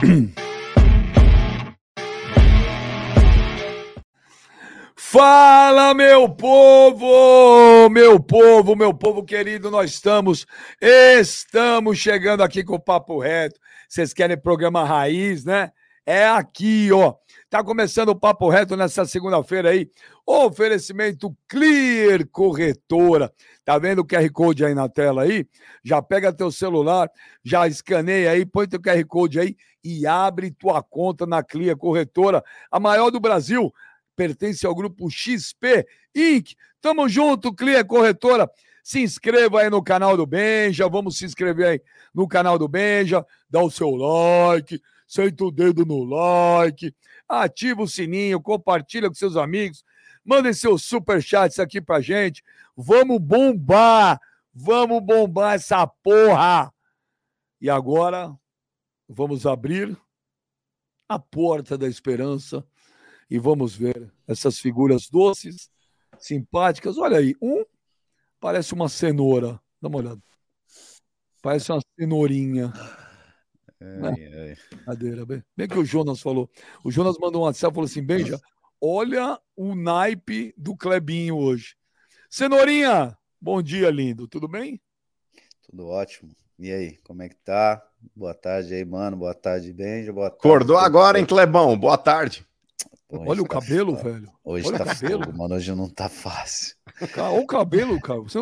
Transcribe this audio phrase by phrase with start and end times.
[4.96, 7.90] Fala, meu povo!
[7.90, 10.46] Meu povo, meu povo querido, nós estamos,
[10.80, 13.60] estamos chegando aqui com o Papo Reto.
[13.88, 15.72] Vocês querem programa raiz, né?
[16.12, 17.14] É aqui, ó.
[17.48, 19.88] Tá começando o Papo Reto nessa segunda-feira aí.
[20.26, 23.32] Oferecimento Clear Corretora.
[23.64, 25.46] Tá vendo o QR Code aí na tela aí?
[25.84, 27.08] Já pega teu celular,
[27.44, 32.42] já escaneia aí, põe teu QR Code aí e abre tua conta na Clear Corretora,
[32.72, 33.72] a maior do Brasil
[34.16, 36.54] pertence ao grupo XP Inc.
[36.80, 38.50] Tamo junto, Clear Corretora.
[38.82, 41.80] Se inscreva aí no canal do Benja, vamos se inscrever aí
[42.12, 46.94] no canal do Benja, dá o seu like, senta o dedo no like,
[47.28, 49.84] ativa o sininho, compartilha com seus amigos,
[50.24, 52.44] mandem seus superchats aqui pra gente.
[52.76, 54.20] Vamos bombar,
[54.54, 56.72] vamos bombar essa porra.
[57.60, 58.32] E agora
[59.08, 59.98] vamos abrir
[61.08, 62.64] a porta da esperança
[63.28, 65.68] e vamos ver essas figuras doces,
[66.20, 66.96] simpáticas.
[66.96, 67.64] Olha aí, um
[68.38, 69.60] parece uma cenoura.
[69.82, 70.22] Dá uma olhada.
[71.42, 72.72] Parece uma cenourinha.
[73.80, 74.56] Né?
[74.84, 75.42] Cadeira, bem.
[75.56, 76.50] bem que o Jonas falou.
[76.84, 78.40] O Jonas mandou um WhatsApp e falou assim: Beija,
[78.80, 81.74] olha o naipe do Clebinho hoje.
[82.28, 84.28] Cenourinha, bom dia, lindo.
[84.28, 84.80] Tudo bem?
[85.68, 86.30] Tudo ótimo.
[86.58, 87.82] E aí, como é que tá?
[88.14, 89.16] Boa tarde aí, mano.
[89.16, 90.12] Boa tarde, Benja.
[90.12, 90.46] Boa tarde.
[90.46, 91.78] Acordou agora, hein, Clebão?
[91.78, 92.46] Boa tarde.
[93.08, 94.10] Pô, Olha o tá cabelo, foda.
[94.12, 94.32] velho.
[94.44, 95.24] Hoje Olha tá cabelo.
[95.24, 95.54] fogo, mano.
[95.56, 96.76] Hoje não tá fácil.
[97.16, 98.20] Olha o cabelo, cara.
[98.20, 98.38] Você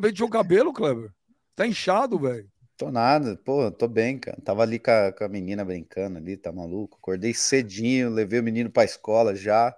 [0.00, 1.10] penteou o cabelo, Kleber?
[1.56, 2.48] Tá inchado, velho.
[2.84, 4.36] Tô nada, pô, tô bem, cara.
[4.44, 6.98] Tava ali com a, com a, menina brincando ali, tá maluco?
[6.98, 9.74] Acordei cedinho, levei o menino pra escola já.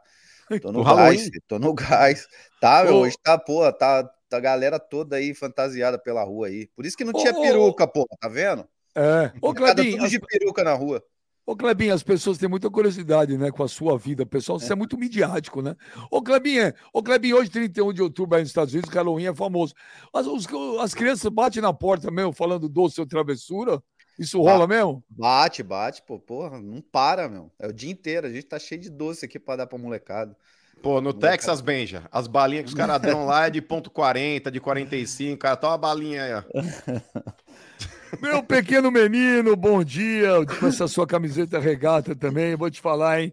[0.61, 2.27] Tô no gás, tô no gás.
[2.61, 6.67] Tá, meu, hoje tá, pô, tá, tá a galera toda aí fantasiada pela rua aí.
[6.75, 8.69] Por isso que não tinha peruca, pô, tá vendo?
[8.93, 9.31] É.
[9.41, 11.01] Ô, Clebinho, tudo de peruca na rua.
[11.47, 14.59] Ô, Clebinho, as pessoas têm muita curiosidade, né, com a sua vida pessoal.
[14.59, 15.77] Você é, é muito midiático, né?
[16.11, 19.73] Ô, Clebinho, ô, Clebinho, hoje, 31 de outubro, aí nos Estados Unidos, Halloween é famoso.
[20.13, 20.45] As, os,
[20.81, 23.81] as crianças batem na porta mesmo, falando doce ou travessura?
[24.19, 25.05] Isso rola mesmo?
[25.09, 27.53] Bate, bate, pô, porra, não para, meu.
[27.61, 30.37] É o dia inteiro, a gente tá cheio de doce aqui pra dar pra molecada.
[30.83, 34.51] Pô, no Texas, Benja, as balinhas que os caras dão lá é de ponto .40,
[34.51, 36.43] de 45, cara, tá uma balinha aí, ó.
[38.21, 40.31] Meu pequeno menino, bom dia.
[40.59, 43.33] Com essa sua camiseta regata também, vou te falar, hein?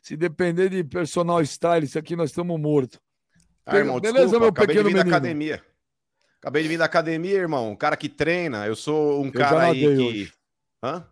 [0.00, 2.98] Se depender de personal style, isso aqui nós estamos mortos.
[3.64, 5.08] Ah, irmão, Beleza, desculpa, meu pequeno menino?
[5.08, 5.62] academia.
[6.40, 7.70] Acabei de vir da academia, irmão.
[7.70, 8.66] Um cara que treina.
[8.66, 9.86] Eu sou um eu cara aí que.
[9.86, 10.32] Hoje.
[10.82, 11.06] Hã?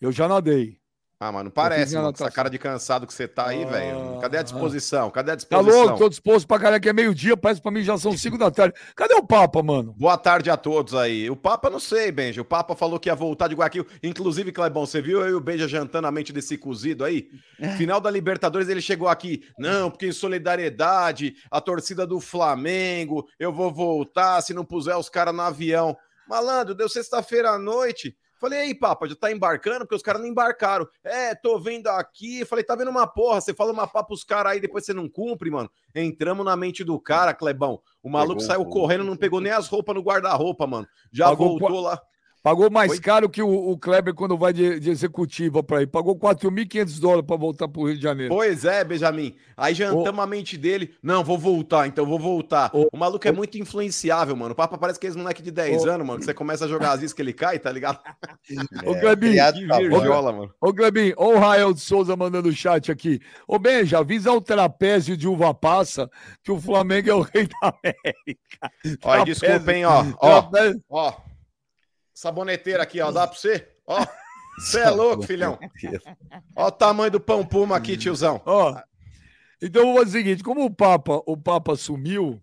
[0.00, 0.78] Eu já nadei.
[1.18, 4.18] Ah, mano, parece, mano, essa cara de cansado que você tá aí, ah, velho.
[4.20, 5.10] Cadê a disposição?
[5.10, 5.72] Cadê a disposição?
[5.72, 8.36] Tá louco, tô disposto pra caralho que é meio-dia, parece pra mim já são cinco
[8.36, 8.74] da tarde.
[8.94, 9.94] Cadê o Papa, mano?
[9.96, 11.30] Boa tarde a todos aí.
[11.30, 12.42] O Papa, não sei, Benja.
[12.42, 13.86] O Papa falou que ia voltar de Guayaquil.
[14.02, 17.30] Inclusive, Clebão, você viu eu e o Benja jantando a mente desse cozido aí?
[17.78, 19.42] Final da Libertadores, ele chegou aqui.
[19.58, 25.08] Não, porque em solidariedade, a torcida do Flamengo, eu vou voltar se não puser os
[25.08, 25.96] caras no avião.
[26.28, 28.14] Malandro, deu sexta-feira à noite.
[28.38, 29.80] Falei, aí, Papa, já tá embarcando?
[29.80, 30.86] Porque os caras não embarcaram.
[31.02, 32.44] É, tô vendo aqui.
[32.44, 33.40] Falei, tá vendo uma porra?
[33.40, 35.70] Você fala uma papa pros caras aí, depois você não cumpre, mano.
[35.94, 37.80] Entramos na mente do cara, Clebão.
[38.02, 40.86] O maluco pegou, saiu correndo, não pegou nem as roupas no guarda-roupa, mano.
[41.10, 42.00] Já Pagou voltou lá.
[42.46, 43.00] Pagou mais Foi?
[43.00, 45.88] caro que o, o, Kleber quando vai de, de executiva para ir.
[45.88, 48.32] Pagou 4.500 dólares para voltar para o Rio de Janeiro.
[48.32, 49.34] Pois é, Benjamin.
[49.56, 50.94] Aí jantamos a mente dele.
[51.02, 52.70] Não, vou voltar, então vou voltar.
[52.72, 54.52] o maluco é muito influenciável, mano.
[54.52, 56.20] O Papa parece que é esse moleque de 10 anos, mano.
[56.20, 57.98] Que você começa a jogar as iscas que ele cai, tá ligado?
[58.86, 58.94] Ô.
[58.94, 60.54] É, virjola, mano.
[60.60, 63.20] Ô, Clebinho, ô, o Rael de Souza mandando chat aqui.
[63.48, 66.08] Ô, Benja, avisa o trapézio de uva passa
[66.44, 68.70] que o Flamengo é o rei da América.
[69.02, 70.04] Olha, desculpa, hein, ó.
[70.20, 70.48] Ó,
[70.88, 71.25] ó.
[72.16, 73.12] Saboneteira aqui, ó.
[73.12, 73.68] Dá pra você?
[73.86, 74.02] Ó.
[74.58, 75.58] Você é louco, filhão.
[76.56, 78.40] Ó o tamanho do pão puma aqui, tiozão.
[78.46, 78.74] Ó.
[79.60, 82.42] Então vou fazer o seguinte: como o Papa, o Papa sumiu,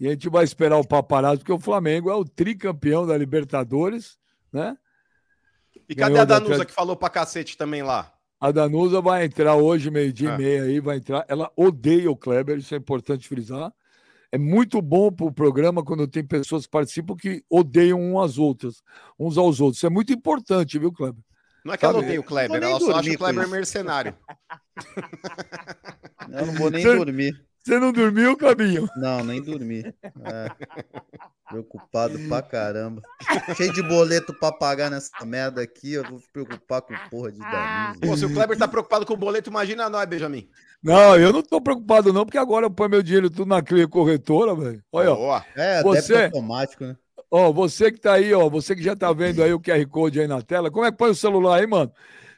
[0.00, 4.18] e a gente vai esperar o paparazzo, porque o Flamengo é o tricampeão da Libertadores,
[4.50, 4.78] né?
[5.86, 8.10] E cadê Ganhou a Danusa que falou pra cacete também lá?
[8.40, 10.38] A Danusa vai entrar hoje, meio-dia e é.
[10.38, 11.22] meia aí, vai entrar.
[11.28, 13.70] Ela odeia o Kleber, isso é importante frisar
[14.36, 18.38] é muito bom para o programa quando tem pessoas que participam que odeiam umas às
[18.38, 18.82] outras,
[19.18, 19.78] uns aos outros.
[19.78, 21.22] Isso é muito importante, viu, Kleber?
[21.64, 21.96] Não é que Sabe?
[21.96, 24.14] ela odeia o Kleber, ela só acha o Kleber mercenário.
[26.30, 26.96] Eu não vou nem Você...
[26.96, 27.46] dormir.
[27.66, 28.88] Você não dormiu, Cabinho?
[28.96, 29.80] Não, nem dormi.
[29.80, 30.50] É.
[31.50, 33.02] Preocupado pra caramba.
[33.56, 37.40] Cheio de boleto pra pagar nessa merda aqui, eu vou me preocupar com porra de
[37.40, 38.00] Danilo.
[38.02, 40.48] Pô, se o Kleber tá preocupado com o boleto, imagina nós, Benjamin.
[40.80, 43.88] Não, eu não tô preocupado não, porque agora eu ponho meu dinheiro tudo na cria
[43.88, 44.80] corretora, velho.
[44.92, 45.42] Olha, ó.
[45.56, 46.26] É, você...
[46.26, 46.96] automático, né?
[47.28, 50.20] Ó, você que tá aí, ó, você que já tá vendo aí o QR Code
[50.20, 51.90] aí na tela, como é que põe o celular aí, mano?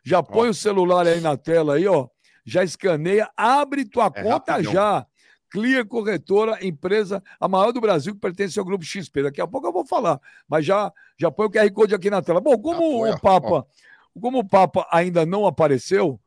[0.03, 0.53] Já põe ó.
[0.53, 2.09] o celular aí na tela aí, ó.
[2.47, 4.73] Já escaneia, abre tua é conta rapidão.
[4.73, 5.07] já.
[5.51, 9.23] Clear Corretora, empresa a maior do Brasil que pertence ao grupo XP.
[9.23, 12.23] Daqui a pouco eu vou falar, mas já já põe o QR Code aqui na
[12.23, 12.41] tela.
[12.41, 13.65] Bom, como ah, o Papa, ó.
[14.21, 16.21] como o Papa ainda não apareceu,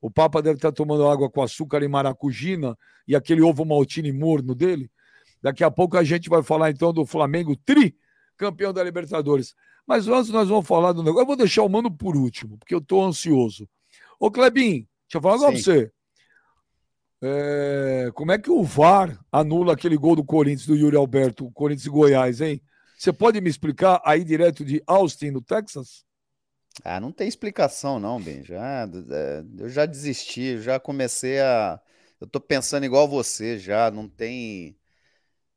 [0.00, 4.54] o Papa deve estar tomando água com açúcar e maracujina e aquele ovo maltine morno
[4.54, 4.90] dele.
[5.42, 7.96] Daqui a pouco a gente vai falar então do Flamengo tri
[8.36, 9.54] campeão da Libertadores.
[9.86, 11.22] Mas antes nós vamos falar do negócio.
[11.22, 13.68] Eu vou deixar o mano por último, porque eu estou ansioso.
[14.20, 15.90] Ô Clebin, deixa eu falar agora pra você.
[17.22, 18.10] É...
[18.14, 21.90] Como é que o VAR anula aquele gol do Corinthians, do Yuri Alberto, Corinthians e
[21.90, 22.60] Goiás, hein?
[22.98, 26.04] Você pode me explicar aí direto de Austin, no Texas?
[26.84, 28.42] Ah, não tem explicação, não, Ben.
[28.50, 31.80] É, eu já desisti, já comecei a.
[32.20, 34.76] Eu tô pensando igual você, já não tem.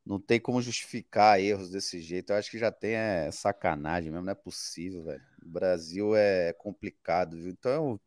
[0.06, 2.32] Não tem como justificar erros desse jeito.
[2.32, 5.22] Eu acho que já tem é, sacanagem mesmo, não é possível, velho.
[5.44, 7.52] O Brasil é complicado, viu?
[7.52, 8.02] Então eu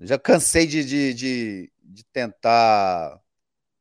[0.00, 3.20] já cansei de, de, de, de tentar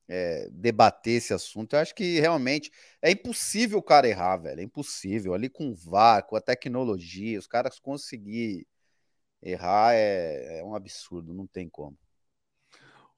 [0.07, 1.75] é, debater esse assunto.
[1.75, 2.71] Eu acho que realmente
[3.01, 4.59] é impossível o cara errar, velho.
[4.61, 5.33] É impossível.
[5.33, 8.67] Ali com o VAR, com a tecnologia, os caras conseguir
[9.41, 11.97] errar é, é um absurdo, não tem como.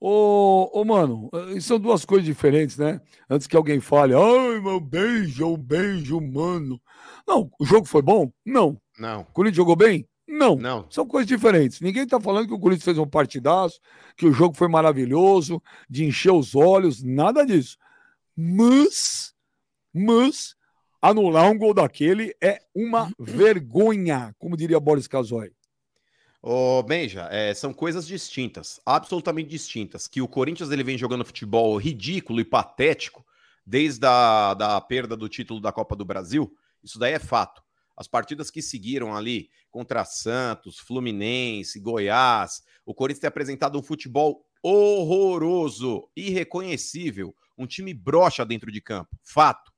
[0.02, 3.02] Ô, ô, mano, eh, são duas coisas diferentes, né?
[3.30, 6.82] Antes que alguém fale, ai, meu beijo, um beijo, mano.
[7.28, 8.32] Não, o jogo foi bom?
[8.46, 8.80] Não.
[8.98, 9.22] Não.
[9.22, 10.08] O Corinthians jogou bem?
[10.30, 10.56] Não.
[10.56, 10.86] Não.
[10.92, 11.82] São coisas diferentes.
[11.82, 13.80] Ninguém tá falando que o Corinthians fez um partidaço,
[14.16, 17.78] que o jogo foi maravilhoso, de encher os olhos, nada disso.
[18.38, 19.34] Mas,
[19.92, 20.56] mas,
[21.02, 25.52] anular um gol daquele é uma vergonha, como diria Boris Casoy.
[26.42, 30.08] Ô, Benja, é, são coisas distintas, absolutamente distintas.
[30.08, 33.26] Que o Corinthians ele vem jogando futebol ridículo e patético
[33.66, 37.62] desde a da perda do título da Copa do Brasil, isso daí é fato.
[38.00, 44.42] As partidas que seguiram ali contra Santos, Fluminense, Goiás, o Corinthians tem apresentado um futebol
[44.64, 49.74] horroroso, irreconhecível, um time broxa dentro de campo, fato.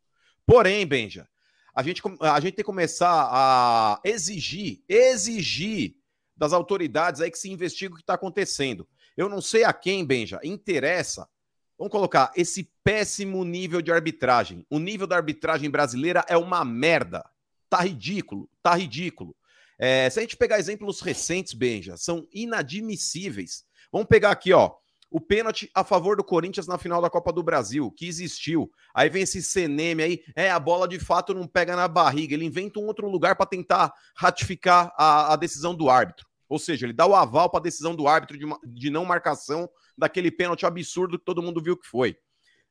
[0.45, 1.27] Porém, Benja,
[1.75, 5.95] a gente, a gente tem que começar a exigir, exigir
[6.37, 8.87] das autoridades aí que se investiga o que está acontecendo.
[9.17, 11.27] Eu não sei a quem, Benja, interessa.
[11.75, 14.63] Vamos colocar esse péssimo nível de arbitragem.
[14.69, 17.27] O nível da arbitragem brasileira é uma merda.
[17.71, 19.35] Tá ridículo, tá ridículo.
[19.79, 23.63] É, se a gente pegar exemplos recentes, Benja, são inadmissíveis.
[23.91, 24.75] Vamos pegar aqui, ó
[25.11, 28.71] o pênalti a favor do Corinthians na final da Copa do Brasil, que existiu.
[28.95, 32.45] Aí vem esse CNM aí, é, a bola de fato não pega na barriga, ele
[32.45, 36.25] inventa um outro lugar para tentar ratificar a, a, decisão do árbitro.
[36.47, 39.69] Ou seja, ele dá o aval para a decisão do árbitro de, de, não marcação
[39.97, 42.15] daquele pênalti absurdo que todo mundo viu que foi.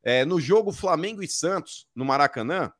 [0.03, 2.73] É, no jogo Flamengo e Santos, no Maracanã,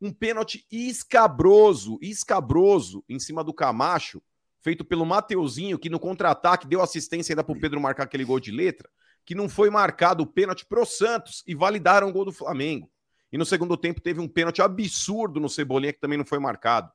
[0.00, 4.22] um pênalti escabroso, escabroso, em cima do Camacho,
[4.60, 8.40] feito pelo Mateuzinho, que no contra-ataque deu assistência ainda para o Pedro marcar aquele gol
[8.40, 8.88] de letra
[9.26, 12.88] que não foi marcado o pênalti pro Santos e validaram o gol do Flamengo.
[13.32, 16.90] E no segundo tempo teve um pênalti absurdo no Cebolinha que também não foi marcado.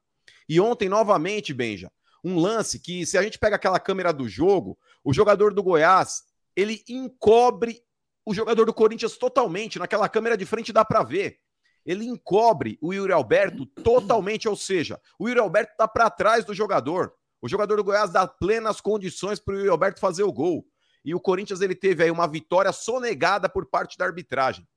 [0.47, 1.91] E ontem, novamente, Benja,
[2.23, 6.23] um lance que, se a gente pega aquela câmera do jogo, o jogador do Goiás,
[6.55, 7.83] ele encobre
[8.25, 9.77] o jogador do Corinthians totalmente.
[9.77, 11.40] Naquela câmera de frente dá para ver.
[11.85, 16.53] Ele encobre o Yuri Alberto totalmente, ou seja, o Yuri Alberto tá para trás do
[16.53, 17.13] jogador.
[17.41, 20.65] O jogador do Goiás dá plenas condições para o Yuri Alberto fazer o gol
[21.03, 24.67] e o Corinthians ele teve aí uma vitória sonegada por parte da arbitragem.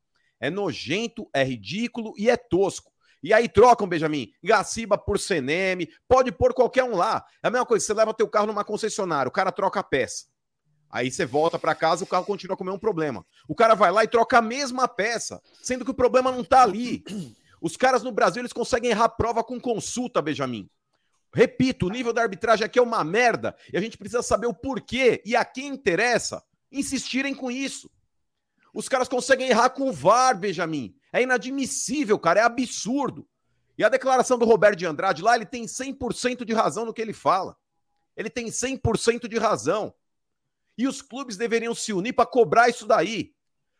[0.41, 2.93] É nojento, é ridículo e é tosco.
[3.23, 7.25] E aí trocam, Benjamin, Gaciba por CNM, pode pôr qualquer um lá.
[7.43, 10.27] É a mesma coisa, você leva teu carro numa concessionária, o cara troca a peça.
[10.95, 13.27] Aí você volta para casa, o carro continua com o mesmo problema.
[13.49, 16.63] O cara vai lá e troca a mesma peça, sendo que o problema não tá
[16.63, 17.03] ali.
[17.61, 20.71] Os caras no Brasil, eles conseguem errar prova com consulta, Benjamin.
[21.35, 24.55] Repito, o nível da arbitragem aqui é uma merda e a gente precisa saber o
[24.55, 27.91] porquê e a quem interessa insistirem com isso.
[28.73, 30.95] Os caras conseguem errar com o VAR, Benjamin.
[31.13, 33.27] É inadmissível, cara, é absurdo.
[33.77, 37.03] E a declaração do Roberto de Andrade lá, ele tem 100% de razão no que
[37.03, 37.57] ele fala.
[38.17, 39.93] Ele tem 100% de razão.
[40.77, 43.33] E os clubes deveriam se unir para cobrar isso daí.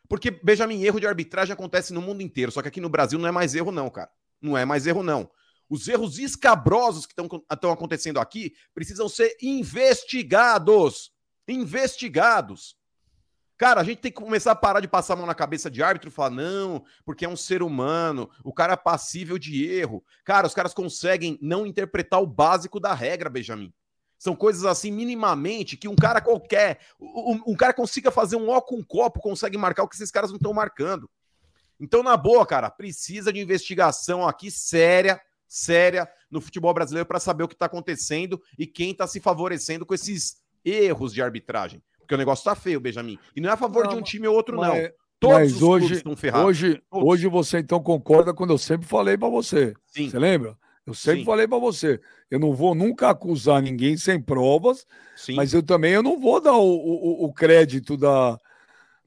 [0.07, 2.51] Porque, Benjamin, erro de arbitragem acontece no mundo inteiro.
[2.51, 4.09] Só que aqui no Brasil não é mais erro, não, cara.
[4.41, 5.29] Não é mais erro, não.
[5.69, 7.13] Os erros escabrosos que
[7.51, 11.11] estão acontecendo aqui precisam ser investigados.
[11.47, 12.77] Investigados.
[13.57, 15.81] Cara, a gente tem que começar a parar de passar a mão na cabeça de
[15.81, 20.03] árbitro e falar, não, porque é um ser humano, o cara é passível de erro.
[20.25, 23.73] Cara, os caras conseguem não interpretar o básico da regra, Benjamin.
[24.25, 28.59] São coisas assim, minimamente, que um cara qualquer, um, um cara consiga fazer um ó
[28.59, 31.07] com um copo, consegue marcar o que esses caras não estão marcando.
[31.79, 37.43] Então, na boa, cara, precisa de investigação aqui séria séria no futebol brasileiro para saber
[37.43, 41.83] o que está acontecendo e quem está se favorecendo com esses erros de arbitragem.
[41.99, 43.19] Porque o negócio tá feio, Benjamin.
[43.35, 44.89] E não é a favor não, de um time ou outro, mas, não.
[45.19, 46.47] Todos mas hoje, estão ferrados.
[46.47, 49.75] Hoje, hoje você então concorda quando eu sempre falei para você.
[49.85, 50.09] Sim.
[50.09, 50.57] Você lembra?
[50.85, 51.25] Eu sempre Sim.
[51.25, 51.99] falei para você.
[52.29, 55.35] Eu não vou nunca acusar ninguém sem provas, Sim.
[55.35, 58.39] mas eu também eu não vou dar o, o, o crédito da,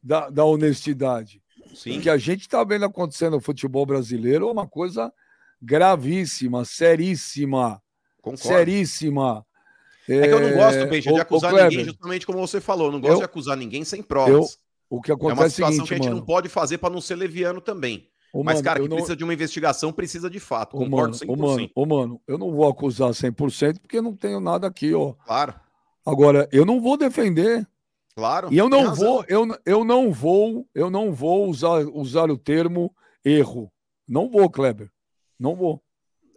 [0.03, 1.41] da, da honestidade.
[1.75, 1.99] Sim.
[1.99, 5.13] O que a gente está vendo acontecendo no futebol brasileiro é uma coisa
[5.63, 7.81] gravíssima, seríssima.
[8.21, 8.49] Concordo.
[8.49, 9.47] Seríssima.
[10.09, 12.87] É, que eu não gosto, Benja, de acusar ninguém, justamente como você falou.
[12.87, 14.33] Eu não gosto eu, de acusar ninguém sem provas.
[14.33, 14.47] Eu,
[14.89, 16.79] o que acontece é uma situação é seguinte, que a gente mano, não pode fazer
[16.79, 18.09] para não ser leviano também.
[18.33, 18.97] Ô, Mas, mano, cara, que não...
[18.97, 20.77] precisa de uma investigação, precisa de fato.
[20.77, 21.29] Ô, Concordo mano, 100%.
[21.29, 25.15] Ô, mano, ô, mano, eu não vou acusar 100% porque não tenho nada aqui, ó.
[25.25, 25.55] Claro.
[26.05, 27.67] Agora, eu não vou defender.
[28.15, 28.53] Claro.
[28.53, 32.93] E eu não vou, eu, eu não vou, eu não vou usar, usar o termo
[33.25, 33.71] erro.
[34.07, 34.91] Não vou, Kleber.
[35.39, 35.83] Não vou.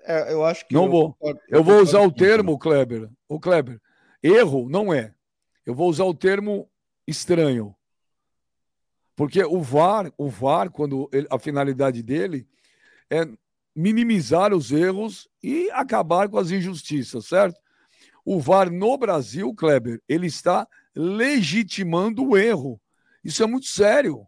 [0.03, 0.73] É, eu acho que.
[0.73, 1.13] Não eu vou.
[1.13, 3.09] Concordo, eu, eu vou usar o termo, Kleber.
[3.27, 3.79] O Kleber.
[4.21, 5.13] Erro não é.
[5.65, 6.69] Eu vou usar o termo
[7.07, 7.75] estranho.
[9.21, 12.47] Porque o VAR, o VAR, quando ele, a finalidade dele
[13.07, 13.21] é
[13.75, 17.61] minimizar os erros e acabar com as injustiças, certo?
[18.25, 22.81] O VAR no Brasil, Kleber, ele está legitimando o erro.
[23.23, 24.25] Isso é muito sério.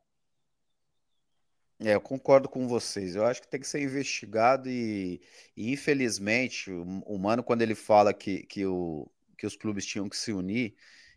[1.80, 3.16] É, eu concordo com vocês.
[3.16, 5.20] Eu acho que tem que ser investigado e,
[5.58, 9.10] e infelizmente, o, o Mano, quando ele fala que, que, o,
[9.40, 10.76] que os clubes tinham que se unir,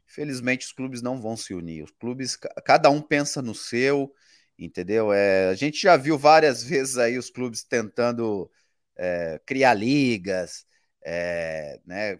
[0.09, 1.85] infelizmente os clubes não vão se unir.
[1.85, 4.13] Os clubes, cada um pensa no seu,
[4.59, 5.13] entendeu?
[5.13, 8.51] É, a gente já viu várias vezes aí os clubes tentando
[8.97, 10.67] é, criar ligas,
[11.05, 12.19] é, né,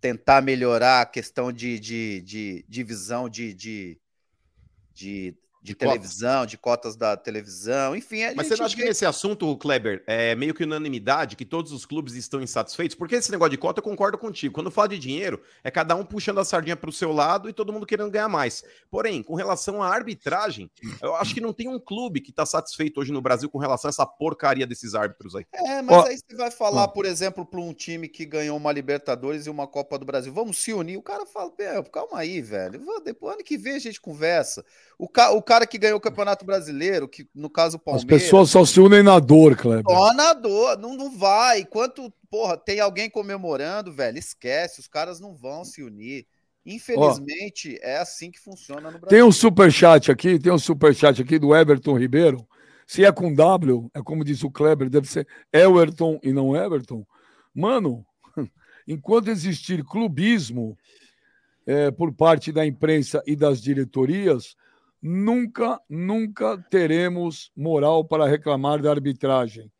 [0.00, 1.78] tentar melhorar a questão de
[2.68, 4.00] divisão de, de,
[4.94, 6.46] de de, de televisão, cota.
[6.46, 8.22] de cotas da televisão, enfim.
[8.34, 11.84] Mas você não acha que nesse assunto, Kleber, é meio que unanimidade, que todos os
[11.84, 12.94] clubes estão insatisfeitos?
[12.94, 14.54] Porque esse negócio de cota eu concordo contigo.
[14.54, 17.52] Quando fala de dinheiro, é cada um puxando a sardinha para o seu lado e
[17.52, 18.62] todo mundo querendo ganhar mais.
[18.90, 20.70] Porém, com relação à arbitragem,
[21.02, 23.88] eu acho que não tem um clube que está satisfeito hoje no Brasil com relação
[23.88, 25.46] a essa porcaria desses árbitros aí.
[25.52, 29.46] É, mas aí você vai falar, por exemplo, para um time que ganhou uma Libertadores
[29.46, 30.96] e uma Copa do Brasil, vamos se unir.
[30.96, 31.52] O cara fala,
[31.90, 32.80] calma aí, velho.
[33.04, 34.64] Depois ano que vem a gente conversa.
[34.98, 35.30] O, ca...
[35.30, 38.12] o cara que ganhou o Campeonato Brasileiro, que no caso o Palmeiras.
[38.12, 39.84] As pessoas só se unem na dor, Kleber.
[39.88, 41.60] Só na dor, não, não vai.
[41.60, 46.26] Enquanto, porra, tem alguém comemorando, velho, esquece, os caras não vão se unir.
[46.66, 49.08] Infelizmente, Ó, é assim que funciona no Brasil.
[49.08, 52.44] Tem um superchat aqui, tem um superchat aqui do Everton Ribeiro.
[52.84, 57.06] Se é com W, é como diz o Kleber, deve ser Everton e não Everton.
[57.54, 58.04] Mano,
[58.86, 60.76] enquanto existir clubismo
[61.66, 64.56] é, por parte da imprensa e das diretorias,
[65.02, 69.70] nunca, nunca teremos moral para reclamar da arbitragem.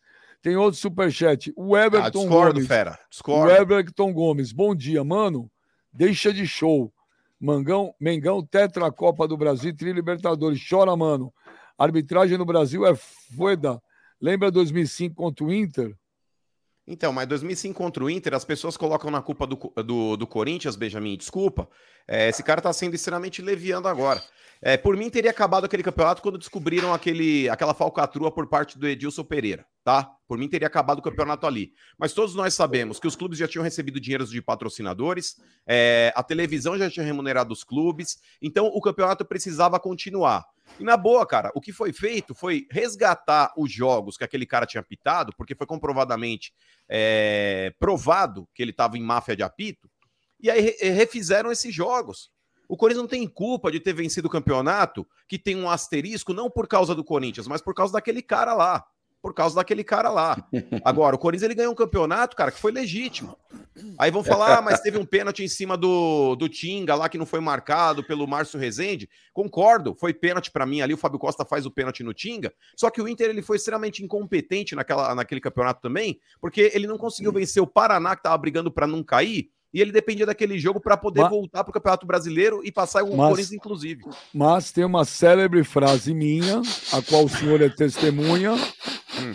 [0.43, 1.53] Tem outro superchat.
[1.57, 2.69] O Everton ah, discordo, Gomes.
[2.69, 2.99] Fera.
[3.11, 3.47] Discordo.
[3.47, 4.53] O Everton Gomes.
[4.53, 5.51] Bom dia, mano.
[5.93, 6.93] Deixa de show.
[7.41, 10.65] Mangão, Mengão, Tetra Copa do Brasil, Tri Libertadores.
[10.69, 11.33] Chora, mano.
[11.77, 13.83] arbitragem no Brasil é foda.
[14.21, 15.95] Lembra 2005 contra o Inter?
[16.87, 20.77] Então, mas 2005 contra o Inter, as pessoas colocam na culpa do, do, do Corinthians,
[20.77, 21.69] Benjamin, desculpa.
[22.07, 24.23] É, esse cara tá sendo extremamente leviando agora.
[24.63, 28.87] É, por mim, teria acabado aquele campeonato quando descobriram aquele, aquela falcatrua por parte do
[28.87, 30.11] Edilson Pereira, tá?
[30.27, 31.73] Por mim, teria acabado o campeonato ali.
[31.99, 36.23] Mas todos nós sabemos que os clubes já tinham recebido dinheiros de patrocinadores, é, a
[36.23, 40.45] televisão já tinha remunerado os clubes, então o campeonato precisava continuar.
[40.79, 44.67] E na boa, cara, o que foi feito foi resgatar os jogos que aquele cara
[44.67, 46.53] tinha apitado, porque foi comprovadamente
[46.89, 49.89] é, provado que ele estava em máfia de apito,
[50.41, 52.31] e aí refizeram esses jogos.
[52.69, 56.51] O Corinthians não tem culpa de ter vencido o campeonato, que tem um asterisco, não
[56.51, 58.85] por causa do Corinthians, mas por causa daquele cara lá.
[59.27, 60.47] Por causa daquele cara lá.
[60.85, 63.37] Agora, o Corinthians ele ganhou um campeonato, cara, que foi legítimo.
[63.99, 67.19] Aí vão falar, ah, mas teve um pênalti em cima do, do Tinga lá que
[67.19, 69.11] não foi marcado pelo Márcio Rezende.
[69.35, 70.95] Concordo, foi pênalti para mim ali.
[70.95, 72.55] O Fábio Costa faz o pênalti no Tinga.
[72.77, 76.97] Só que o Inter ele foi extremamente incompetente naquela, naquele campeonato também, porque ele não
[76.97, 80.81] conseguiu vencer o Paraná, que estava brigando para não cair e ele dependia daquele jogo
[80.81, 84.05] para poder mas, voltar para o Campeonato Brasileiro e passar o mas, Corinthians, inclusive.
[84.33, 88.55] Mas tem uma célebre frase minha, a qual o senhor é testemunha.
[89.19, 89.35] Hum.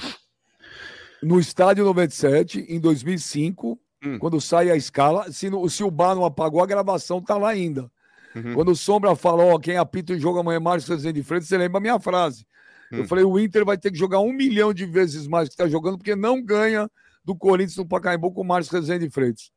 [1.22, 4.18] No estádio 97, em 2005, hum.
[4.18, 7.50] quando sai a escala, se, no, se o bar não apagou, a gravação tá lá
[7.50, 7.92] ainda.
[8.36, 8.54] Uhum.
[8.56, 11.46] Quando o Sombra falou, ó, quem apita o jogo amanhã é Márcio Rezende de frente,
[11.46, 12.46] você lembra a minha frase.
[12.92, 13.00] Hum.
[13.00, 15.68] Eu falei, o Inter vai ter que jogar um milhão de vezes mais que está
[15.68, 16.90] jogando, porque não ganha
[17.24, 19.52] do Corinthians no Pacaembu com o Márcio Rezende de Freitas.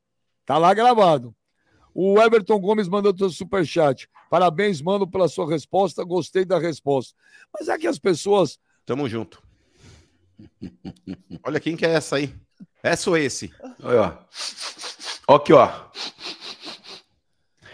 [0.44, 1.34] Tá lá gravado.
[1.94, 4.08] O Everton Gomes mandou seu superchat.
[4.28, 6.04] Parabéns, mano, pela sua resposta.
[6.04, 7.14] Gostei da resposta.
[7.52, 8.58] Mas é que as pessoas.
[8.84, 9.40] Tamo junto.
[11.44, 12.34] Olha quem que é essa aí.
[12.82, 13.52] Essa ou esse?
[13.82, 14.12] Olha, ó.
[15.28, 15.70] Ó aqui, ó.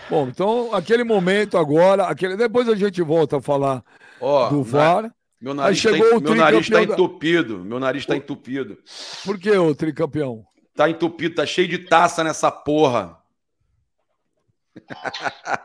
[0.09, 2.37] Bom, então, aquele momento agora, aquele...
[2.37, 3.85] depois a gente volta a falar
[4.21, 5.05] oh, do VAR.
[5.05, 5.15] Na...
[5.41, 7.59] Meu nariz, chegou tá, meu nariz tá entupido.
[7.65, 8.77] Meu nariz tá entupido.
[9.25, 10.45] Por que o tricampeão?
[10.75, 13.19] Tá entupido, tá cheio de taça nessa porra.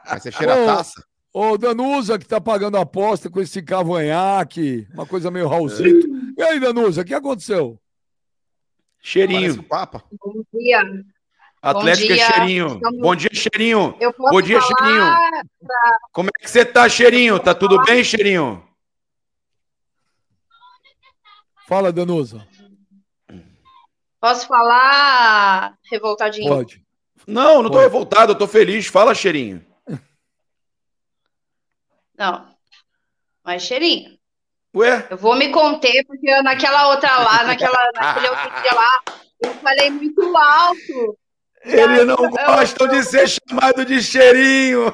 [0.10, 1.04] Mas você cheira a taça?
[1.38, 6.08] Ô, Danusa, que tá pagando aposta com esse cavanhaque, uma coisa meio Raulzito.
[6.08, 6.42] É.
[6.42, 7.78] E aí, Danusa, o que aconteceu?
[9.02, 9.62] Cheirinho.
[9.64, 10.02] Papa.
[10.18, 10.82] Bom dia.
[11.62, 12.68] Atlético é cheirinho.
[12.76, 13.02] Estamos...
[13.02, 13.98] Bom dia, cheirinho.
[14.18, 15.06] Bom dia, cheirinho.
[15.60, 15.98] Pra...
[16.14, 17.38] Como é que você tá, cheirinho?
[17.38, 18.64] Tá tudo bem, cheirinho?
[21.68, 22.48] Fala, Danusa.
[24.22, 26.48] Posso falar, revoltadinho?
[26.48, 26.82] Pode.
[27.28, 27.84] Não, não tô Pode.
[27.84, 28.88] revoltado, eu tô feliz.
[28.88, 29.75] Fala, cheirinho.
[32.18, 32.48] Não.
[33.44, 34.18] Mas, cheirinho.
[34.76, 35.08] Ué?
[35.10, 39.02] Eu vou me conter, porque naquela outra lá, naquela, naquele outro dia lá,
[39.42, 41.18] eu falei muito alto.
[41.64, 44.94] Eles não gostam de ser chamado de cheirinho.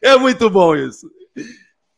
[0.00, 1.10] é muito bom isso.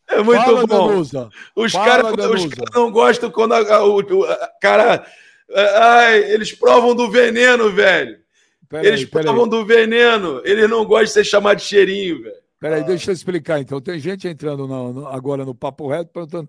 [0.08, 0.88] É muito Fala, bom.
[0.88, 1.28] Danusa.
[1.54, 2.28] Os caras cara
[2.74, 5.06] não gostam quando a, a, o, a, cara.
[5.54, 8.23] Ai, eles provam do veneno, velho.
[8.68, 10.40] Pera eles aí, provam do veneno.
[10.44, 12.36] Eles não gostam de ser chamado de cheirinho, velho.
[12.60, 12.84] Peraí, ah.
[12.84, 13.80] deixa eu explicar então.
[13.80, 16.48] Tem gente entrando no, no, agora no Papo Reto perguntando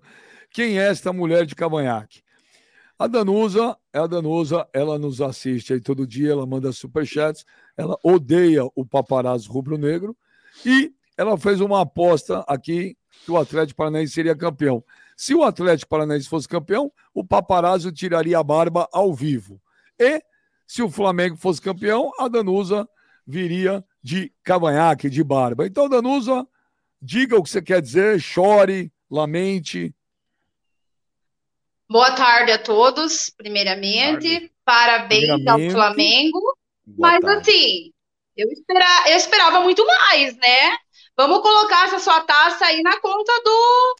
[0.50, 2.22] quem é esta mulher de cavanhaque.
[2.98, 7.44] A Danusa é a Danusa, ela nos assiste aí todo dia, ela manda superchats,
[7.76, 10.16] ela odeia o paparazzo rubro-negro
[10.64, 14.82] e ela fez uma aposta aqui que o Atlético Paranaense seria campeão.
[15.14, 19.60] Se o Atlético Paranaense fosse campeão, o paparazzo tiraria a barba ao vivo.
[19.98, 20.22] E
[20.66, 22.88] se o Flamengo fosse campeão, a Danusa
[23.26, 25.66] viria de cavanhaque, de barba.
[25.66, 26.46] Então, Danusa,
[27.00, 29.94] diga o que você quer dizer, chore, lamente,
[31.88, 34.28] Boa tarde a todos, primeiramente.
[34.28, 34.52] Tarde.
[34.64, 35.66] Parabéns primeiramente.
[35.66, 36.58] ao Flamengo.
[36.84, 37.40] Boa Mas tarde.
[37.40, 37.92] assim,
[38.36, 40.76] eu, espera, eu esperava muito mais, né?
[41.16, 43.96] Vamos colocar essa sua taça aí na conta do,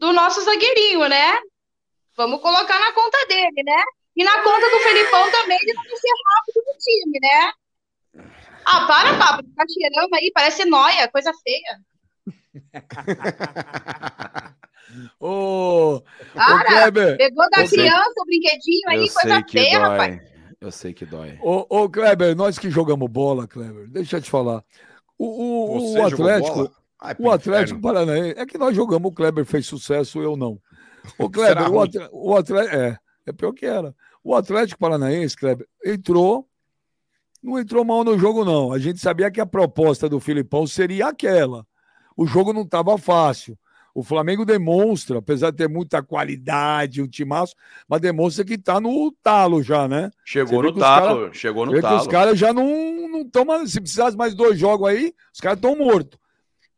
[0.00, 1.38] do nosso zagueirinho, né?
[2.14, 3.82] Vamos colocar na conta dele, né?
[4.20, 7.52] E na conta do Felipão também, ele vai ser rápido no time, né?
[8.66, 11.80] Ah, para, papo, tá cheirando aí, parece noia, coisa feia.
[15.18, 16.02] Ô,
[16.34, 19.88] Cara, ô Kleber, pegou da criança o brinquedinho aí, coisa feia, dói.
[19.88, 20.20] rapaz.
[20.60, 21.38] Eu sei que dói.
[21.40, 24.62] Ô, ô, Kleber, nós que jogamos bola, Kleber, deixa eu te falar.
[25.16, 29.66] O, o, o Atlético, Ai, o Atlético Paranaense, é que nós jogamos, o Kleber fez
[29.66, 30.60] sucesso, eu não.
[31.18, 33.94] O Kleber, o, Atlético, o Atlético, é, é pior que era.
[34.22, 36.46] O Atlético Paranaense, Kleber, entrou,
[37.42, 38.72] não entrou mal no jogo, não.
[38.72, 41.66] A gente sabia que a proposta do Filipão seria aquela.
[42.16, 43.58] O jogo não estava fácil.
[43.94, 47.54] O Flamengo demonstra, apesar de ter muita qualidade, um timaço,
[47.88, 50.10] mas demonstra que está no talo já, né?
[50.24, 52.00] Chegou no talo, cara, chegou no talo.
[52.00, 53.72] os caras já não estão mais.
[53.72, 56.18] Se precisasse mais dois jogos aí, os caras estão mortos.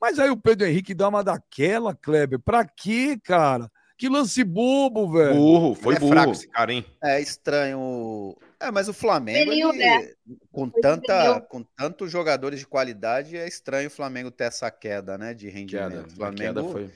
[0.00, 2.40] Mas aí o Pedro Henrique dá uma daquela, Kleber.
[2.40, 3.70] Pra quê, cara?
[4.02, 5.32] Que lance bobo, velho.
[5.32, 6.10] Burro, foi é burro.
[6.10, 6.84] Fraco esse cara, hein?
[7.00, 8.36] É estranho.
[8.58, 10.10] É, mas o Flamengo, ele, né?
[10.50, 15.32] com, tanta, com tantos jogadores de qualidade, é estranho o Flamengo ter essa queda, né?
[15.32, 15.90] De rendimento.
[15.90, 16.90] Queda, Flamengo, queda foi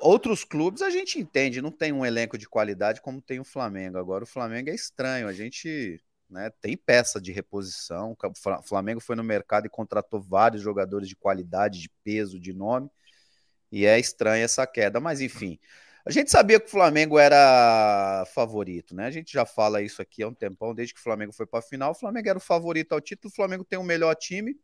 [0.00, 3.96] Outros clubes a gente entende, não tem um elenco de qualidade como tem o Flamengo.
[3.96, 8.16] Agora o Flamengo é estranho, a gente né, tem peça de reposição.
[8.20, 12.90] O Flamengo foi no mercado e contratou vários jogadores de qualidade, de peso, de nome.
[13.70, 15.56] E é estranha essa queda, mas enfim.
[16.06, 19.06] A gente sabia que o Flamengo era favorito, né?
[19.06, 21.58] A gente já fala isso aqui há um tempão, desde que o Flamengo foi para
[21.58, 21.90] a final.
[21.90, 24.56] O Flamengo era o favorito ao título, o Flamengo tem o melhor time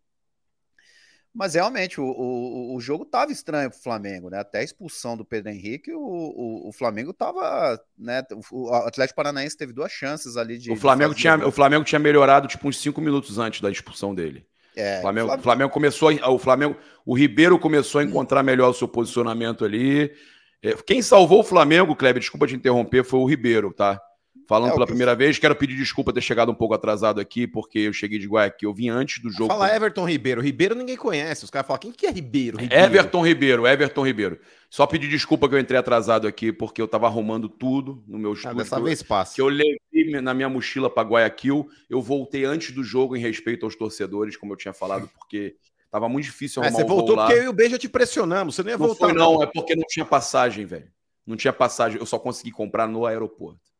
[1.34, 4.38] mas realmente o, o, o jogo estava estranho para o Flamengo, né?
[4.38, 7.80] Até a expulsão do Pedro Henrique, o, o, o Flamengo estava.
[7.96, 8.22] Né?
[8.50, 10.70] O Atlético Paranaense teve duas chances ali de.
[10.70, 14.14] O Flamengo, de tinha, o Flamengo tinha melhorado tipo uns cinco minutos antes da expulsão
[14.14, 14.46] dele.
[14.76, 15.42] É, o Flamengo, Flamengo...
[15.42, 16.10] Flamengo começou.
[16.28, 16.76] O Flamengo.
[17.04, 20.12] O Ribeiro começou a encontrar melhor o seu posicionamento ali.
[20.62, 24.00] É, quem salvou o Flamengo, Kleber, desculpa te interromper, foi o Ribeiro, tá?
[24.46, 27.78] Falando é, pela primeira vez, quero pedir desculpa ter chegado um pouco atrasado aqui, porque
[27.80, 29.48] eu cheguei de Guayaquil, eu vim antes do jogo.
[29.48, 30.40] Fala Everton Ribeiro.
[30.40, 31.44] Ribeiro ninguém conhece.
[31.44, 32.58] Os caras falam, quem que é Ribeiro?
[32.58, 32.84] Ribeiro?
[32.84, 34.38] Everton Ribeiro, Everton Ribeiro.
[34.68, 38.30] Só pedir desculpa que eu entrei atrasado aqui, porque eu tava arrumando tudo no meu
[38.30, 38.50] ah, estúdio.
[38.50, 39.34] Ah, dessa vez passa.
[39.34, 41.68] Que eu levei na minha mochila para Guayaquil.
[41.88, 45.56] Eu voltei antes do jogo em respeito aos torcedores, como eu tinha falado, porque
[45.92, 48.56] tava muito difícil arrumar é, Você voltou porque eu e o Beija te pressionamos.
[48.56, 49.06] Você nem ia não voltar.
[49.06, 50.90] Foi, não, não, é porque não tinha passagem, velho.
[51.24, 52.00] Não tinha passagem.
[52.00, 53.72] Eu só consegui comprar no aeroporto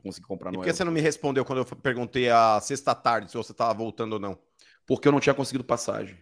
[0.00, 2.94] consegui comprar no e por que você não me respondeu quando eu perguntei a sexta
[2.94, 4.38] tarde se você estava voltando ou não?
[4.86, 6.16] Porque eu não tinha conseguido passagem.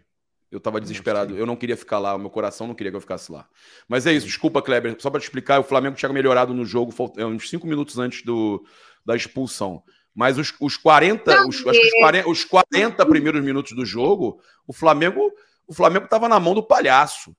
[0.51, 1.37] Eu estava desesperado.
[1.37, 2.15] Eu não queria ficar lá.
[2.15, 3.47] O meu coração não queria que eu ficasse lá.
[3.87, 4.27] Mas é isso.
[4.27, 4.97] Desculpa, Kleber.
[4.99, 8.23] Só para te explicar, o Flamengo tinha melhorado no jogo é, uns cinco minutos antes
[8.25, 8.65] do,
[9.05, 9.83] da expulsão.
[10.15, 14.41] Mas os, os 40, os, acho que os 40, os 40 primeiros minutos do jogo,
[14.67, 15.33] o Flamengo
[15.69, 17.37] o Flamengo estava na mão do palhaço.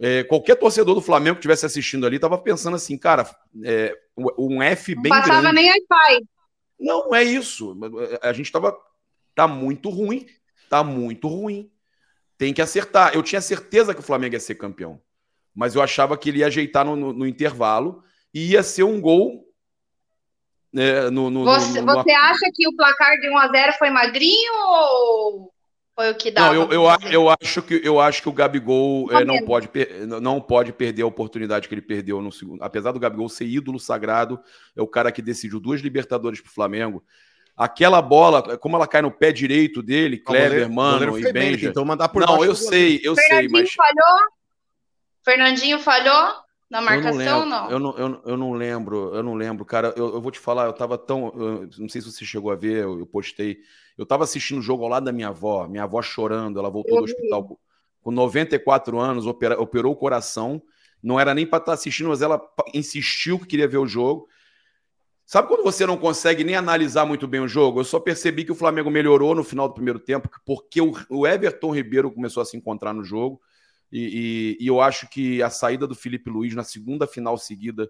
[0.00, 3.28] É, qualquer torcedor do Flamengo que estivesse assistindo ali estava pensando assim, cara,
[3.62, 5.54] é, um F bem não passava grande.
[5.56, 6.26] nem Wi-Fi.
[6.80, 7.76] Não, é isso.
[8.22, 8.74] A gente estava.
[9.34, 10.26] Tá muito ruim.
[10.70, 11.70] Tá muito ruim.
[12.38, 13.14] Tem que acertar.
[13.14, 15.00] Eu tinha certeza que o Flamengo ia ser campeão.
[15.54, 19.00] Mas eu achava que ele ia ajeitar no, no, no intervalo e ia ser um
[19.00, 19.47] gol.
[20.72, 25.52] Né, no, no, você, você acha que o placar de 1x0 foi magrinho ou
[25.98, 26.42] foi o que dá?
[26.42, 29.68] Não, eu, eu, eu, acho que, eu acho que o Gabigol é, não, pode,
[30.20, 32.62] não pode perder a oportunidade que ele perdeu no segundo.
[32.62, 34.38] Apesar do Gabigol ser ídolo sagrado,
[34.76, 37.02] é o cara que decidiu duas Libertadores para o Flamengo.
[37.56, 41.68] Aquela bola, como ela cai no pé direito dele, Kleber, mano e Benja.
[41.68, 43.72] Então mandar por Não, eu sei, eu sei, mas.
[43.72, 44.18] falhou?
[45.24, 46.34] Fernandinho falhou?
[46.70, 47.70] Na marcação, não?
[47.70, 49.94] Eu, não, eu, eu não lembro, eu não lembro, cara.
[49.96, 51.32] Eu, eu vou te falar, eu tava tão.
[51.34, 53.58] Eu, não sei se você chegou a ver, eu, eu postei.
[53.96, 56.98] Eu estava assistindo o jogo ao lado da minha avó, minha avó chorando, ela voltou
[56.98, 57.56] do hospital com,
[58.02, 60.62] com 94 anos, opera, operou o coração,
[61.02, 62.40] não era nem para estar tá assistindo, mas ela
[62.74, 64.28] insistiu que queria ver o jogo.
[65.24, 67.80] Sabe quando você não consegue nem analisar muito bem o jogo?
[67.80, 71.74] Eu só percebi que o Flamengo melhorou no final do primeiro tempo, porque o Everton
[71.74, 73.40] Ribeiro começou a se encontrar no jogo.
[73.90, 77.88] E, e, e, eu acho que a saída do Felipe Luiz na segunda final seguida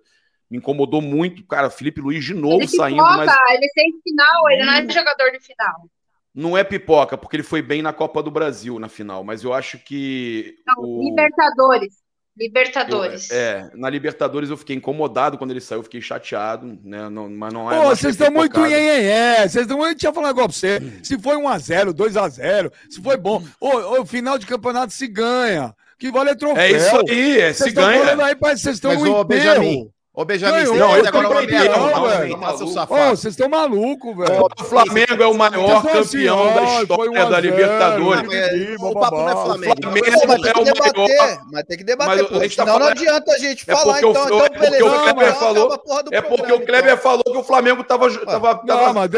[0.50, 1.44] me incomodou muito.
[1.46, 3.02] Cara, Felipe Luiz de novo ele saindo.
[3.02, 3.36] Pipoca, mas...
[3.50, 5.90] Ele tem final, ele não é jogador de final.
[6.34, 9.52] Não é pipoca, porque ele foi bem na Copa do Brasil na final, mas eu
[9.52, 10.56] acho que.
[10.66, 11.02] Não, o...
[11.02, 11.94] Libertadores.
[12.38, 13.30] Libertadores.
[13.30, 17.08] Eu, é, na Libertadores eu fiquei incomodado quando ele saiu, eu fiquei chateado, né?
[17.08, 17.82] Não, mas não é.
[17.82, 19.84] Pô, vocês estão muito é, Vocês estão.
[19.84, 20.78] Eu tinha falado agora pra você.
[21.02, 23.42] Se foi 1x0, 2x0, se foi bom.
[23.60, 25.74] O, o final de campeonato se ganha.
[25.98, 26.62] Que vale é troféu.
[26.62, 28.24] É isso aí, é, se ganha.
[28.24, 31.46] Aí, vocês estão no Benjamin, Ô, Benjamin, você não, agora o
[32.08, 32.36] velho.
[33.10, 34.48] Vocês estão malucos, velho.
[34.60, 38.28] O Flamengo é o maior campeão da história da Libertadores.
[38.80, 39.74] O papo não é Flamengo.
[39.78, 41.38] O Flamengo é o maior.
[41.52, 42.50] Mas tem que debater, pô.
[42.50, 44.10] Senão não adianta a gente falar, então.
[44.10, 44.86] Então, beleza.
[46.10, 48.08] É porque o Kleber falou que o Flamengo tava...
[48.64, 49.10] Não, mas...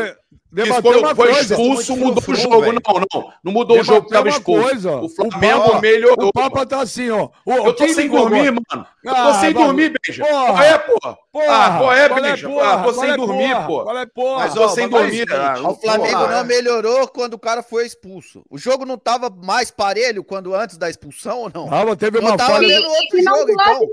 [0.53, 2.61] Debateu foi, foi expulso, mudou o jogo.
[2.61, 2.73] Véio.
[2.75, 3.33] Não, não.
[3.45, 4.63] Não mudou Debateu o jogo que tava expulso.
[4.63, 4.97] Coisa.
[4.97, 6.29] O Flamengo o melhorou.
[6.29, 7.29] O Papa tá assim, ó.
[7.47, 8.87] O, eu tô sem dormir, mano.
[9.05, 10.25] Eu tô sem dormir, Beija.
[10.25, 11.19] Qual é, porra?
[11.49, 12.49] Ah, qual é, Beija?
[12.61, 13.85] Ah, tô sem dormir, pô.
[13.85, 14.39] Qual é, porra?
[14.41, 15.27] Mas tô sem dormir.
[15.65, 18.43] O Flamengo não melhorou quando o cara foi expulso.
[18.51, 21.73] O jogo não tava mais parelho quando antes da expulsão ou não?
[21.73, 22.81] Ah, teve uma falha.
[22.81, 23.89] outro jogo, então.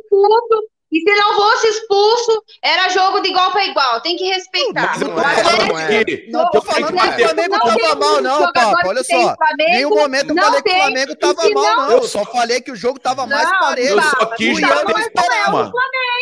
[0.90, 4.00] E se não fosse expulso, era jogo de igual para igual.
[4.00, 4.98] Tem que respeitar.
[4.98, 8.88] Não, não, é, não, não tô falando que o Flamengo não tava mal, não, Papo.
[8.88, 9.36] Olha só.
[9.58, 11.92] Nenhum momento eu falei que o Flamengo tava mal, não.
[11.92, 13.98] Eu só falei que o jogo tava mais parelho.
[13.98, 15.74] Eu só quis bater palma.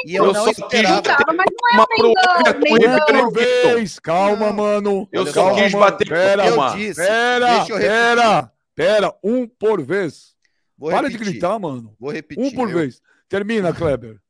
[0.06, 1.06] E eu não esperava.
[1.36, 2.14] Mas não
[2.48, 4.00] é Mengão, vez.
[4.00, 5.08] Calma, mano.
[5.12, 6.76] Eu só quis bater palma.
[6.96, 9.16] Pera, pera, pera.
[9.24, 10.34] Um por vez.
[10.80, 11.96] Para de gritar, mano.
[12.00, 12.44] Vou repetir.
[12.44, 13.00] Um por vez.
[13.30, 14.25] Termina, Kleber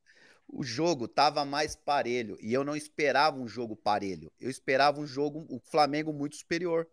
[0.55, 4.31] o jogo estava mais parelho e eu não esperava um jogo parelho.
[4.39, 6.87] Eu esperava um jogo, o Flamengo muito superior.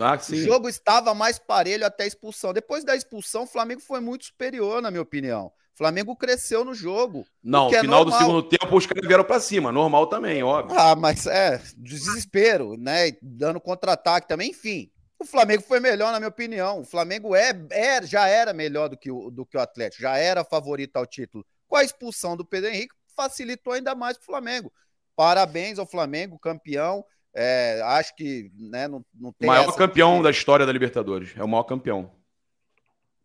[0.00, 2.52] Ah, o jogo estava mais parelho até a expulsão.
[2.52, 5.46] Depois da expulsão, o Flamengo foi muito superior, na minha opinião.
[5.46, 7.24] O Flamengo cresceu no jogo.
[7.42, 10.76] Não, no é final do segundo tempo os caras vieram para cima, normal também, óbvio.
[10.78, 13.12] Ah, mas é, desespero, né?
[13.22, 14.90] Dando contra-ataque também, enfim.
[15.20, 16.80] O Flamengo foi melhor, na minha opinião.
[16.80, 20.16] O Flamengo é, é, já era melhor do que, o, do que o Atlético, já
[20.16, 21.44] era favorito ao título.
[21.68, 24.72] Com a expulsão do Pedro Henrique, facilitou ainda mais para o Flamengo.
[25.14, 27.04] Parabéns ao Flamengo, campeão.
[27.34, 29.48] É, acho que né, não, não tem.
[29.48, 31.36] O maior campeão da história da Libertadores.
[31.36, 32.10] É o maior campeão.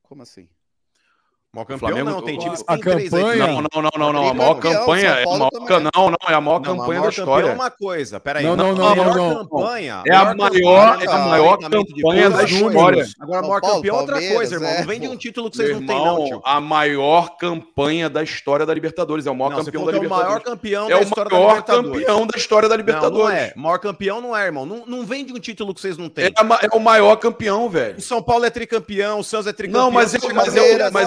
[0.04, 0.48] Como assim?
[1.56, 3.46] Maior campeão Flamengo, não, tem times a campanha.
[3.46, 4.28] Não, não, não, não, não.
[4.28, 7.50] A maior campanha é a maior, não, não, é a maior não, campanha da história.
[7.50, 8.44] É uma coisa, peraí.
[8.44, 9.48] Não, não, não, não, não.
[9.48, 13.08] Campanha, é a maior, é a maior campanha da história.
[13.20, 14.74] Agora, a maior campeão é outra coisa, irmão.
[14.80, 16.42] Não vem de um título que vocês não têm, não, tio.
[16.44, 19.28] A maior campanha da história da Libertadores.
[19.28, 20.24] É o maior campeão da Libertadores.
[20.24, 21.38] É o maior campeão da história da Libertadores.
[21.38, 23.14] É o maior campeão da história da Libertadores.
[23.14, 23.54] Não é.
[23.56, 24.66] Maior campeão não é, irmão.
[24.66, 26.34] Não vem de um título que vocês não têm.
[26.36, 28.00] É o maior campeão, velho.
[28.00, 29.84] O São Paulo é tricampeão, o Santos é tricampeão.
[29.84, 30.16] Não, mas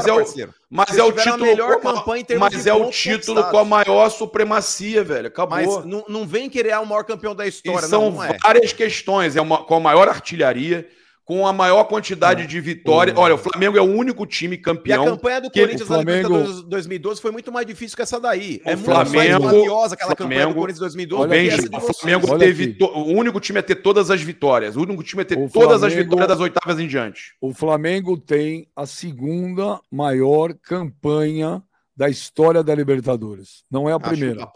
[0.07, 0.36] é o.
[0.71, 1.43] Mas é o título.
[1.43, 5.29] melhor campanha em Mas é o título com a maior supremacia, velho.
[5.29, 5.57] Acabou.
[5.59, 8.37] Mas não, não vem querer o maior campeão da história, e são não, não é.
[8.43, 9.37] várias questões.
[9.37, 10.89] É uma, com a maior artilharia
[11.27, 12.47] com a maior quantidade é.
[12.47, 13.19] de vitórias.
[13.19, 15.05] Olha, o Flamengo é o único time campeão.
[15.05, 16.29] E a campanha do Corinthians Flamengo...
[16.29, 18.63] na Libertadores 2012 foi muito mais difícil que essa daí.
[18.65, 21.29] O é Flamengo, muito mais aquela Flamengo, campanha do Corinthians 2012.
[21.29, 24.77] Bem, o Flamengo teve o único time a ter todas as vitórias.
[24.77, 25.87] O único time a ter o todas Flamengo...
[25.87, 27.35] as vitórias das oitavas em diante.
[27.41, 31.61] O Flamengo tem a segunda maior campanha
[31.97, 33.65] da história da Libertadores.
[33.69, 34.49] Não é a primeira.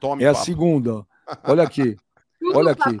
[0.00, 1.04] Tome, é a segunda.
[1.44, 1.94] Olha aqui.
[2.54, 2.96] Olha aqui.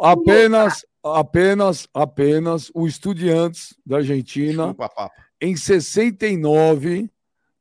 [0.00, 5.10] Apenas, apenas, apenas o Estudiantes da Argentina, Desculpa,
[5.40, 7.10] em 69,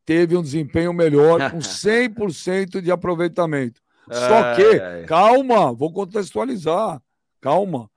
[0.05, 3.81] teve um desempenho melhor, com 100% de aproveitamento.
[4.11, 6.99] Só que, calma, vou contextualizar,
[7.39, 7.89] calma.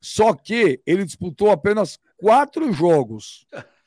[0.00, 3.46] Só que ele disputou apenas quatro jogos.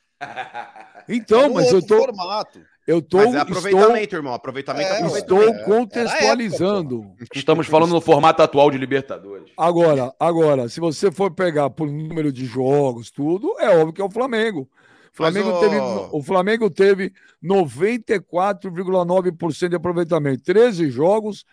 [1.10, 1.98] Então, é mas eu tô.
[1.98, 2.62] Formato.
[2.92, 4.34] Eu tô, Mas é aproveitamento, estou, irmão.
[4.34, 5.50] Aproveitamento é, aproveitamento.
[5.50, 7.06] Estou contextualizando.
[7.22, 9.50] Época, Estamos falando no formato atual de Libertadores.
[9.56, 14.04] Agora, agora, se você for pegar por número de jogos, tudo, é óbvio que é
[14.04, 14.68] o Flamengo.
[15.14, 15.78] Flamengo teve,
[16.12, 17.12] o Flamengo teve
[17.44, 20.42] 94,9% de aproveitamento.
[20.44, 21.44] 13 jogos,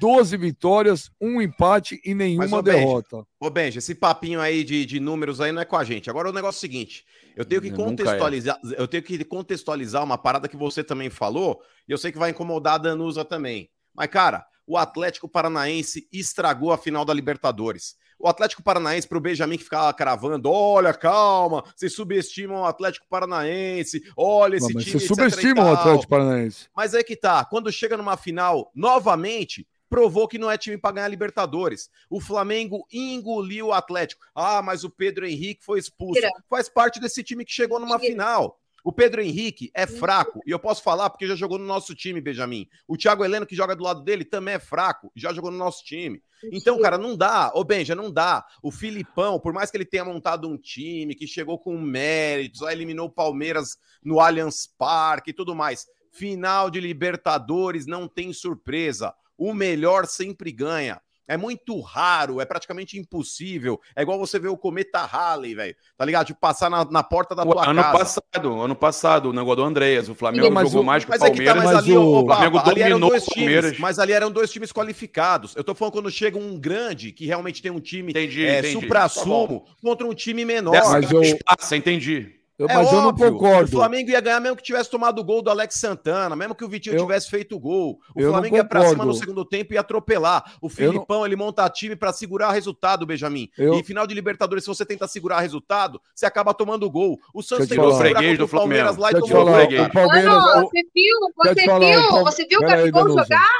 [0.00, 3.16] 12 vitórias, um empate e nenhuma Mas, ô, derrota.
[3.16, 6.08] Benji, ô, Benji, esse papinho aí de, de números aí não é com a gente.
[6.08, 7.04] Agora o negócio é o seguinte:
[7.36, 8.80] eu tenho que eu contextualizar, é.
[8.80, 12.30] eu tenho que contextualizar uma parada que você também falou, e eu sei que vai
[12.30, 13.68] incomodar a Danusa também.
[13.94, 17.96] Mas, cara, o Atlético Paranaense estragou a final da Libertadores.
[18.18, 23.06] O Atlético Paranaense, para o Benjamin que ficava cravando, olha, calma, vocês subestimam o Atlético
[23.08, 24.92] Paranaense, olha esse Não, time.
[24.92, 26.68] Vocês subestimam o Atlético Paranaense.
[26.74, 30.96] Mas é que tá, quando chega numa final, novamente, provou que não é time para
[30.96, 31.88] ganhar Libertadores.
[32.10, 34.24] O Flamengo engoliu o Atlético.
[34.34, 36.20] Ah, mas o Pedro Henrique foi expulso.
[36.50, 38.58] Faz parte desse time que chegou numa final.
[38.84, 42.20] O Pedro Henrique é fraco, e eu posso falar porque já jogou no nosso time,
[42.20, 42.68] Benjamin.
[42.86, 45.82] O Thiago Heleno, que joga do lado dele, também é fraco, já jogou no nosso
[45.82, 46.22] time.
[46.52, 47.50] Então, cara, não dá.
[47.54, 48.44] Ô, Benja, não dá.
[48.62, 52.74] O Filipão, por mais que ele tenha montado um time que chegou com méritos, aí
[52.74, 55.86] eliminou o Palmeiras no Allianz Parque e tudo mais.
[56.12, 59.14] Final de Libertadores não tem surpresa.
[59.38, 61.00] O melhor sempre ganha.
[61.26, 63.80] É muito raro, é praticamente impossível.
[63.96, 65.76] É igual você ver o cometa Halley, velho.
[65.96, 66.26] Tá ligado?
[66.26, 67.98] De passar na, na porta da tua ano casa.
[67.98, 70.08] Passado, ano passado, o negócio do Andreas.
[70.08, 71.40] O Flamengo mas jogou o, mais que o Palmeiras.
[71.40, 74.30] É que tá, mas ali, o, o Flamengo ali eram dois times, mas ali eram
[74.30, 75.56] dois times qualificados.
[75.56, 79.60] Eu tô falando quando chega um grande, que realmente tem um time entendi, é, supra-sumo,
[79.60, 80.72] tá contra um time menor.
[80.72, 81.22] Dessa mas eu...
[81.22, 82.43] espaço, entendi.
[82.56, 83.68] Eu, é mas óbvio, eu não concordo.
[83.68, 86.64] O Flamengo ia ganhar mesmo que tivesse tomado o gol do Alex Santana, mesmo que
[86.64, 87.98] o Vitinho eu, tivesse feito o gol.
[88.14, 90.56] O Flamengo ia pra cima no segundo tempo e atropelar.
[90.60, 91.26] O Filipão, não...
[91.26, 93.50] ele monta time para segurar resultado, Benjamin.
[93.58, 93.74] Eu...
[93.74, 97.18] E final de Libertadores, se você tenta segurar resultado, você acaba tomando gol.
[97.34, 99.54] O Santos tentou segurar contra o Palmeiras lá e tomou gol.
[99.54, 100.32] O Palmeiras...
[100.32, 103.50] Mano, você viu, você viu, você viu o Gabigol jogar?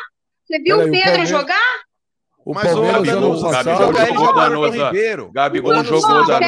[0.44, 1.84] Você viu o Pedro jogar?
[2.44, 3.92] O Mas Palmeiras ano passado...
[3.92, 5.30] Gabigol jogou Ribeiro.
[5.32, 6.40] Gabigol jogou da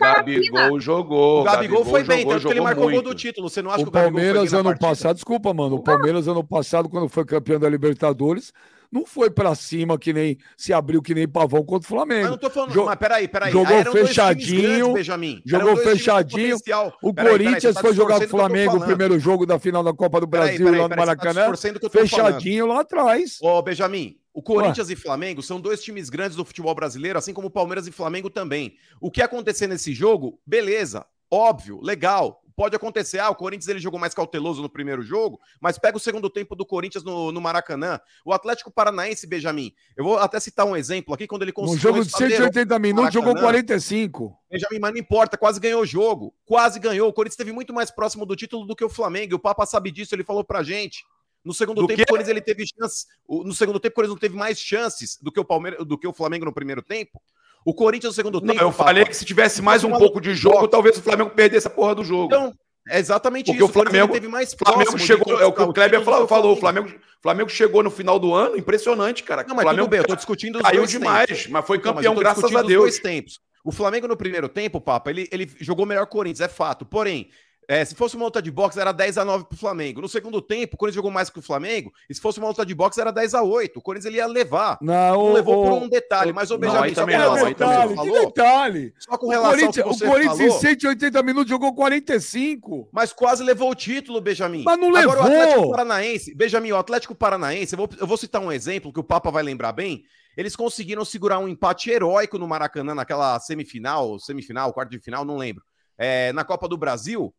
[0.00, 1.40] Gabigol jogou.
[1.40, 3.50] O Gabigol foi bem, tanto que ele marcou o gol do título.
[3.50, 7.08] Você não acha que o Palmeiras ano passado, desculpa, mano, o Palmeiras ano passado quando
[7.08, 8.52] foi campeão da Libertadores,
[8.90, 12.22] não foi para cima que nem se abriu que nem pavão contra o Flamengo.
[12.22, 13.50] Mas não tô falando, jo mas peraí, peraí.
[13.50, 16.56] Jogou fechadinho, grandes, jogou fechadinho.
[17.02, 19.82] O peraí, Corinthians peraí, tá foi jogar com o Flamengo o primeiro jogo da final
[19.82, 21.50] da Copa do Brasil lá no tá Maracanã.
[21.50, 23.38] Tá fechadinho lá atrás.
[23.40, 24.94] Ô, Benjamin, o Corinthians Ué.
[24.94, 28.30] e Flamengo são dois times grandes do futebol brasileiro, assim como o Palmeiras e Flamengo
[28.30, 28.76] também.
[29.00, 32.40] O que acontecer nesse jogo, beleza, óbvio, legal.
[32.54, 36.00] Pode acontecer, ah, o Corinthians ele jogou mais cauteloso no primeiro jogo, mas pega o
[36.00, 37.98] segundo tempo do Corinthians no, no Maracanã.
[38.26, 41.78] O Atlético Paranaense, Benjamin, eu vou até citar um exemplo aqui, quando ele conseguiu...
[41.78, 44.36] Um jogo de 180 minutos, jogou 45.
[44.50, 47.08] Benjamin, mas não importa, quase ganhou o jogo, quase ganhou.
[47.08, 49.64] O Corinthians esteve muito mais próximo do título do que o Flamengo, e o Papa
[49.64, 51.04] sabe disso, ele falou pra gente.
[51.44, 52.02] No segundo do tempo, que...
[52.02, 53.06] o Corinthians ele teve chances.
[53.28, 56.06] No segundo tempo, o Corinthians não teve mais chances do que o Palmeiras, do que
[56.06, 57.20] o Flamengo no primeiro tempo.
[57.64, 58.54] O Corinthians no segundo tempo.
[58.54, 61.66] Não, eu falei que se tivesse mais um pouco de jogo, talvez o Flamengo perdesse
[61.66, 62.26] a porra do jogo.
[62.26, 62.52] Então,
[62.88, 63.70] é exatamente Porque isso.
[63.70, 66.92] o Flamengo teve mais Flamengo chegou, é o que o Kleber falou, falou, o Flamengo,
[67.20, 69.44] Flamengo chegou no final do ano, impressionante, cara.
[69.44, 71.46] Não, mas Flamengo tudo bem, eu tô discutindo os caiu demais, tempos.
[71.46, 72.82] mas foi campeão não, mas graças a Deus.
[72.82, 73.40] Dois tempos.
[73.64, 76.84] O Flamengo no primeiro tempo, Papa, ele, ele jogou melhor Corinthians, é fato.
[76.84, 77.30] Porém,
[77.72, 80.02] é, se fosse uma luta de boxe, era 10 a 9 pro Flamengo.
[80.02, 81.90] No segundo tempo, o Corinthians jogou mais que o Flamengo.
[82.06, 84.26] E se fosse uma luta de boxe, era 10 a 8 O Corinthians ele ia
[84.26, 84.76] levar.
[84.82, 86.34] Não, não levou por um detalhe.
[86.34, 88.26] Mas o Benjamin, só com relação ao que falou.
[88.26, 88.94] detalhe.
[88.98, 92.90] Só com relação ao que você O Corinthians falou, em 180 minutos jogou 45.
[92.92, 94.64] Mas quase levou o título, Benjamin.
[94.64, 95.12] Mas não levou.
[95.12, 96.34] Agora, o Atlético Paranaense.
[96.34, 99.42] Benjamin, o Atlético Paranaense, eu vou, eu vou citar um exemplo que o Papa vai
[99.42, 100.04] lembrar bem.
[100.36, 105.38] Eles conseguiram segurar um empate heróico no Maracanã naquela semifinal, semifinal, quarto de final, não
[105.38, 105.62] lembro.
[105.96, 107.32] É, na Copa do Brasil,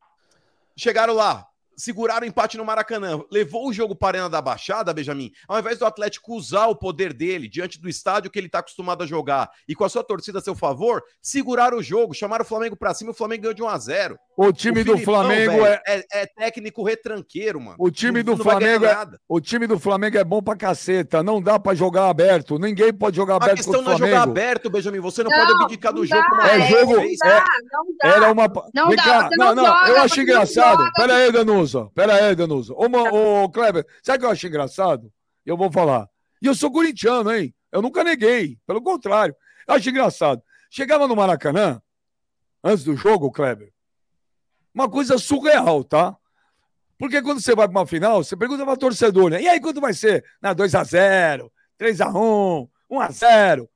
[0.75, 4.93] Chegaram lá, seguraram o empate no Maracanã, levou o jogo para a Arena da Baixada,
[4.93, 8.59] Benjamin, ao invés do Atlético usar o poder dele diante do estádio que ele está
[8.59, 12.43] acostumado a jogar e com a sua torcida a seu favor, seguraram o jogo, chamaram
[12.43, 14.85] o Flamengo para cima e o Flamengo ganhou de 1 a 0 O time o
[14.85, 15.81] do Flamengo véio, é...
[15.87, 16.05] é...
[16.13, 16.25] é...
[16.25, 17.77] técnico retranqueiro, mano.
[17.79, 19.07] O time não, do não Flamengo é...
[19.27, 23.15] o time do Flamengo é bom pra caceta, não dá para jogar aberto, ninguém pode
[23.15, 26.05] jogar aberto A questão não é jogar aberto, Benjamin, você não, não pode abdicar do
[26.05, 27.45] jogo como é jogo, é, dá,
[28.03, 29.29] era uma Não Vem dá, cá.
[29.37, 30.83] não, não, não, eu acho engraçado.
[30.95, 31.31] Pera aí,
[31.93, 32.73] Pera aí, Danusa.
[32.73, 32.85] Ô,
[33.43, 35.11] ô, Kleber, sabe o que eu acho engraçado?
[35.45, 36.09] Eu vou falar.
[36.41, 37.53] E eu sou corintiano, hein?
[37.71, 38.57] Eu nunca neguei.
[38.65, 39.35] Pelo contrário.
[39.67, 40.41] Eu acho engraçado.
[40.69, 41.81] Chegava no Maracanã,
[42.63, 43.71] antes do jogo, Kleber,
[44.73, 46.17] uma coisa surreal, tá?
[46.97, 49.41] Porque quando você vai para uma final, você pergunta para torcedor, né?
[49.41, 50.23] E aí, quanto vai ser?
[50.41, 51.49] 2x0,
[51.79, 53.69] 3x1, 1x0.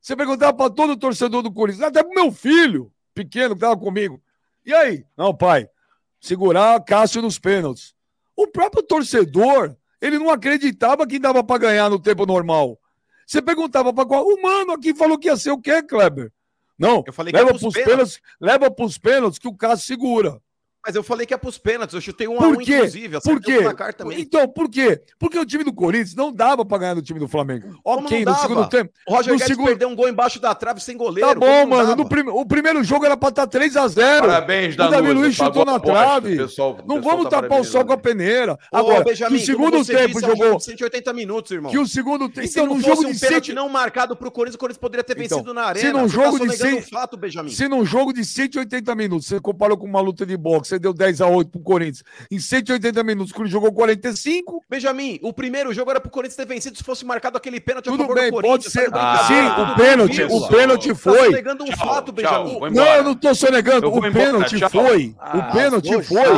[0.00, 4.22] Você perguntava para todo torcedor do Corinthians, até pro meu filho pequeno que estava comigo.
[4.66, 5.04] E aí?
[5.16, 5.68] Não, pai,
[6.24, 7.94] segurar Cássio nos pênaltis.
[8.34, 12.78] O próprio torcedor, ele não acreditava que dava para ganhar no tempo normal.
[13.26, 14.26] Você perguntava para qual.
[14.26, 16.32] O mano aqui falou que ia ser o quê, Kleber?
[16.78, 17.84] Não, eu falei leva para os pênaltis.
[17.84, 20.40] pênaltis, leva para os pênaltis que o Cássio segura.
[20.86, 22.74] Mas eu falei que é pros pênaltis, eu chutei um por a um, quê?
[22.76, 23.20] inclusive.
[23.20, 23.58] Por quê?
[24.18, 25.00] Então, por quê?
[25.18, 27.80] Porque o time do Corinthians não dava pra ganhar no time do Flamengo.
[27.82, 28.92] Como ok, no segundo tempo.
[29.08, 29.66] O Roger no Guedes segundo...
[29.68, 31.28] perdeu um gol embaixo da trave sem goleiro.
[31.28, 31.96] Tá bom, mano.
[31.96, 32.28] No prim...
[32.28, 34.20] O primeiro jogo era pra estar tá 3x0.
[34.20, 34.98] Parabéns, Danusa.
[34.98, 36.36] O Davi Luiz chutou na trave.
[36.36, 38.58] Pessoal, não vamos tá tapar o sol com a peneira.
[38.70, 40.60] Agora, Ô, Benjamin, que o segundo tempo disse, jogou...
[40.60, 41.72] 180 minutos, irmão.
[41.72, 42.46] Que o segundo tempo...
[42.46, 45.38] Então, num jogo de um pênalti não marcado pro Corinthians, o Corinthians poderia ter então,
[45.38, 45.86] vencido na arena.
[45.86, 47.54] Se num jogo de...
[47.54, 50.92] Se num jogo de 180 minutos, você comparou com uma luta de boxe, você deu
[50.92, 54.64] 10x8 pro Corinthians em 180 minutos, o jogou 45.
[54.68, 58.12] Benjamin, o primeiro jogo era pro Corinthians ter vencido se fosse marcado aquele pênalti Tudo
[58.12, 58.88] bem, pode ser.
[58.92, 61.18] Ah, sim, o pênalti, o pênalti tá foi.
[61.18, 62.58] Tá sonegando um tchau, fato, Benjamin.
[62.58, 63.88] Tchau, não, eu não tô sonegando.
[63.88, 65.14] O pênalti foi.
[65.34, 66.28] O pênalti foi.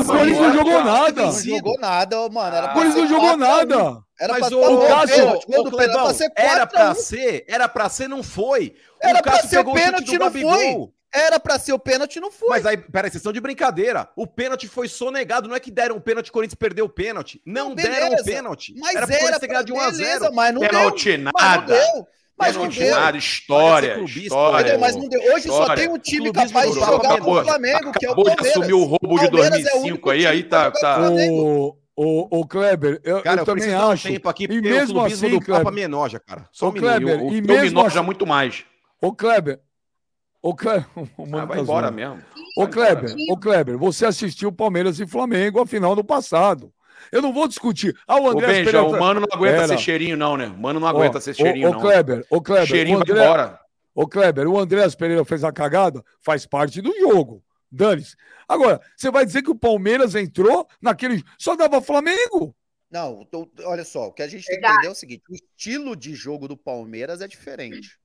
[0.00, 1.22] O Corinthians não jogou nada.
[1.22, 2.66] Não jogou nada, mano.
[2.66, 4.06] O Corinthians não jogou nada.
[4.18, 8.22] Era mas pra, o, o Cássio, o Clebão, era pra ser, era pra ser, não
[8.22, 8.74] foi.
[8.98, 10.88] Era pra ser o pênalti, não foi.
[11.12, 12.48] Era para ser o pênalti, não foi.
[12.48, 14.08] Mas aí, peraí, vocês estão de brincadeira.
[14.16, 15.48] O pênalti foi sonegado.
[15.48, 17.40] Não é que deram o pênalti, o Corinthians perdeu o pênalti.
[17.44, 18.74] Não, não deram o pênalti.
[18.76, 21.18] Mas era, era pra, de 1 a 0 mas não pênalti deu.
[21.18, 21.38] nada.
[21.38, 22.08] Mas não deu.
[22.38, 22.90] Mas não deu.
[22.90, 24.78] Nada, história, história.
[24.78, 25.20] Mas não deu.
[25.32, 25.66] Hoje história.
[25.66, 28.42] só tem um time capaz de jogar com o Flamengo, que é o Palmeiras.
[28.42, 30.70] de assumir o roubo de 2005 é aí, aí tá...
[30.70, 31.10] tá...
[31.10, 34.08] O, o, o Kleber, eu, cara, eu, eu também acho.
[34.08, 36.46] Tempo aqui, e mesmo assim, do Kleber, Papa me enoja, cara.
[36.52, 38.66] Só o Kleber, o, e mesmo me enoja assim, muito mais.
[39.00, 39.60] Ô Kleber,
[40.46, 42.22] Ô, Kleber, ah, vai tá embora mesmo.
[42.56, 46.72] Ô, Kleber, ô, Kleber, você assistiu Palmeiras e Flamengo a final do passado.
[47.10, 47.98] Eu não vou discutir.
[48.06, 48.46] Ah, o André.
[48.46, 49.68] Ô, Benja, o Mano não aguenta Era.
[49.68, 50.46] ser cheirinho, não, né?
[50.46, 51.78] O Mano não aguenta ser cheirinho, ô, não.
[51.78, 52.66] Ô, Kleber, ô, Kleber.
[52.66, 53.60] Cheirinho André, vai embora.
[53.92, 57.42] Ô, Kleber, o Andrés Pereira fez a cagada, faz parte do jogo.
[57.68, 58.14] Dane-se.
[58.48, 61.24] Agora, você vai dizer que o Palmeiras entrou naquele.
[61.36, 62.54] Só dava Flamengo?
[62.88, 63.26] Não,
[63.64, 66.14] olha só, o que a gente tem que entender é o seguinte: o estilo de
[66.14, 67.98] jogo do Palmeiras é diferente.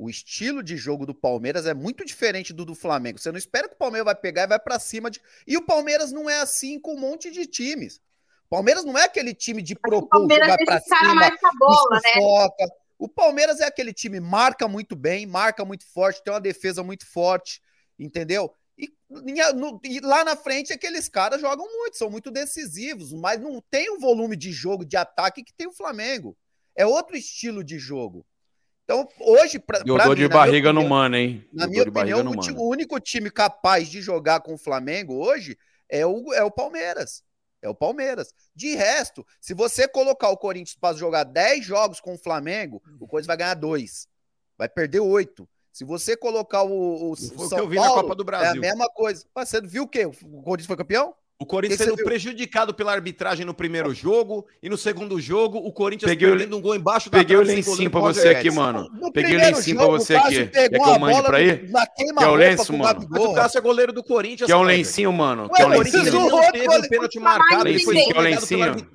[0.00, 3.18] O estilo de jogo do Palmeiras é muito diferente do do Flamengo.
[3.18, 5.20] Você não espera que o Palmeiras vai pegar e vai para cima de.
[5.46, 8.00] E o Palmeiras não é assim com um monte de times.
[8.46, 12.66] O Palmeiras não é aquele time de propor jogar para cima, mais a bola, né?
[12.98, 17.06] O Palmeiras é aquele time marca muito bem, marca muito forte, tem uma defesa muito
[17.06, 17.60] forte,
[17.98, 18.54] entendeu?
[18.78, 18.90] E,
[19.54, 23.90] no, e, lá na frente aqueles caras jogam muito, são muito decisivos, mas não tem
[23.90, 26.34] o volume de jogo, de ataque que tem o Flamengo.
[26.74, 28.24] É outro estilo de jogo.
[28.90, 31.46] Então, hoje, para Eu dou de barriga no mano, hein?
[31.52, 35.56] Na minha opinião, o, o único time capaz de jogar com o Flamengo hoje
[35.88, 37.22] é o, é o Palmeiras.
[37.62, 38.34] É o Palmeiras.
[38.52, 43.06] De resto, se você colocar o Corinthians para jogar 10 jogos com o Flamengo, o
[43.06, 44.08] Corinthians vai ganhar 2.
[44.58, 45.48] Vai perder 8.
[45.70, 49.24] Se você colocar o, o, o São Paulo, é a mesma coisa.
[49.36, 50.04] Você viu o quê?
[50.04, 51.14] O Corinthians foi campeão?
[51.40, 56.10] O Corinthians sendo prejudicado pela arbitragem no primeiro jogo e no segundo jogo o Corinthians
[56.10, 58.90] peguei perdendo um gol embaixo da Peguei o lencinho pra você aqui, mano.
[58.92, 60.46] No peguei o lencinho pra você aqui.
[60.48, 61.66] Quer que eu mande pra aí?
[61.96, 63.06] Quer o lenço, mano?
[63.08, 64.46] Mas o Cássio é goleiro do Corinthians.
[64.46, 65.48] Quer o lencinho, mano?
[65.48, 66.28] Quer o lencinho?
[66.28, 67.66] não teve um pênalti marcado.
[67.66, 68.88] Ele foi Quer o lencinho?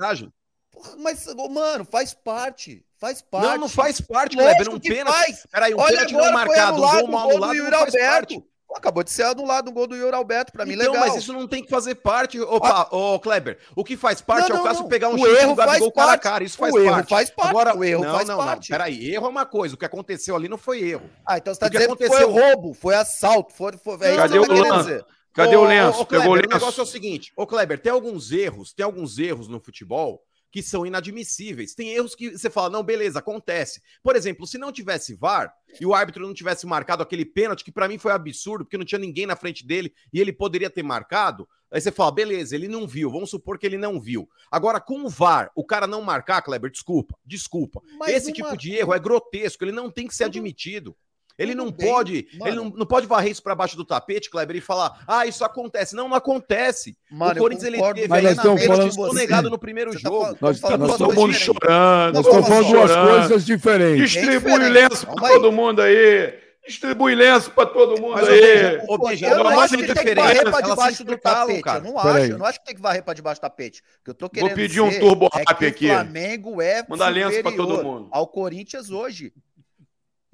[1.00, 2.86] Mas, mano, faz parte.
[3.00, 3.48] Faz parte.
[3.48, 4.70] Não, não faz parte, Kleber.
[4.70, 5.36] Um pênalti.
[5.52, 8.44] Peraí, um pênalti não marcado, um gol mal anulado não faz parte.
[8.76, 11.08] Acabou de ser anulado um gol do Yuri Alberto, pra mim então, legal.
[11.08, 12.96] mas isso não tem que fazer parte, opa, ah.
[12.96, 13.58] ô Kleber.
[13.74, 15.80] O que faz parte não, não, é o Cássio pegar um o chute erro do
[15.80, 16.90] gol cara a cara, isso faz o parte.
[16.90, 17.50] Erro faz parte.
[17.50, 18.70] Agora, o erro não, faz não, parte.
[18.70, 21.10] Não, peraí, erro é uma coisa, o que aconteceu ali não foi erro.
[21.26, 22.28] Ah, então você tá dizendo que, aconteceu...
[22.28, 23.78] que foi roubo, foi assalto, foi...
[23.78, 23.96] foi...
[24.02, 25.06] É Cadê o lance?
[25.34, 26.02] Cadê o lenço?
[26.02, 26.48] Ô, Kleber, o, lenço.
[26.48, 30.22] o negócio é o seguinte, ô Kleber, tem alguns erros, tem alguns erros no futebol
[30.56, 31.76] que são inadmissíveis.
[31.76, 33.82] Tem erros que você fala, não, beleza, acontece.
[34.02, 37.74] Por exemplo, se não tivesse VAR e o árbitro não tivesse marcado aquele pênalti, que
[37.74, 40.82] para mim foi absurdo, porque não tinha ninguém na frente dele e ele poderia ter
[40.82, 44.30] marcado, aí você fala, beleza, ele não viu, vamos supor que ele não viu.
[44.50, 47.82] Agora, com o VAR, o cara não marcar, Kleber, desculpa, desculpa.
[48.00, 50.96] Mas Esse tipo de erro é grotesco, ele não tem que ser admitido.
[51.38, 52.48] Ele não bem, pode, mano.
[52.50, 55.44] ele não, não pode varrer isso para baixo do tapete, Kleber, e falar: "Ah, isso
[55.44, 55.96] acontece".
[55.96, 56.98] Não, não acontece.
[57.12, 60.34] Mano, o Corinthians ele teve mas falando negado no primeiro tá jogo.
[60.34, 64.12] Tá nós, nós estamos mundo chorando, nós estamos falando duas coisas diferentes.
[64.12, 66.46] Distribui é lenço para todo mundo aí.
[66.66, 68.78] Distribui lenço para todo mundo mas, aí.
[68.88, 71.62] Ô, eu não acho que tem que varrer para debaixo do tapete.
[71.62, 71.80] Cara.
[71.80, 73.84] Eu não acho, eu não acho que tem que varrer para debaixo do tapete.
[74.04, 75.86] que eu tô querendo Vou pedir um turbo é rap aqui.
[75.86, 78.08] O Flamengo é Manda lenço para todo mundo.
[78.12, 79.32] Ao Corinthians hoje.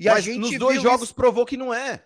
[0.02, 1.16] E Mas a gente nos dois jogos isso.
[1.16, 2.02] provou que não é.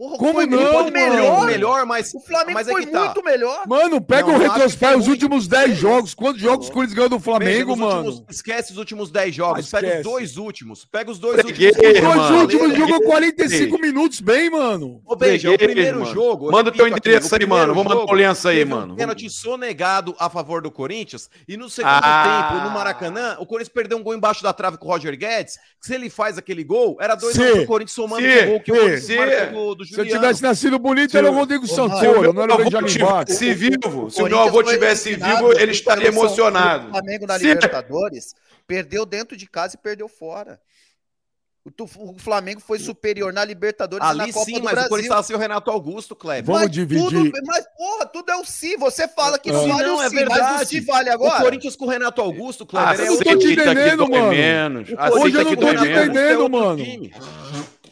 [0.00, 0.72] Porra, Como não?
[0.72, 3.04] Muito melhor, melhor, mas o Flamengo mas é foi tá.
[3.04, 3.68] muito melhor.
[3.68, 6.14] Mano, pega não, o retrospecto os últimos 10 jogos.
[6.14, 8.08] Quantos jogos o Corinthians ganhou do Flamengo, mano?
[8.08, 9.70] Últimos, esquece os últimos 10 jogos.
[9.70, 10.86] pega os dois últimos.
[10.86, 12.16] Pega os dois Peguei, últimos.
[12.16, 15.02] Os dois últimos jogou 45 minutos bem, mano.
[15.04, 16.14] Ô, Beija, o primeiro mano.
[16.14, 16.50] jogo.
[16.50, 17.74] Manda teu endereço aí, mano.
[17.74, 18.96] Vamos mandar o lenço aí, mano.
[18.96, 21.28] Pênalti sonegado a favor do Corinthians.
[21.46, 22.48] E no segundo ah.
[22.48, 25.58] tempo, no Maracanã, o Corinthians perdeu um gol embaixo da trave com o Roger Guedes.
[25.78, 28.60] Que se ele faz aquele gol, era 2 x 1 o Corinthians somando o gol
[28.60, 29.89] que o Corinthians marcou do.
[29.90, 33.28] Se eu tivesse nascido bonito, era o Rodrigo Santoro, não era o Benjamin Bach.
[33.28, 36.88] Se vivo, se o meu avô tivesse vivo, ele estaria emocionado.
[36.88, 38.34] O Flamengo na Libertadores
[38.66, 40.60] perdeu dentro de casa e perdeu fora.
[41.88, 44.86] O Flamengo foi superior na Libertadores Ali, e na Copa sim, do mas Brasil.
[44.86, 46.44] o Corinthians estava sem o Renato Augusto, Kleber.
[46.44, 47.04] Vamos mas dividir.
[47.04, 48.76] Tudo, mas, porra, tudo é o si.
[48.78, 50.40] Você fala que não, vale não, o é si, verdade.
[50.40, 51.38] mas o si vale agora.
[51.38, 54.28] O Corinthians com o Renato Augusto, Kleber, ah, é eu não tô te entendendo, mano.
[54.30, 54.88] Menos.
[54.88, 56.82] Hoje eu não tô te entendendo, mano.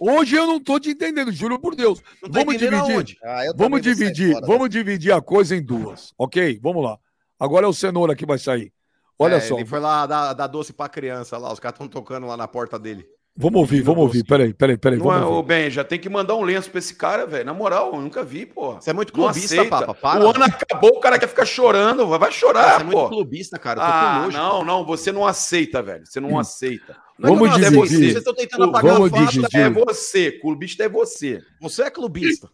[0.01, 2.03] Hoje eu não tô te entendendo, juro por Deus.
[2.23, 3.19] Vamos dividir.
[3.23, 6.59] Ah, vamos dividir, fora, vamos dividir a coisa em duas, ok?
[6.63, 6.99] Vamos lá.
[7.39, 8.73] Agora é o cenoura que vai sair.
[9.19, 9.57] Olha é, só.
[9.57, 12.47] Ele foi lá dar, dar doce pra criança lá, os caras estão tocando lá na
[12.47, 13.07] porta dele.
[13.41, 14.25] Vamos ouvir, vamos ouvir.
[14.25, 14.99] Peraí, peraí, peraí.
[14.99, 17.45] Não é, ô, Ben, já tem que mandar um lenço pra esse cara, velho.
[17.45, 18.75] Na moral, eu nunca vi, pô.
[18.75, 19.95] Você é muito clubista, papa.
[19.95, 20.25] Para.
[20.25, 22.05] O ano acabou, o cara quer ficar chorando.
[22.19, 22.91] Vai chorar, Você pô.
[22.91, 23.81] é muito clubista, cara.
[23.81, 24.85] ah, não, não.
[24.85, 26.05] Você não aceita, velho.
[26.05, 26.39] Você não hum.
[26.41, 26.97] aceita.
[27.17, 27.79] Não, vamos não, dividir.
[27.79, 27.97] É você.
[27.97, 29.31] Vocês estão tentando apagar vamos o fato.
[29.31, 29.61] Dividir.
[29.61, 30.33] É você.
[30.33, 31.41] Clubista é você.
[31.61, 32.51] Você é clubista.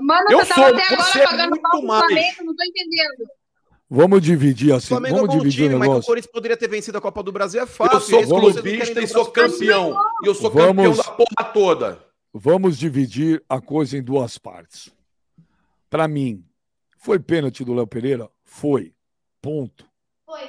[0.00, 2.06] Mano, eu sou, até você agora é muito mais.
[2.06, 3.37] Flamengo, não tô entendendo.
[3.90, 4.88] Vamos dividir assim.
[4.88, 5.94] Flamengo vamos é dividir time, o negócio.
[5.94, 8.20] Mas o Corinthians poderia ter vencido a Copa do Brasil é fácil.
[8.20, 9.96] Eu sou clubista e sou campeão.
[10.22, 12.04] E eu sou vamos, campeão da porra toda.
[12.32, 14.90] Vamos dividir a coisa em duas partes.
[15.88, 16.44] Para mim,
[16.98, 18.28] foi pênalti do Léo Pereira?
[18.44, 18.92] Foi.
[19.40, 19.86] Ponto.
[20.26, 20.48] Foi.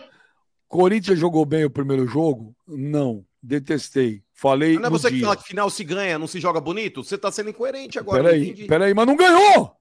[0.68, 2.54] Corinthians jogou bem o primeiro jogo?
[2.68, 3.26] Não.
[3.42, 4.22] Detestei.
[4.34, 4.78] Falei.
[4.78, 5.20] Não é você dia.
[5.20, 7.04] que fala que final se ganha, não se joga bonito?
[7.04, 8.24] Você tá sendo incoerente agora.
[8.24, 9.79] Peraí, peraí, mas não ganhou!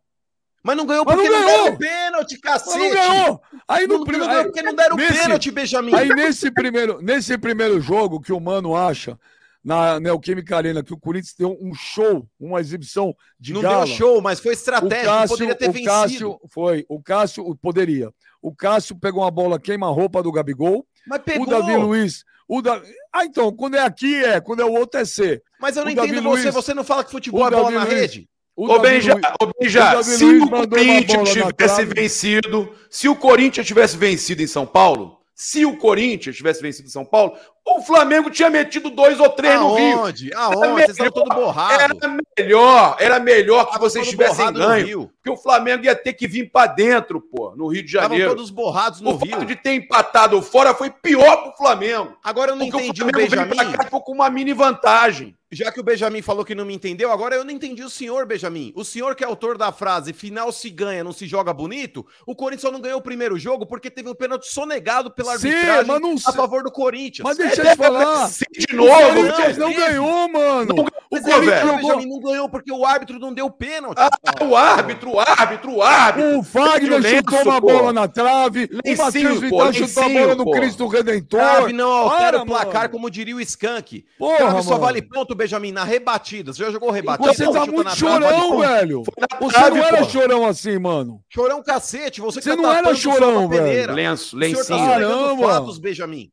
[0.63, 2.79] Mas não ganhou porque não, não, deram pênalti, cacete.
[2.79, 3.41] Mas não ganhou.
[3.67, 4.33] Aí no primeiro.
[4.33, 5.95] Aí, porque não deram nesse, pênalti, Benjamin.
[5.95, 9.19] Aí nesse primeiro, nesse primeiro jogo que o Mano acha
[9.65, 13.79] na Neoquímica Arena que o Corinthians deu um show, uma exibição de não gala.
[13.81, 15.91] Não deu show, mas foi estratégico, Cássio, poderia ter o vencido.
[15.91, 18.13] Cássio, foi, o Cássio poderia.
[18.43, 20.87] O Cássio pegou uma bola queima-roupa do Gabigol.
[21.07, 21.47] Mas pegou.
[21.47, 22.81] O Davi Luiz o da...
[23.13, 25.43] Ah, então, quando é aqui é, quando é o outro é C.
[25.61, 27.71] Mas eu não o entendo Davi você, Luiz, você não fala que futebol é bola
[27.71, 28.29] na Luiz, rede?
[28.59, 34.43] O ô, Benja, ô, Benja se o Corinthians tivesse vencido, se o Corinthians tivesse vencido
[34.43, 37.39] em São Paulo, se o Corinthians tivesse vencido em São Paulo,
[37.77, 39.71] o Flamengo tinha metido dois ou três Aonde?
[39.71, 39.99] no Rio.
[40.37, 40.85] Aonde?
[40.85, 41.83] Vocês estão todo borrado.
[41.83, 45.11] Era melhor, era melhor que vocês tivessem ganho.
[45.17, 48.15] Porque o Flamengo ia ter que vir para dentro, pô, no Rio de Janeiro.
[48.15, 49.29] Estavam todos borrados no o Rio.
[49.29, 52.17] O fato de ter empatado fora foi pior pro Flamengo.
[52.23, 53.57] Agora eu não entendi o, o Benjamin.
[53.57, 55.37] Veio pra cá, com uma mini vantagem.
[55.51, 58.27] Já que o Benjamin falou que não me entendeu, agora eu não entendi o senhor,
[58.27, 58.71] Benjamin.
[58.77, 62.37] O senhor que é autor da frase final se ganha, não se joga bonito, o
[62.37, 66.01] Corinthians só não ganhou o primeiro jogo porque teve um pênalti sonegado pela arbitragem Sim,
[66.01, 66.17] não...
[66.27, 67.25] a favor do Corinthians.
[67.25, 68.29] Mas deixa é, eu falar.
[68.29, 70.75] De novo, o Corinthians não, ganhou, mano.
[70.75, 73.99] Não, o Corinthians não ganhou porque o árbitro não deu pênalti.
[73.99, 74.11] Ah,
[74.45, 76.39] o árbitro, o árbitro, o árbitro.
[76.39, 80.87] O Fagner chutou uma bola na trave, o Matheus Vital chutou a bola no Cristo
[80.87, 81.41] Redentor.
[81.41, 84.05] Trave não altera o placar, como diria o Skank.
[84.19, 86.53] Porra, só vale ponto, Benjamin, na rebatida.
[86.53, 87.33] Você já jogou rebatida?
[87.33, 89.03] Você tá muito chorão, velho.
[89.41, 91.23] Você não era chorão assim, mano.
[91.29, 92.21] Chorão cacete.
[92.21, 93.95] Você, tá não era chorão, velho.
[93.95, 94.65] Lenço, lencinho.
[94.65, 95.49] Tá Caramba.
[95.49, 96.31] Fatos, Benjamin.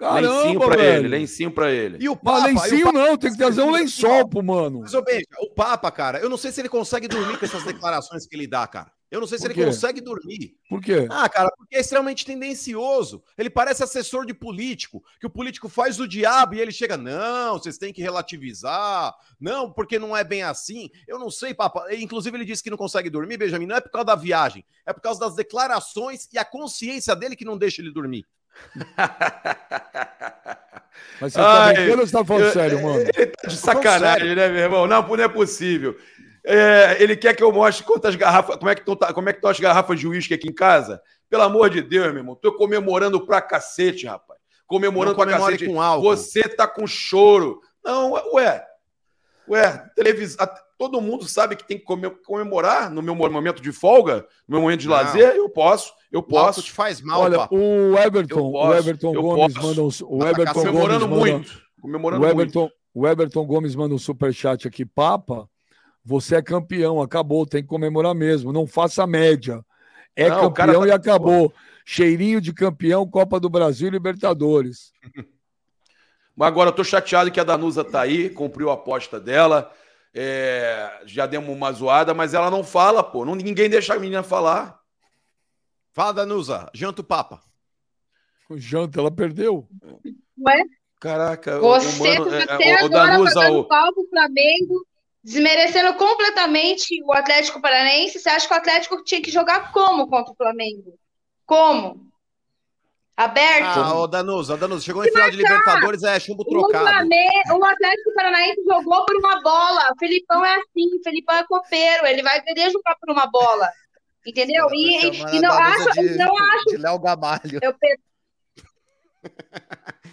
[0.00, 0.98] Caramba, lencinho pra velho.
[0.98, 1.98] ele, lencinho pra ele.
[2.00, 4.80] E o Papa, Mas lencinho o Papa, não, tem que trazer um lençol pro mano.
[4.80, 7.64] Mas, ô, Benja, o Papa, cara, eu não sei se ele consegue dormir com essas
[7.64, 8.90] declarações que ele dá, cara.
[9.10, 10.54] Eu não sei se ele consegue dormir.
[10.70, 11.06] Por quê?
[11.10, 13.22] Ah, cara, porque é extremamente tendencioso.
[13.36, 17.58] Ele parece assessor de político, que o político faz o diabo e ele chega, não,
[17.58, 20.88] vocês têm que relativizar, não, porque não é bem assim.
[21.06, 21.92] Eu não sei, Papa.
[21.92, 24.92] Inclusive, ele disse que não consegue dormir, Benjamin, não é por causa da viagem, é
[24.94, 28.24] por causa das declarações e a consciência dele que não deixa ele dormir.
[31.20, 33.00] Mas você tá brincando ou você tá falando eu, sério, mano?
[33.00, 34.86] Ele tá de sacanagem, né, meu irmão?
[34.86, 35.96] Não, não é possível.
[36.44, 39.46] É, ele quer que eu mostre quantas garrafas, como é que estão como é que
[39.46, 41.02] as garrafas de uísque aqui em casa?
[41.28, 42.34] Pelo amor de Deus, meu irmão.
[42.34, 44.40] Tô comemorando pra cacete, rapaz.
[44.66, 45.66] Comemorando pra cacete.
[45.66, 46.02] Com álcool.
[46.02, 47.60] Você tá com choro.
[47.84, 48.66] Não, ué.
[49.48, 50.48] Ué, televisão.
[50.78, 51.84] Todo mundo sabe que tem que
[52.24, 54.94] comemorar no meu momento de folga, no meu momento de Não.
[54.94, 55.34] lazer.
[55.34, 56.62] Eu posso, eu posso.
[56.62, 57.56] te faz mal, Olha, papo.
[57.56, 59.66] o Everton, o Everton Gomes posso.
[59.66, 61.48] manda um, o tá Everton comemorando Gomes muito.
[61.48, 62.74] Manda, comemorando o Everton, muito.
[62.92, 65.48] O Everton Gomes manda um superchat aqui, Papa.
[66.04, 68.52] Você é campeão, acabou, tem que comemorar mesmo.
[68.52, 69.64] Não faça média.
[70.16, 70.88] É não, campeão tá...
[70.88, 71.52] e acabou.
[71.84, 74.92] Cheirinho de campeão, Copa do Brasil e Libertadores.
[76.34, 79.70] Mas agora eu tô chateado que a Danusa tá aí, cumpriu a aposta dela.
[80.12, 83.24] É, já demos uma zoada, mas ela não fala, pô.
[83.24, 84.79] Não, ninguém deixa a menina falar.
[85.92, 86.70] Fala, Danusa.
[86.74, 87.40] Janta o Papa.
[88.48, 89.68] O janta, ela perdeu.
[90.38, 90.62] Ué?
[91.00, 93.64] Caraca, você, o, mano, você é, o, agora Danusa, tá o...
[93.64, 94.86] pau pro Flamengo,
[95.24, 98.18] desmerecendo completamente o Atlético Paranaense.
[98.18, 100.98] Você acha que o Atlético tinha que jogar como contra o Flamengo?
[101.46, 102.10] Como?
[103.16, 103.80] Aberto.
[103.80, 107.08] Ah, ô Danusa, Danusa, chegou em final de Libertadores, é chumbo trocado.
[107.50, 109.92] O, o Atlético Paranaense jogou por uma bola.
[109.92, 113.68] O Felipão é assim, o Felipão é copeiro, ele vai querer jogar por uma bola.
[114.26, 114.68] Entendeu?
[114.72, 116.64] E, e, e não acho, de, não acho.
[116.66, 117.58] De Léo Gamalho.
[117.62, 117.74] Eu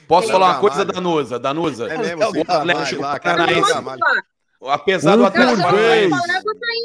[0.08, 1.40] Posso falar uma coisa, Danusa?
[1.40, 3.74] Danusa, é mesmo, o Atlético Paranaense.
[4.62, 6.16] Apesar do Atlético Paranaense.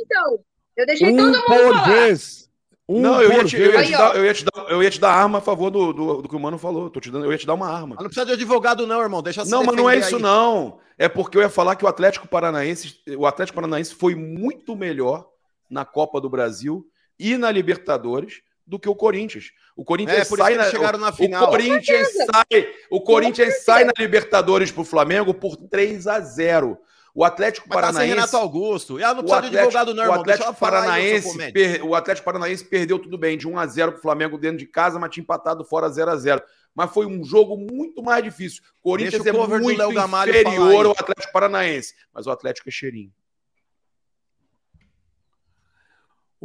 [0.05, 0.39] Então.
[0.77, 1.89] Eu deixei um todo mundo por falar.
[1.89, 2.43] Vez.
[2.89, 4.91] Um não, eu ia, te, eu, ia te dar, eu, ia te dar, eu ia
[4.91, 6.91] te dar arma a favor do, do, do que o mano falou.
[6.91, 7.95] Tô te dando, eu ia te dar uma arma.
[7.95, 9.23] Mas não precisa de advogado, não, irmão.
[9.23, 10.23] Deixa Não, mas não é isso, aí.
[10.23, 10.81] não.
[10.99, 15.29] É porque eu ia falar que o Atlético Paranaense, o Atlético Paranaense foi muito melhor
[15.71, 16.85] na Copa do Brasil
[17.19, 19.51] e na Libertadores do que o Corinthians.
[19.77, 21.45] O Corinthians é, sai na, chegaram na final.
[21.45, 26.79] O Corinthians sai, o Corinthians sai na Libertadores pro Flamengo por 3 a 0.
[27.15, 28.15] O Atlético Mas Paranaense.
[28.15, 28.99] Tá Renato Augusto.
[28.99, 30.17] E ela não precisa de advogado, não, irmão.
[30.17, 33.99] O Atlético, Paranaense, per, o Atlético Paranaense perdeu tudo bem, de 1 a 0 para
[33.99, 36.43] o Flamengo dentro de casa, mas tinha empatado fora 0 a 0
[36.75, 38.63] Mas foi um jogo muito mais difícil.
[38.81, 41.95] Corinthians é muito inferior ao Atlético Paranaense.
[42.15, 43.13] Mas o Atlético é cheirinho.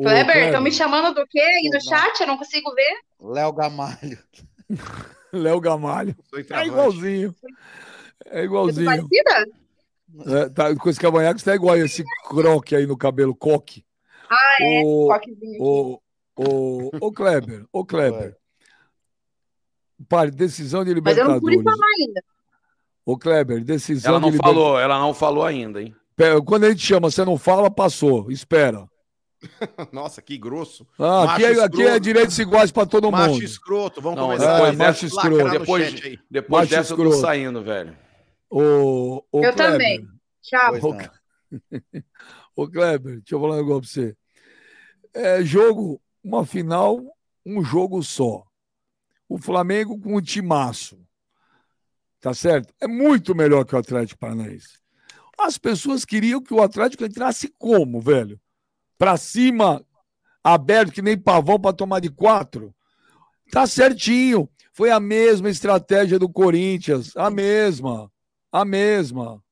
[0.04, 2.22] Kleber, estão me chamando do quê aí no chat?
[2.22, 3.00] Eu não consigo ver.
[3.20, 4.20] Léo Gamalho.
[5.34, 6.16] Léo Gamalho.
[6.52, 7.36] É igualzinho.
[8.26, 8.90] É igualzinho.
[10.26, 13.86] É tá, com esse cavanhaque está igual esse croque aí no cabelo, coque.
[14.30, 14.82] Ah, é?
[14.84, 15.10] O,
[15.60, 16.02] o,
[16.38, 18.36] o, o Kleber, o Kleber.
[20.08, 21.42] Pare, decisão de Libertadores.
[21.42, 22.24] Mas eu não pude falar ainda.
[23.06, 25.96] O Kleber, decisão Ela não de falou, ela não falou ainda, hein?
[26.46, 28.32] Quando a gente chama, você não fala, passou.
[28.32, 28.88] Espera.
[29.92, 30.88] Nossa, que grosso.
[30.98, 33.34] Ah, aqui, é, aqui é direitos iguais para todo macho mundo.
[33.36, 34.68] Macho escroto, vamos não, começar.
[34.68, 35.50] É, macho escroto.
[35.52, 37.04] Depois, depois macho dessa escroto.
[37.04, 37.98] eu tô saindo, velho.
[38.50, 40.08] O, o eu Kleber, também.
[40.42, 40.74] Tchau.
[42.56, 44.18] O, o Kleber, deixa eu falar um negócio pra você.
[45.14, 47.02] É jogo, uma final,
[47.46, 48.44] um jogo só.
[49.30, 51.00] O Flamengo com um timaço.
[52.20, 52.74] Tá certo?
[52.82, 54.80] É muito melhor que o Atlético Paranaense.
[55.38, 58.40] As pessoas queriam que o Atlético entrasse como, velho?
[58.98, 59.86] Pra cima,
[60.44, 62.74] aberto, que nem pavão para tomar de quatro.
[63.52, 64.50] Tá certinho.
[64.74, 67.16] Foi a mesma estratégia do Corinthians.
[67.16, 68.12] A mesma
[68.52, 69.44] a mesma.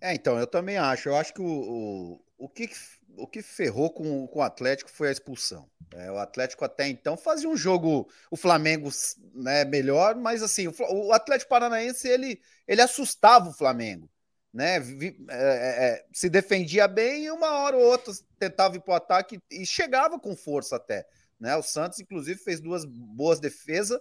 [0.00, 1.08] É, então, eu também acho.
[1.08, 2.68] Eu acho que o, o, o, que,
[3.16, 5.68] o que ferrou com, com o Atlético foi a expulsão.
[5.92, 8.88] É, o Atlético até então fazia um jogo, o Flamengo
[9.34, 14.08] né, melhor, mas assim, o, o Atlético Paranaense ele, ele assustava o Flamengo.
[14.52, 18.92] Né, é, é, é, se defendia bem e uma hora ou outra tentava ir para
[18.92, 21.06] o ataque e chegava com força até.
[21.38, 21.54] Né?
[21.56, 24.00] O Santos, inclusive, fez duas boas defesas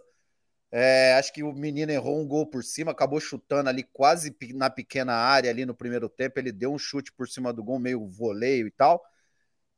[0.72, 4.70] é, acho que o menino errou um gol por cima, acabou chutando ali quase na
[4.70, 6.40] pequena área ali no primeiro tempo.
[6.40, 9.04] Ele deu um chute por cima do gol, meio voleio e tal.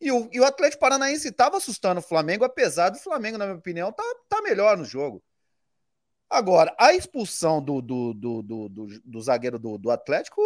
[0.02, 3.58] E o, e o Atlético Paranaense estava assustando o Flamengo, apesar do Flamengo, na minha
[3.58, 5.24] opinião, tá, tá melhor no jogo.
[6.32, 10.42] Agora, a expulsão do, do, do, do, do, do zagueiro do, do Atlético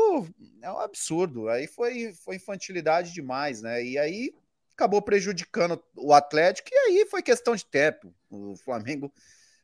[0.59, 1.47] é um absurdo.
[1.47, 3.83] Aí foi, foi infantilidade demais, né?
[3.83, 4.33] E aí
[4.73, 8.11] acabou prejudicando o Atlético, e aí foi questão de tempo.
[8.31, 9.13] O Flamengo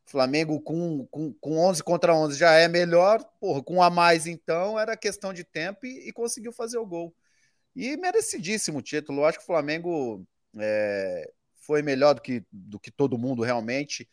[0.06, 4.78] Flamengo com, com, com 11 contra 11 já é melhor, porra, com a mais então
[4.78, 7.16] era questão de tempo e, e conseguiu fazer o gol.
[7.76, 9.22] E merecidíssimo o título.
[9.22, 10.24] Eu acho que o Flamengo
[10.60, 14.08] é, foi melhor do que, do que todo mundo realmente,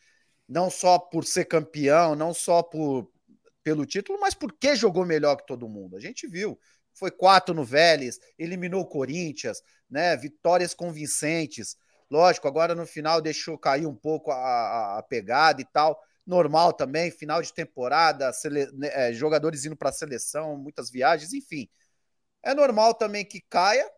[0.49, 3.11] não só por ser campeão, não só por,
[3.63, 5.95] pelo título, mas porque jogou melhor que todo mundo.
[5.95, 6.59] A gente viu.
[6.91, 10.17] Foi quatro no Vélez, eliminou o Corinthians, né?
[10.17, 11.77] Vitórias convincentes.
[12.09, 16.01] Lógico, agora no final deixou cair um pouco a, a pegada e tal.
[16.25, 21.31] Normal também, final de temporada, sele, né, é, jogadores indo para a seleção, muitas viagens,
[21.31, 21.69] enfim.
[22.43, 23.89] É normal também que caia.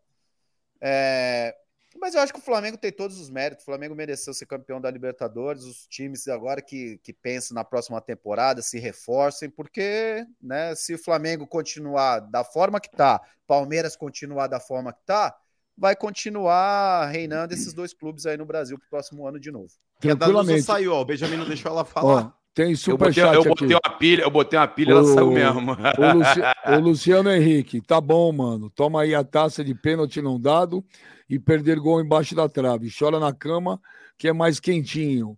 [0.81, 1.55] É,
[1.99, 3.63] mas eu acho que o Flamengo tem todos os méritos.
[3.63, 5.63] O Flamengo mereceu ser campeão da Libertadores.
[5.63, 10.97] Os times agora que, que pensam na próxima temporada se reforcem, porque né, se o
[10.97, 15.35] Flamengo continuar da forma que está, Palmeiras continuar da forma que está,
[15.77, 19.71] vai continuar reinando esses dois clubes aí no Brasil pro próximo ano de novo.
[19.99, 20.63] Tranquilamente.
[20.63, 22.25] saiu, ó, o Benjamin não deixou ela falar.
[22.25, 25.07] Ó, tem super eu botei, eu botei uma pilha, eu botei uma pilha, o, ela
[25.13, 25.71] saiu mesmo.
[25.71, 28.69] O, Luci, o, Luciano Henrique, tá bom, mano.
[28.69, 30.83] Toma aí a taça de pênalti não dado
[31.29, 32.89] e perder gol embaixo da trave.
[32.97, 33.79] Chora na cama
[34.17, 35.37] que é mais quentinho.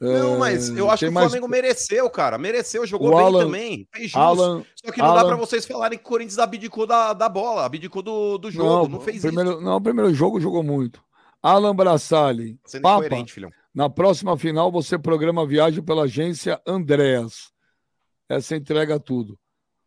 [0.00, 1.62] Não, mas eu acho que o Flamengo mais...
[1.62, 2.36] mereceu, cara.
[2.36, 3.88] Mereceu, jogou o bem Alan, também.
[3.90, 4.20] Fez jus.
[4.20, 5.22] Alan, Só que não Alan...
[5.22, 8.68] dá para vocês falarem que o Corinthians abdicou da, da bola, abdicou do, do jogo.
[8.68, 9.60] Não, não fez primeiro, isso.
[9.62, 11.02] Não, o primeiro jogo jogou muito.
[11.42, 12.58] Alan Brassali.
[12.66, 13.50] Sendo Papa, filhão.
[13.74, 17.52] Na próxima final, você programa a viagem pela agência Andréas.
[18.28, 19.38] Essa entrega tudo.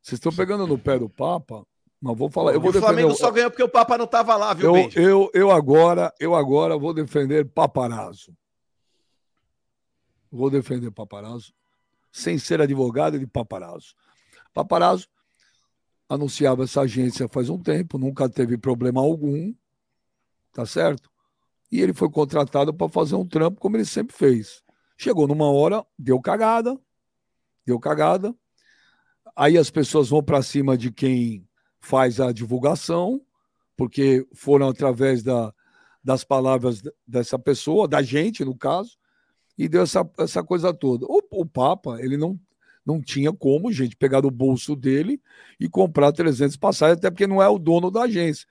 [0.02, 1.66] Vocês estão pegando no pé do Papa,
[2.02, 2.54] mas vou falar.
[2.54, 5.32] Eu vou o Flamengo só ganhou porque o Papa não estava lá, viu, eu, eu,
[5.34, 8.36] eu, agora, eu agora vou defender Paparazzo.
[10.30, 11.54] Vou defender Paparazzo,
[12.12, 13.96] sem ser advogado de Paparazzo.
[14.54, 15.08] Paparazzo
[16.10, 19.54] anunciava essa agência faz um tempo, nunca teve problema algum,
[20.54, 21.10] tá certo?
[21.72, 24.64] E ele foi contratado para fazer um trampo como ele sempre fez.
[24.98, 26.80] Chegou numa hora, deu cagada,
[27.66, 28.34] deu cagada.
[29.36, 31.48] Aí as pessoas vão para cima de quem
[31.80, 33.22] faz a divulgação,
[33.76, 35.54] porque foram através da,
[36.04, 38.98] das palavras dessa pessoa, da gente, no caso,
[39.58, 41.06] e deu essa, essa coisa toda.
[41.06, 42.40] O, o Papa, ele não,
[42.86, 45.22] não tinha como, gente, pegar do bolso dele
[45.60, 48.48] e comprar 300 passagens, até porque não é o dono da agência.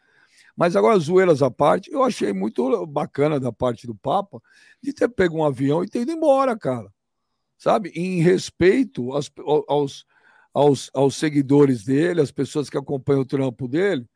[0.57, 4.41] Mas agora, zoeiras à parte, eu achei muito bacana da parte do Papa
[4.83, 6.91] de ter pego um avião e ter ido embora, cara.
[7.59, 7.91] Sabe?
[7.91, 9.31] Em respeito aos,
[9.69, 10.07] aos,
[10.55, 14.09] aos, aos seguidores dele, as pessoas que acompanham o trampo dele,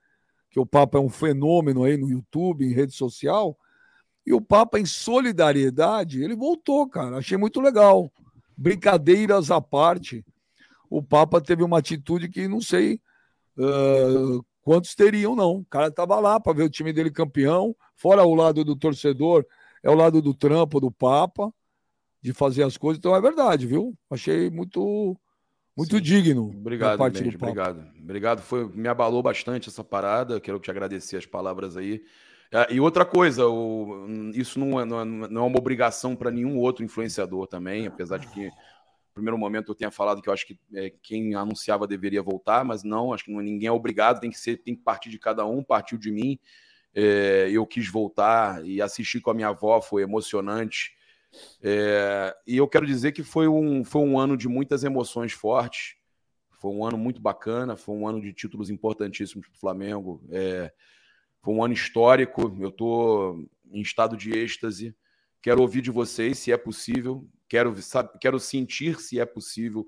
[0.49, 3.57] que o Papa é um fenômeno aí no YouTube, em rede social,
[4.27, 7.19] e o Papa, em solidariedade, ele voltou, cara.
[7.19, 8.11] Achei muito legal.
[8.57, 10.25] Brincadeiras à parte,
[10.89, 13.01] o Papa teve uma atitude que não sei
[13.57, 15.57] uh, quantos teriam, não.
[15.57, 19.45] O cara estava lá para ver o time dele campeão, fora o lado do torcedor,
[19.83, 21.53] é o lado do trampo do Papa,
[22.23, 23.01] de fazer as coisas.
[23.01, 23.93] Então é verdade, viu?
[24.09, 25.19] Achei muito
[25.77, 26.03] muito Sim.
[26.03, 26.53] digno.
[26.57, 27.85] Obrigado, parte obrigado.
[28.01, 30.41] Obrigado, foi me abalou bastante essa parada.
[30.41, 32.05] Quero te agradecer as palavras aí.
[32.55, 36.31] Ah, e outra coisa, o, isso não é, não é, não é uma obrigação para
[36.31, 38.53] nenhum outro influenciador também, apesar de que
[39.21, 42.83] primeiro momento eu tenha falado que eu acho que é, quem anunciava deveria voltar, mas
[42.83, 45.63] não, acho que ninguém é obrigado, tem que ser, tem que partir de cada um,
[45.63, 46.39] partiu de mim.
[46.95, 50.93] É, eu quis voltar e assistir com a minha avó, foi emocionante.
[51.63, 55.97] É, e eu quero dizer que foi um, foi um ano de muitas emoções fortes,
[56.59, 60.23] foi um ano muito bacana, foi um ano de títulos importantíssimos para o Flamengo.
[60.31, 60.73] É,
[61.43, 64.95] foi um ano histórico, eu estou em estado de êxtase.
[65.41, 67.27] Quero ouvir de vocês, se é possível.
[67.51, 69.85] Quero, sabe, quero sentir se é possível.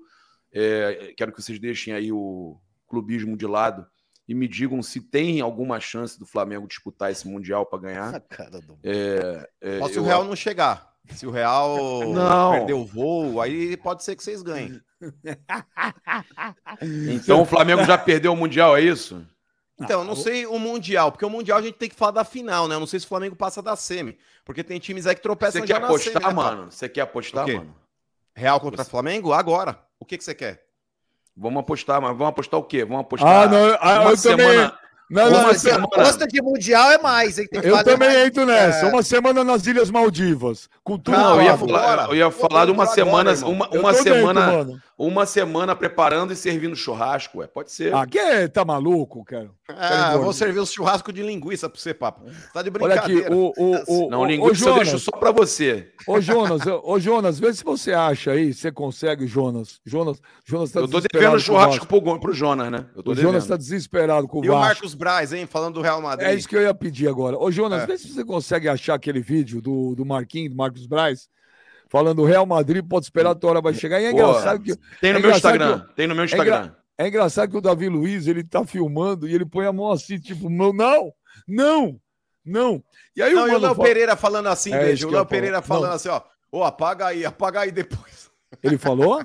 [0.51, 3.87] É, quero que vocês deixem aí o clubismo de lado
[4.27, 8.11] e me digam se tem alguma chance do Flamengo disputar esse Mundial para ganhar.
[8.67, 8.77] Do...
[8.83, 10.91] É, é, Só se o Real não chegar.
[11.11, 12.51] Se o Real não.
[12.51, 14.81] perder o voo, aí pode ser que vocês ganhem.
[17.15, 19.25] então o Flamengo já perdeu o Mundial, é isso?
[19.83, 22.23] Então, eu não sei o Mundial, porque o Mundial a gente tem que falar da
[22.23, 22.75] final, né?
[22.75, 25.61] Eu não sei se o Flamengo passa da semi, porque tem times aí que tropeçam
[25.61, 26.71] você quer apostar, semi, né, mano?
[26.71, 27.75] Você quer apostar, mano?
[28.35, 28.89] Real contra você...
[28.89, 29.31] Flamengo?
[29.31, 29.79] Agora.
[29.99, 30.63] O que, que você quer?
[31.35, 32.83] Vamos apostar, mas vamos apostar o quê?
[32.83, 33.43] Vamos apostar.
[33.43, 34.69] Ah, não, ah, uma eu semana.
[34.69, 34.83] Também...
[35.09, 35.85] Não, não, uma semana.
[35.85, 37.47] Aposta de mundial é mais, hein?
[37.51, 38.27] eu também mais...
[38.27, 38.85] entro nessa.
[38.85, 38.89] É...
[38.89, 40.69] Uma semana nas Ilhas Maldivas.
[40.83, 41.17] Com tudo.
[41.17, 44.81] Não, eu ia falar, eu ia falar de uma semana, agora, uma, uma semana, dentro,
[44.97, 47.47] uma semana preparando e servindo churrasco, ué.
[47.47, 47.93] Pode ser.
[47.93, 49.49] Ah, que tá maluco, cara?
[49.67, 52.25] Ah, vou servir um churrasco de linguiça pra você, papo.
[52.53, 53.03] Tá de brincadeira.
[53.03, 55.91] Olha aqui, o, o, o, não, linguiça eu deixo só pra você.
[56.07, 59.79] Ô, Jonas, ô, Jonas, vê se você acha aí, você consegue, Jonas.
[59.85, 62.85] Jonas, Jonas tá Eu tô devendo churrasco pro, pro Jonas, né?
[62.95, 65.81] Eu tô o Jonas tá desesperado com o E o Marcos Braz, hein, falando do
[65.81, 66.27] Real Madrid.
[66.27, 67.37] É isso que eu ia pedir agora.
[67.37, 67.85] Ô, Jonas, é.
[67.85, 71.27] vê se você consegue achar aquele vídeo do, do Marquinhos, do Marcos Braz,
[71.93, 74.01] falando o Real Madrid pode esperar, a tua hora vai chegar.
[74.01, 74.75] E é Pô, engraçado que.
[74.99, 75.79] Tem no é meu Instagram.
[75.79, 76.55] Que, tem no meu Instagram.
[76.55, 79.71] É, engra, é, engraçado que o Davi Luiz, ele tá filmando e ele põe a
[79.71, 80.73] mão assim, tipo, não,
[81.47, 81.95] não,
[82.43, 82.83] não.
[83.15, 83.87] E aí não, o, e o Léo fala...
[83.87, 85.07] Pereira falando assim, é, beijo.
[85.07, 85.95] O Léo Pereira falando não.
[85.95, 86.19] assim, ó.
[86.51, 88.31] Ô, oh, apaga aí, apaga aí depois.
[88.63, 89.23] Ele falou?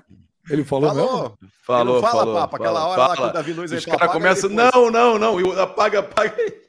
[0.51, 1.23] Ele falou, falou.
[1.23, 1.39] mesmo?
[1.62, 3.09] Falou, ele fala, falou, papo, aquela hora fala.
[3.09, 6.68] lá que o Davi Luiz Os caras começam, não, não, não, e apaga, apaga aí.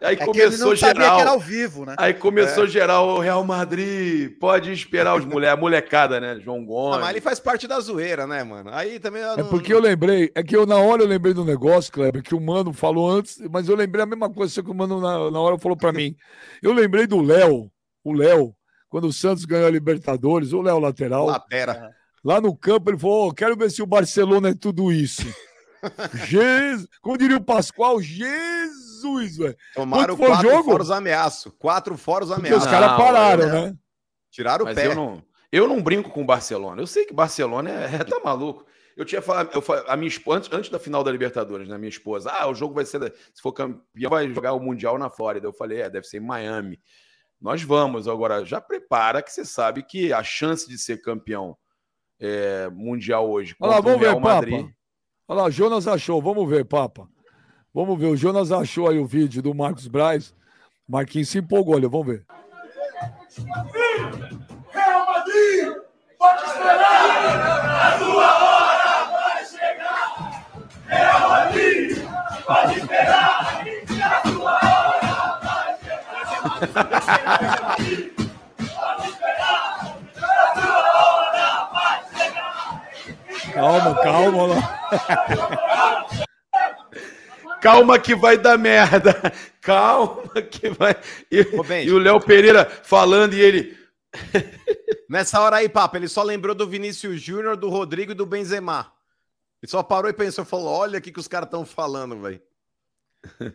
[0.00, 1.20] Aí é começou geral.
[1.20, 1.94] era ao vivo, né?
[1.98, 2.68] Aí começou é.
[2.68, 4.36] geral o Real Madrid.
[4.38, 6.38] Pode esperar os mulher, a molecada, né?
[6.40, 7.00] João Gomes.
[7.00, 8.70] mas ele faz parte da zoeira, né, mano?
[8.72, 9.22] Aí também.
[9.22, 12.34] É porque eu lembrei, é que eu na hora eu lembrei do negócio, Kleber, que
[12.34, 15.40] o Mano falou antes, mas eu lembrei a mesma coisa que o Mano na, na
[15.40, 16.14] hora falou para mim.
[16.62, 17.70] Eu lembrei do Léo,
[18.04, 18.54] o Léo,
[18.88, 21.26] quando o Santos ganhou a Libertadores, o Léo lateral.
[21.26, 21.90] Latera.
[22.24, 25.22] Lá no campo ele falou: oh, quero ver se o Barcelona é tudo isso.
[26.26, 29.56] Jesus, como diria o Pascoal, Jesus, velho.
[29.74, 30.70] Tomaram quatro jogo?
[30.70, 31.52] fora os ameaços.
[31.58, 32.64] Quatro fora os ameaços.
[32.64, 33.76] Os caras pararam, né?
[34.30, 34.86] Tiraram Mas o pé.
[34.86, 36.80] Eu não, eu não brinco com o Barcelona.
[36.80, 38.64] Eu sei que Barcelona é, é tá maluco.
[38.96, 41.78] Eu tinha falado, eu, a minha esposa, antes, antes da final da Libertadores, né?
[41.78, 45.08] Minha esposa, ah, o jogo vai ser, se for campeão, vai jogar o Mundial na
[45.08, 45.46] Flórida.
[45.46, 46.80] Eu falei, é, deve ser em Miami.
[47.40, 48.06] nós vamos.
[48.06, 51.56] Agora, já prepara que você sabe que a chance de ser campeão
[52.20, 53.56] é, mundial hoje.
[53.58, 54.60] Olha lá, vamos ver, Madrid...
[54.60, 54.81] Papa.
[55.28, 57.08] Olha lá, Jonas achou, vamos ver, Papa.
[57.72, 60.34] Vamos ver, o Jonas achou aí o vídeo do Marcos Braz.
[60.86, 62.26] Marquinhos se empolgou, olha, vamos ver.
[64.72, 65.74] Real Madrid,
[66.18, 70.44] pode esperar, a tua hora vai chegar.
[70.86, 71.98] Real Madrid,
[72.44, 73.64] pode esperar,
[74.02, 76.02] a tua hora vai chegar.
[78.74, 82.62] Pode esperar, a tua hora vai chegar.
[83.52, 86.06] Calma, calma lá.
[87.60, 89.14] Calma que vai dar merda.
[89.60, 90.96] Calma que vai.
[91.30, 91.46] E,
[91.86, 93.78] e o Léo Pereira falando e ele.
[95.08, 98.92] Nessa hora aí, Papa, ele só lembrou do Vinícius Júnior, do Rodrigo e do Benzema.
[99.62, 102.42] Ele só parou e pensou, falou: olha o que, que os caras estão falando, velho.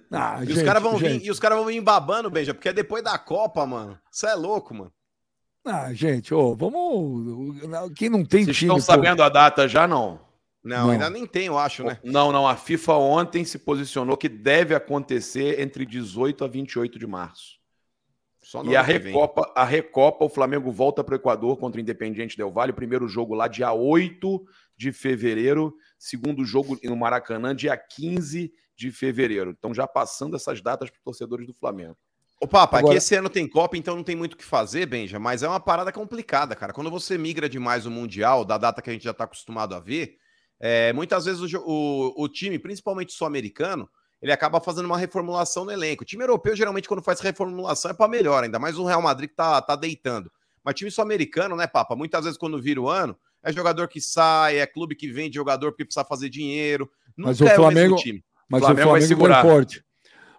[0.10, 2.74] Ah, e, os caras vão vir, e os caras vão vir babando, Benja, porque é
[2.74, 4.00] depois da Copa, mano.
[4.10, 4.94] Isso é louco, mano.
[5.70, 7.60] Ah, gente, ô, vamos.
[7.96, 8.72] Quem não tem Vocês time.
[8.72, 10.26] Estão sabendo a data já, não?
[10.64, 12.00] Não, não, ainda nem tem, eu acho, né?
[12.04, 12.48] Não, não.
[12.48, 17.58] A FIFA ontem se posicionou que deve acontecer entre 18 a 28 de março.
[18.66, 22.52] e a Recopa, a Recopa, o Flamengo volta para o Equador contra o Independiente Del
[22.52, 22.74] Valle.
[22.74, 24.46] Primeiro jogo lá, dia 8
[24.76, 25.74] de fevereiro.
[25.98, 29.52] Segundo jogo no Maracanã, dia 15 de fevereiro.
[29.52, 31.98] Então, já passando essas datas para os torcedores do Flamengo.
[32.40, 32.94] Ô, Papa, Agora...
[32.94, 35.48] aqui esse ano tem Copa, então não tem muito o que fazer, Benja, mas é
[35.48, 36.72] uma parada complicada, cara.
[36.72, 39.80] Quando você migra demais o Mundial, da data que a gente já está acostumado a
[39.80, 40.18] ver,
[40.60, 43.90] é, muitas vezes o, o, o time, principalmente sul-americano,
[44.22, 46.04] ele acaba fazendo uma reformulação no elenco.
[46.04, 49.30] O time europeu, geralmente, quando faz reformulação, é para melhor, ainda mais o Real Madrid
[49.30, 50.32] que tá, tá deitando.
[50.64, 51.96] Mas time sul-americano, né, Papa?
[51.96, 55.72] Muitas vezes, quando vira o ano, é jogador que sai, é clube que vende jogador
[55.72, 56.90] porque precisa fazer dinheiro.
[57.16, 58.24] Nunca mas o é Flamengo, o time.
[58.50, 59.87] Mas o Flamengo, o Flamengo vem forte.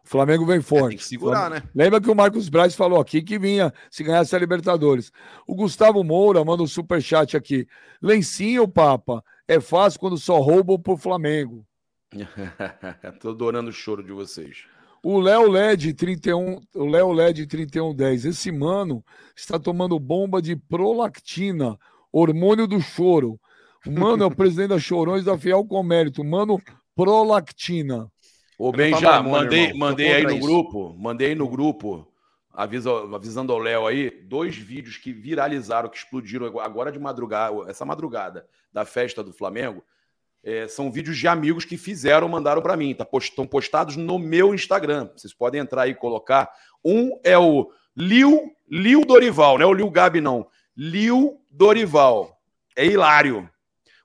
[0.08, 0.84] Flamengo vem forte.
[0.84, 1.62] É, tem que segurar, né?
[1.74, 5.12] Lembra que o Marcos Braz falou aqui que vinha se ganhasse a Libertadores.
[5.46, 7.66] O Gustavo Moura manda um superchat aqui.
[8.00, 9.22] Lencinho, Papa.
[9.46, 11.66] É fácil quando só roubam pro Flamengo.
[13.20, 14.64] Tô adorando o choro de vocês.
[15.02, 18.24] O Léo LED 31, o Léo LED 3110.
[18.24, 19.04] Esse mano
[19.36, 21.78] está tomando bomba de prolactina,
[22.10, 23.38] hormônio do choro.
[23.86, 26.24] O mano é o presidente da Chorões da Fiel Comérito.
[26.24, 26.58] Mano,
[26.96, 28.10] prolactina.
[28.58, 30.40] Ô, Ben, já mandei, mandei aí no isso.
[30.40, 32.12] grupo, mandei no grupo,
[32.52, 37.84] avisa, avisando ao Léo aí, dois vídeos que viralizaram, que explodiram agora de madrugada, essa
[37.84, 39.84] madrugada da festa do Flamengo,
[40.42, 42.94] é, são vídeos de amigos que fizeram, mandaram para mim.
[42.94, 45.08] Tá, estão postados no meu Instagram.
[45.16, 46.50] Vocês podem entrar aí e colocar.
[46.84, 50.46] Um é o Lil, Lil Dorival, não é o Lil Gabi, não.
[50.76, 52.40] Lil Dorival.
[52.76, 53.48] É hilário.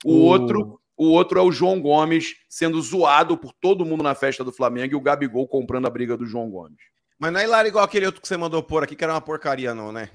[0.04, 0.22] O uh.
[0.26, 0.80] outro.
[1.04, 4.94] O outro é o João Gomes sendo zoado por todo mundo na festa do Flamengo
[4.94, 6.78] e o Gabigol comprando a briga do João Gomes.
[7.20, 9.20] Mas não é hilário igual aquele outro que você mandou pôr aqui, que era uma
[9.20, 10.10] porcaria, não, né?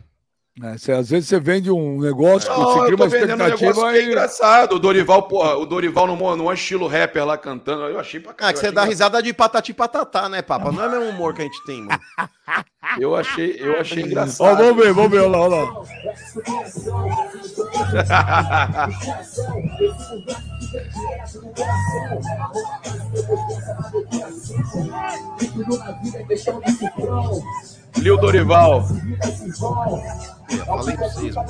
[0.63, 3.99] É, cê, às vezes você vende um negócio, não, você cria uma expectativa um e...
[3.99, 4.75] é engraçado.
[4.75, 8.51] O Dorival, porra, o Dorival no, no estilo rapper lá cantando, eu achei pra caralho.
[8.51, 10.73] Ah, que você dá risada de patati patatá, né, papa?
[10.73, 12.01] Não é o mesmo humor que a gente tem, mano.
[12.99, 14.53] eu achei, eu achei engraçado.
[14.53, 15.69] Ó, vamos ver, vamos ver, olha lá, olha lá.
[27.97, 28.89] Lil Dorival.
[30.57, 31.45] Falei pra vocês, Não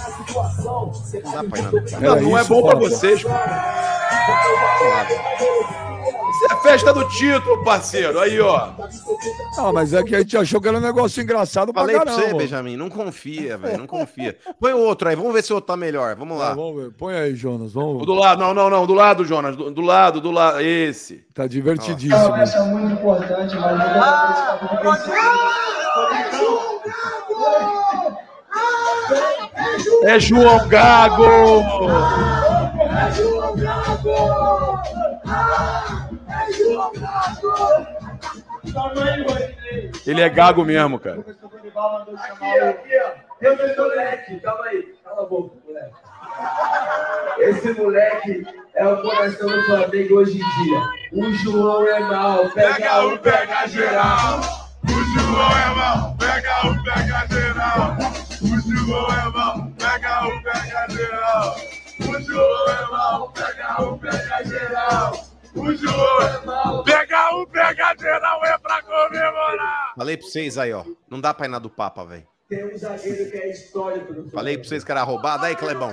[1.32, 3.24] dá pra ir Não, não é bom pra vocês.
[6.38, 8.20] Isso é festa do título, parceiro.
[8.20, 8.70] Aí, ó.
[9.56, 12.22] Ah, mas é que a gente achou que era um negócio engraçado Falei pra caramba.
[12.22, 12.76] pra você, Benjamin.
[12.76, 13.78] Não confia, velho.
[13.78, 14.36] Não confia.
[14.60, 15.16] Põe o outro aí.
[15.16, 16.14] Vamos ver se o outro tá melhor.
[16.14, 16.52] Vamos lá.
[16.52, 16.92] Ah, vamos ver.
[16.92, 17.72] Põe aí, Jonas.
[17.72, 18.02] Vamos...
[18.02, 18.38] O do lado.
[18.38, 18.86] Não, não, não.
[18.86, 19.56] Do lado, Jonas.
[19.56, 20.60] Do, do lado, do lado.
[20.60, 21.24] Esse.
[21.34, 22.14] Tá divertidíssimo.
[22.14, 23.78] É uma muito importante, mas...
[30.04, 31.24] É João Gago!
[32.90, 34.82] É João Gago!
[36.28, 37.98] É João Gago!
[40.06, 41.20] Ele é gago mesmo, cara.
[41.20, 43.10] Aqui, aqui, ó.
[43.40, 44.40] Eu sou moleque.
[44.40, 44.94] Calma aí.
[45.04, 45.94] Cala a boca, moleque.
[47.38, 50.80] Esse moleque é o coração do Flamengo hoje em dia.
[51.12, 52.48] O João é mal.
[52.50, 54.67] Pega um, pega geral.
[54.84, 56.16] O João é mal.
[56.18, 57.96] Pega um, pega geral.
[58.42, 59.72] O João é mal.
[59.78, 61.56] Pega um, pega geral.
[62.00, 63.30] O João é mal.
[63.30, 65.26] Pega um, pega geral.
[65.54, 66.84] O João é mal.
[66.84, 68.44] Pega um, pega geral.
[68.44, 69.92] É pra comemorar.
[69.96, 70.84] Falei pra vocês aí, ó.
[71.10, 72.26] Não dá pra ir na do Papa, velho.
[72.48, 74.30] Tem um zagueiro que é histórico.
[74.30, 75.44] Falei pra vocês que era roubado.
[75.44, 75.92] Aí, Clebão.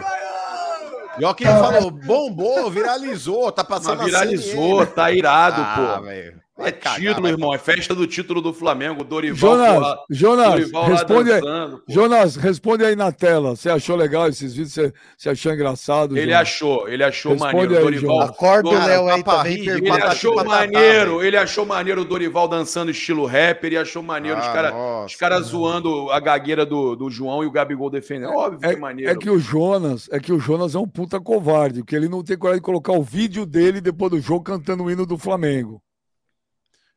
[1.18, 6.04] E olha que ele falou, bombou, viralizou, tá passando Mas viralizou, tá irado, ah, pô.
[6.04, 6.45] Véio.
[6.58, 7.54] É título, irmão.
[7.54, 9.04] É festa do título do Flamengo.
[9.04, 9.38] Dorival.
[9.38, 13.56] Jonas, porra, Jonas Dorival responde, dançando, aí, Jonas, responde aí na tela.
[13.56, 14.74] Você achou legal esses vídeos?
[14.74, 16.18] Você, você achou engraçado?
[16.18, 16.42] Ele Jonas?
[16.42, 17.78] achou, ele achou responde maneiro.
[17.78, 18.22] Aí, Dorival.
[18.22, 19.68] Acorda o Léo aí também.
[19.68, 24.42] Ele achou maneiro, ele achou maneiro o Dorival dançando estilo rapper e achou maneiro ah,
[24.42, 24.74] os caras
[25.06, 28.32] os cara zoando a gagueira do, do João e o Gabigol defendendo.
[28.32, 29.12] É óbvio é, que é maneiro.
[29.12, 32.24] É que o Jonas, é que o Jonas é um puta covarde, porque ele não
[32.24, 35.82] tem coragem de colocar o vídeo dele depois do jogo cantando o hino do Flamengo.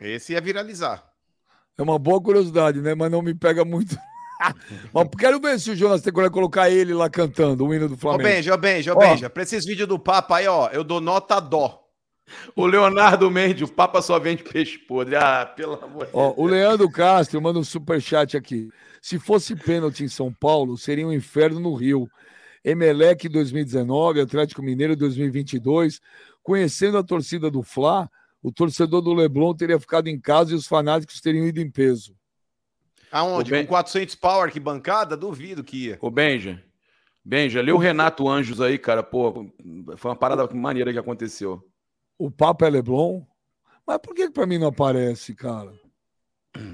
[0.01, 1.05] Esse ia viralizar.
[1.77, 2.95] É uma boa curiosidade, né?
[2.95, 3.97] Mas não me pega muito.
[4.93, 7.89] Mas quero ver se o Jonas tem coragem de colocar ele lá cantando o hino
[7.89, 8.29] do Flamengo.
[8.29, 9.31] Ô, Benja, ô, Benja, ô, Benja.
[9.31, 11.85] Pra esses vídeos do Papa aí, ó, eu dou nota dó.
[12.55, 15.17] O Leonardo Mendes, o Papa só vende peixe podre.
[15.17, 16.35] Ah, pelo amor de Deus.
[16.37, 18.69] O Leandro Castro manda um superchat aqui.
[19.01, 22.09] Se fosse pênalti em São Paulo, seria um inferno no Rio.
[22.65, 26.01] Emelec 2019, Atlético Mineiro 2022.
[26.43, 28.11] Conhecendo a torcida do Fla,
[28.43, 32.17] o torcedor do Leblon teria ficado em casa e os fanáticos teriam ido em peso.
[33.11, 33.51] Aonde?
[33.51, 33.65] Ben...
[33.65, 35.17] Com 400 pau arquibancada?
[35.17, 35.99] Duvido que ia.
[36.01, 36.63] Ô, Benja.
[37.25, 39.03] Benja, lê o Renato Anjos aí, cara.
[39.03, 39.47] Pô,
[39.97, 41.63] foi uma parada maneira que aconteceu.
[42.17, 43.23] O Papa é Leblon?
[43.87, 45.73] Mas por que, que pra mim não aparece, cara?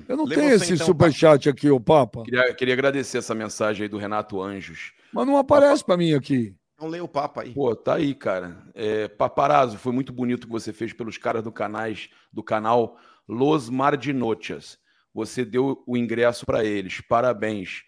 [0.09, 2.23] Eu não Lê tenho esse então, superchat aqui, ô Papa.
[2.25, 4.93] Queria, queria agradecer essa mensagem aí do Renato Anjos.
[5.13, 6.55] Mas não aparece para mim aqui.
[6.85, 7.55] Não leio o Papa aí.
[7.55, 8.63] Pô, tá aí, cara.
[8.75, 13.71] É, Paparazzo, foi muito bonito que você fez pelos caras do, canais, do canal Los
[13.71, 14.79] Mardinotias.
[15.15, 17.01] Você deu o ingresso para eles.
[17.01, 17.85] Parabéns.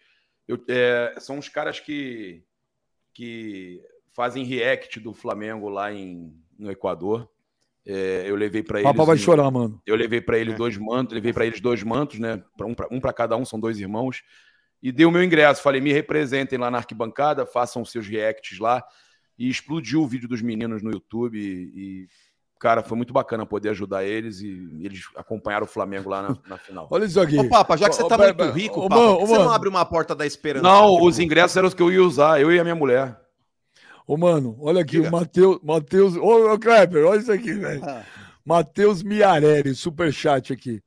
[0.48, 2.42] Eu, é, são os caras que,
[3.12, 3.82] que
[4.14, 7.28] fazem react do Flamengo lá em, no Equador.
[7.84, 8.90] É, eu levei para eles.
[8.90, 9.78] Papa vai chorar, mano.
[9.84, 10.56] Eu levei para ele é.
[10.56, 12.42] dois mantos, levei para eles dois mantos, né?
[12.90, 14.22] Um para cada um, são dois irmãos
[14.82, 15.62] e dei o meu ingresso.
[15.62, 18.84] Falei, me representem lá na arquibancada, façam seus reacts lá.
[19.38, 21.38] E explodiu o vídeo dos meninos no YouTube.
[21.38, 22.08] E,
[22.58, 26.58] cara, foi muito bacana poder ajudar eles e eles acompanharam o Flamengo lá na, na
[26.58, 26.88] final.
[26.90, 27.38] Olha isso aqui.
[27.38, 29.44] Ô, Papa, já que você tá muito rico, ô, Papa, mano, você mano.
[29.44, 30.62] não abre uma porta da esperança?
[30.62, 33.20] Não, os ingressos eram os que eu ia usar, eu e a minha mulher.
[34.06, 35.08] Ô, mano, olha aqui, Diga.
[35.08, 35.58] o Matheus.
[35.62, 37.84] Mateus, ô, ô, Kleber, olha isso aqui, velho.
[37.84, 38.04] Ah.
[38.44, 40.80] Matheus Miarelli, superchat aqui.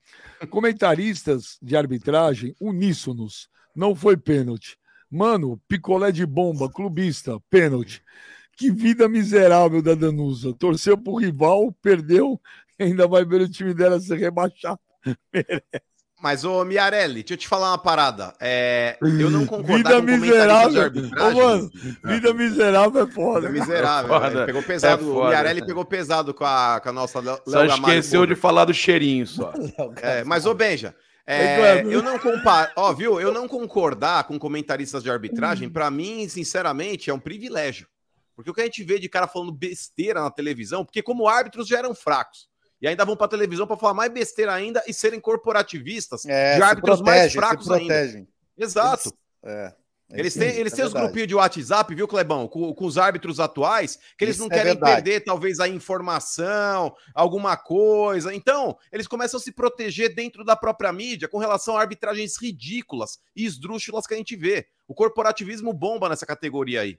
[0.49, 4.77] Comentaristas de arbitragem uníssonos não foi pênalti.
[5.09, 8.03] Mano, picolé de bomba, clubista, pênalti.
[8.55, 10.53] Que vida miserável da Danusa.
[10.53, 12.39] Torceu pro rival, perdeu,
[12.79, 14.79] ainda vai ver o time dela ser rebaixado.
[16.21, 18.33] Mas, ô Miarelli, deixa eu te falar uma parada.
[18.41, 20.91] É, eu não concordo vida com miserável.
[21.17, 21.71] Ô, mano,
[22.03, 23.47] vida miserável é foda.
[23.47, 24.15] Vida miserável.
[24.15, 24.45] É foda.
[24.45, 25.01] Pegou pesado.
[25.01, 28.35] É foda, o Miarelli pegou pesado com a, com a nossa Léo Só esqueceu de
[28.35, 29.53] falar do cheirinho só.
[30.01, 30.93] É, mas, ô Benja,
[31.31, 33.19] é, eu não comparo, ó, viu?
[33.19, 35.71] Eu não concordar com comentaristas de arbitragem, hum.
[35.71, 37.87] para mim, sinceramente, é um privilégio.
[38.35, 41.67] Porque o que a gente vê de cara falando besteira na televisão, porque como árbitros
[41.67, 42.47] já eram fracos.
[42.81, 46.61] E ainda vão para televisão para falar mais besteira ainda e serem corporativistas é, de
[46.63, 48.25] árbitros protege, mais fracos ainda.
[48.57, 49.13] Exato.
[49.43, 49.73] é.
[50.11, 52.47] Eles têm, eles é têm os grupinhos de WhatsApp, viu, Clebão?
[52.47, 54.95] Com, com os árbitros atuais, que eles Isso não é querem verdade.
[54.95, 58.33] perder, talvez, a informação, alguma coisa.
[58.33, 63.19] Então, eles começam a se proteger dentro da própria mídia com relação a arbitragens ridículas
[63.35, 64.67] e esdrúxulas que a gente vê.
[64.87, 66.97] O corporativismo bomba nessa categoria aí.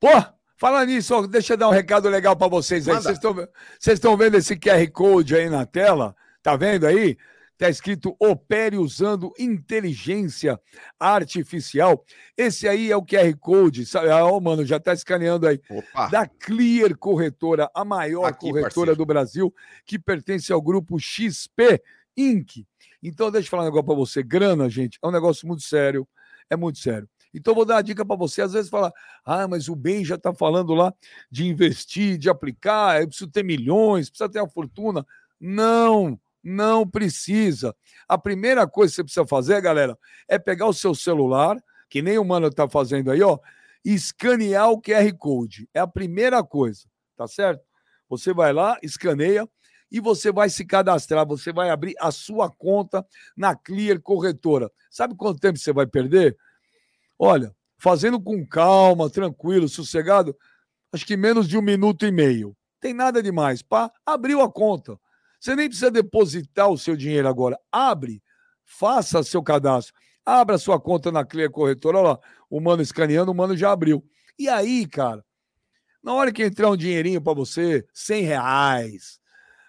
[0.00, 0.08] Pô,
[0.56, 2.96] fala nisso, deixa eu dar um recado legal para vocês aí.
[2.96, 6.16] Vocês estão vendo esse QR Code aí na tela?
[6.42, 7.16] Tá vendo aí?
[7.62, 10.60] Está escrito opere usando inteligência
[10.98, 12.04] artificial.
[12.36, 13.84] Esse aí é o QR Code.
[14.12, 15.60] Ah, oh, mano, já está escaneando aí.
[15.70, 16.08] Opa.
[16.08, 18.96] Da Clear Corretora, a maior Aqui, corretora parceiro.
[18.96, 19.54] do Brasil,
[19.86, 21.80] que pertence ao grupo XP
[22.16, 22.66] Inc.
[23.00, 24.24] Então, deixa eu falar um negócio para você.
[24.24, 26.04] Grana, gente, é um negócio muito sério.
[26.50, 27.08] É muito sério.
[27.32, 28.42] Então, vou dar uma dica para você.
[28.42, 28.92] Às vezes fala,
[29.24, 30.92] ah, mas o bem já está falando lá
[31.30, 35.06] de investir, de aplicar, eu preciso ter milhões, precisa ter uma fortuna.
[35.38, 37.74] Não, não precisa.
[38.08, 42.18] A primeira coisa que você precisa fazer, galera, é pegar o seu celular, que nem
[42.18, 43.38] o mano está fazendo aí, ó,
[43.84, 45.68] e escanear o QR Code.
[45.74, 47.62] É a primeira coisa, tá certo?
[48.08, 49.48] Você vai lá, escaneia
[49.90, 54.70] e você vai se cadastrar, você vai abrir a sua conta na Clear Corretora.
[54.90, 56.36] Sabe quanto tempo você vai perder?
[57.18, 60.36] Olha, fazendo com calma, tranquilo, sossegado,
[60.92, 62.56] acho que menos de um minuto e meio.
[62.80, 63.62] Tem nada demais.
[63.62, 64.98] Pá, abriu a conta.
[65.42, 67.58] Você nem precisa depositar o seu dinheiro agora.
[67.72, 68.22] Abre,
[68.64, 69.92] faça seu cadastro.
[70.24, 71.98] Abra sua conta na Clear Corretora.
[71.98, 74.04] Olha lá, o mano escaneando, o mano já abriu.
[74.38, 75.24] E aí, cara,
[76.00, 79.18] na hora que entrar um dinheirinho para você, 100 reais,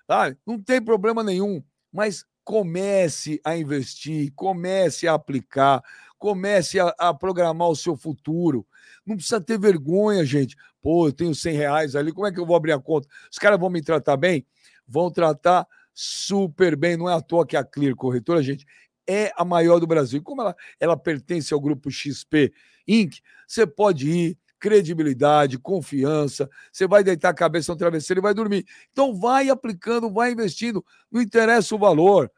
[0.06, 0.36] tá?
[0.46, 5.82] não tem problema nenhum, mas comece a investir, comece a aplicar,
[6.20, 8.64] comece a, a, programar o seu futuro.
[9.04, 10.56] Não precisa ter vergonha, gente.
[10.84, 13.08] Pô, eu tenho 100 reais ali, como é que eu vou abrir a conta?
[13.32, 14.46] Os caras vão me tratar bem?
[14.88, 16.98] Vão tratar super bem.
[16.98, 18.66] Não é à toa que a Clear Corretora, gente,
[19.08, 20.22] é a maior do Brasil.
[20.22, 22.54] Como ela, ela pertence ao grupo XP
[22.88, 28.34] Inc., você pode ir, credibilidade, confiança, você vai deitar a cabeça no travesseiro e vai
[28.34, 28.66] dormir.
[28.92, 32.32] Então vai aplicando, vai investindo, não interessa o valor.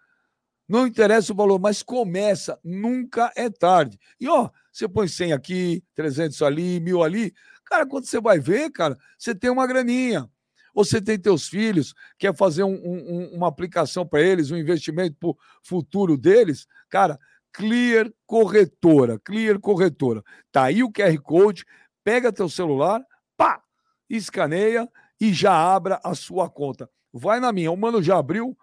[0.67, 3.99] Não interessa o valor, mas começa, nunca é tarde.
[4.19, 7.31] E ó, você põe 100 aqui, 300 ali, mil ali.
[7.65, 10.27] Cara, quando você vai ver, cara, você tem uma graninha.
[10.75, 15.29] Você tem teus filhos, quer fazer um, um, uma aplicação para eles, um investimento para
[15.29, 16.67] o futuro deles.
[16.89, 17.17] Cara,
[17.53, 20.21] Clear Corretora, Clear Corretora.
[20.51, 21.65] Tá aí o QR Code,
[22.03, 23.01] pega teu celular,
[23.37, 23.63] pá,
[24.09, 24.87] escaneia
[25.19, 26.89] e já abra a sua conta.
[27.13, 28.57] Vai na minha, o mano já abriu, o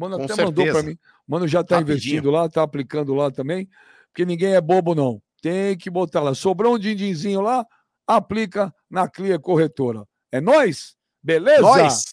[0.00, 0.46] mano Com até certeza.
[0.46, 0.98] mandou para mim.
[1.26, 3.68] O mano já está investindo lá, está aplicando lá também,
[4.06, 5.20] porque ninguém é bobo não.
[5.42, 6.34] Tem que botar lá.
[6.34, 7.66] Sobrou um din-dinzinho lá,
[8.06, 10.04] aplica na Clear Corretora.
[10.32, 10.97] É nós?
[11.28, 11.60] Beleza?
[11.60, 12.04] Nós.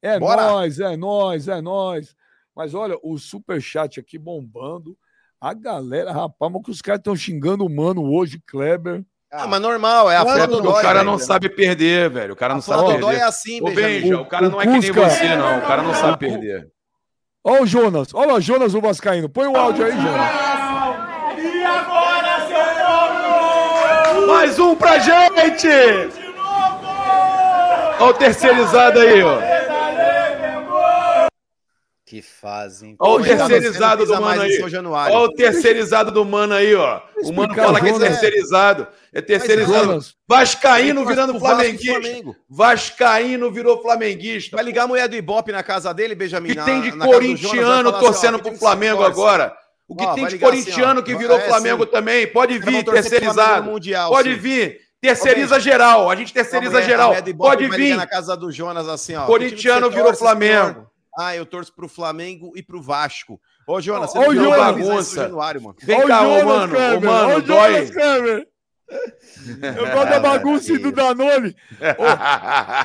[0.00, 0.42] É Bora.
[0.42, 2.16] nós, é nós, é nós.
[2.56, 4.96] Mas olha, o super chat aqui bombando.
[5.38, 9.04] A galera, rapaz, mas que os caras estão xingando o mano hoje, Kleber.
[9.30, 12.32] Ah, mas normal, é a fé do O cara não sabe perder, velho.
[12.32, 13.00] O cara não a sabe perder.
[13.00, 15.58] Dói é assim, Ô, Benja, o, o cara não é que nem você, não.
[15.58, 16.72] O cara não sabe perder.
[17.42, 19.28] Olha o Jonas, olha o Jonas o Vascaíno.
[19.28, 20.30] Põe o áudio aí, Jonas.
[21.38, 24.26] E agora, seu povo?
[24.26, 26.23] Mais um pra gente!
[28.00, 29.38] Olha o terceirizado aí, ó.
[32.06, 32.96] Que fazem.
[33.00, 34.62] Olha o terceirizado do mano aí.
[34.62, 37.00] Olha o terceirizado do mano aí, ó.
[37.22, 38.86] O mano fala que é terceirizado.
[39.12, 39.98] É terceirizado.
[40.28, 42.36] Vascaíno virando flamenguista.
[42.48, 44.56] Vascaíno virou flamenguista.
[44.56, 46.50] Vai ligar a mulher do Ibope na casa dele, Benjamin.
[46.50, 49.56] Que tem de corintiano torcendo pro Flamengo agora.
[49.88, 52.26] O que tem de corintiano que virou Flamengo também.
[52.26, 53.70] Pode vir, terceirizado.
[54.08, 54.83] Pode vir.
[55.08, 56.10] Terceiriza geral.
[56.10, 57.14] A gente terceiriza geral.
[57.36, 57.96] Pode vir.
[57.96, 59.26] na casa do Jonas assim, ó.
[59.26, 60.90] Corintiano virou Flamengo.
[61.16, 63.40] Ah, eu torço pro Flamengo e pro Vasco.
[63.68, 65.22] Ô, Jonas, você Ô, Jonas, bagunça.
[65.22, 65.76] Januário, mano.
[65.80, 66.76] Vem cá, ô, mano.
[66.76, 67.88] Ô, mano, dói.
[69.76, 71.56] Eu gosto da bagunça e do Danone.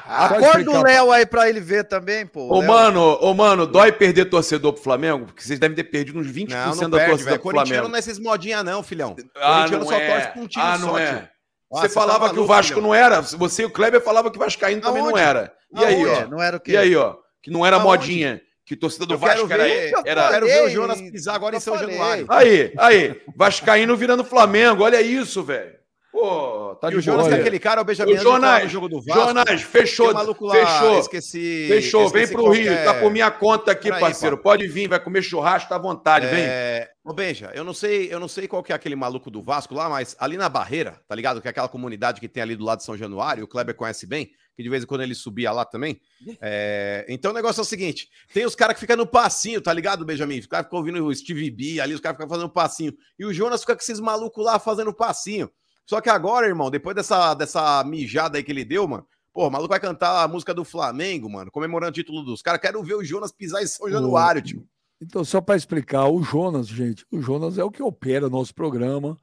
[0.05, 2.47] acorda o Léo aí pra ele ver também, pô.
[2.53, 5.26] Ô, mano, ô, mano, dói perder torcedor pro Flamengo?
[5.26, 7.88] Porque vocês devem ter perdido uns 20% não, não da perde, torcida pro Flamengo.
[7.88, 9.15] não é esses modinha não, filhão.
[9.36, 10.07] Ah, Corintiano só é.
[10.07, 11.30] torce com um time ah, não só, é.
[11.72, 12.88] Nossa, falava tá que o Vasco filhão.
[12.88, 13.22] não era.
[13.22, 15.53] Você e o Kleber falava que o Vascaíno também não era.
[15.76, 16.28] E aí, ó?
[16.28, 16.72] Não era o quê?
[16.72, 17.15] E aí, ó?
[17.41, 17.88] que não era Aonde?
[17.88, 18.41] modinha.
[18.65, 20.01] Que torcida do eu Vasco ver, era.
[20.05, 20.30] era...
[20.30, 21.95] Quero ver o Jonas pisar agora em São falei.
[21.95, 22.26] Januário.
[22.30, 23.22] Aí, aí.
[23.36, 24.84] Vascaíno virando Flamengo.
[24.84, 25.78] Olha isso, velho.
[26.20, 29.01] Pô, tá e o Jonas, que é aquele cara, o Benjamin, o Jonas, jogo do
[29.01, 29.22] Vasco.
[29.22, 30.99] Jonas, fechou, lá, fechou.
[30.99, 31.65] Esqueci.
[31.67, 32.61] Fechou, esqueci vem pro qualquer...
[32.61, 34.38] Rio, tá por minha conta aqui, aí, parceiro.
[34.38, 36.30] Pode vir, vai comer churrasco, tá à vontade, é...
[36.30, 36.88] vem.
[37.05, 39.74] Ô, Benja, eu não sei, eu não sei qual que é aquele maluco do Vasco
[39.74, 41.41] lá, mas ali na Barreira, tá ligado?
[41.41, 44.05] Que é aquela comunidade que tem ali do lado de São Januário, o Kleber conhece
[44.05, 46.01] bem que de vez em quando ele subia lá também.
[46.41, 47.05] É...
[47.07, 50.03] Então o negócio é o seguinte: tem os caras que ficam no passinho, tá ligado,
[50.03, 50.39] Benjamin?
[50.39, 52.93] Os caras ficam ouvindo o Steve B ali, os caras ficam fazendo passinho.
[53.17, 55.49] E o Jonas fica com esses malucos lá fazendo passinho.
[55.89, 59.49] Só que agora, irmão, depois dessa, dessa mijada aí que ele deu, mano, pô, o
[59.49, 62.61] maluco vai cantar a música do Flamengo, mano, comemorando o título dos caras.
[62.61, 64.67] Quero ver o Jonas pisar em São Januário, tio.
[65.01, 69.17] Então, só para explicar, o Jonas, gente, o Jonas é o que opera nosso programa.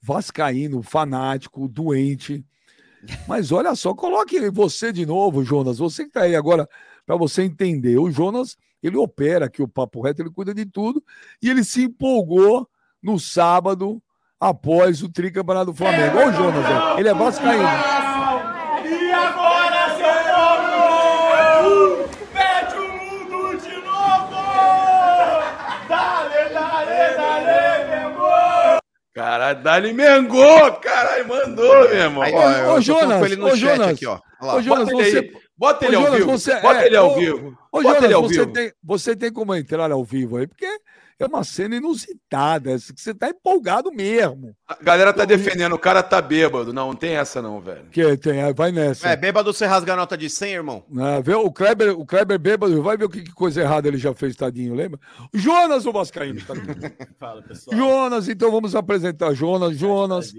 [0.00, 2.44] Vascaíno, fanático, doente
[3.26, 5.78] mas olha só, coloque você de novo, Jonas.
[5.78, 6.68] Você que está aí agora
[7.06, 7.96] para você entender.
[7.98, 11.02] O Jonas, ele opera aqui o Papo Reto, ele cuida de tudo.
[11.42, 12.68] E ele se empolgou
[13.02, 14.02] no sábado
[14.40, 16.18] após o tricampeonato do Flamengo.
[16.18, 17.62] Olha o Jonas, ele é vascaíno.
[18.84, 20.08] E agora, seu
[21.64, 24.36] povo, pede o mundo de novo!
[25.88, 28.78] Dale, dale, dale, amor!
[29.14, 32.22] Caralho, Dali Mengô, caralho, mandou, meu irmão.
[32.22, 34.20] Aí, ó, ô, Jonas, ô, Jonas, aqui, ó.
[34.40, 35.18] Ô, Jonas, bota você...
[35.18, 36.30] Ele bota ele ô, ao vivo.
[36.30, 36.60] Você...
[36.60, 37.58] Bota é, ele ao ô, vivo.
[37.72, 38.52] Ô, Jonas, ele ao você, vivo.
[38.52, 40.68] Tem, você tem como entrar ao vivo aí, porque
[41.18, 42.78] é uma cena inusitada.
[42.78, 44.54] Você tá empolgado mesmo.
[44.66, 46.72] A galera tá defendendo, o cara tá bêbado.
[46.72, 47.86] Não, não tem essa não, velho.
[47.90, 49.08] Que tem, é, vai nessa.
[49.08, 50.84] É, bêbado você rasga a nota de 100, irmão.
[50.96, 53.98] É, vê, o, Kleber, o Kleber bêbado, vai ver o que, que coisa errada ele
[53.98, 55.00] já fez, tadinho, lembra?
[55.34, 56.40] Jonas, o Vascaíno.
[56.40, 56.54] Tá
[57.18, 57.76] Fala, pessoal.
[57.76, 59.76] Jonas, então vamos apresentar Jonas.
[59.76, 60.32] Jonas.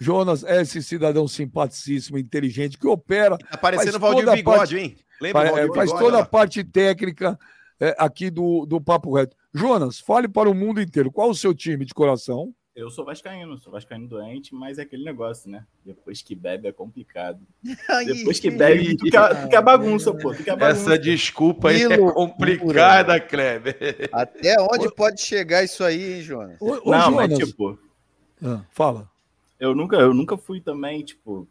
[0.00, 3.36] Jonas é esse cidadão simpaticíssimo, inteligente, que opera.
[3.38, 4.96] Tá parecendo o Valdir Bigode, parte, hein?
[5.20, 7.38] Lembra faz, é, faz toda a parte técnica
[7.78, 9.36] é, aqui do, do Papo Reto.
[9.54, 11.12] Jonas, fale para o mundo inteiro.
[11.12, 12.52] Qual o seu time de coração?
[12.74, 15.64] Eu sou vascaíno, sou vascaíno doente, mas é aquele negócio, né?
[15.86, 17.40] Depois que bebe é complicado.
[18.04, 20.34] Depois que bebe, fica, fica bagunça, pô.
[20.34, 20.80] Fica bagunça.
[20.80, 24.08] Essa desculpa aí é complicada, Kleber.
[24.12, 26.60] Até onde pode chegar isso aí, hein, Jonas?
[26.60, 27.14] Ô, Não, Jonas.
[27.14, 27.78] mas tipo...
[28.42, 29.08] Ah, fala.
[29.60, 31.46] Eu nunca, eu nunca fui também, tipo,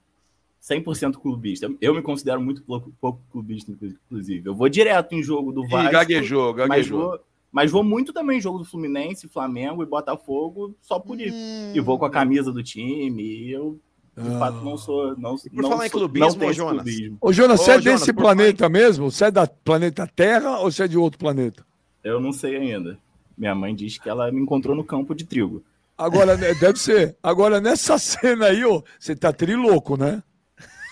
[0.62, 1.74] 100% clubista.
[1.80, 4.46] Eu me considero muito pouco, pouco, clubista, inclusive.
[4.46, 5.88] Eu vou direto em jogo do Vasco.
[5.88, 6.68] E gaguejou, gaguejou.
[6.68, 7.20] Mas vou,
[7.54, 11.38] mas vou muito também em jogo do Fluminense, Flamengo e Botafogo só por isso.
[11.38, 11.72] Hum.
[11.76, 13.22] E vou com a camisa do time.
[13.22, 13.80] E eu,
[14.18, 14.40] de ah.
[14.40, 15.16] fato, não sou.
[15.16, 16.84] Não, e por não falar sou, em clubismo, não Jonas.
[16.84, 17.18] Clubismo.
[17.22, 19.12] Ô, Jonas, você é desse Jonas, planeta mesmo?
[19.12, 21.64] Você é da planeta Terra ou você é de outro planeta?
[22.04, 22.98] Eu não sei ainda.
[23.38, 25.64] Minha mãe diz que ela me encontrou no campo de trigo.
[25.96, 27.16] Agora, né, deve ser.
[27.22, 30.24] Agora, nessa cena aí, ó, você tá trilouco, né?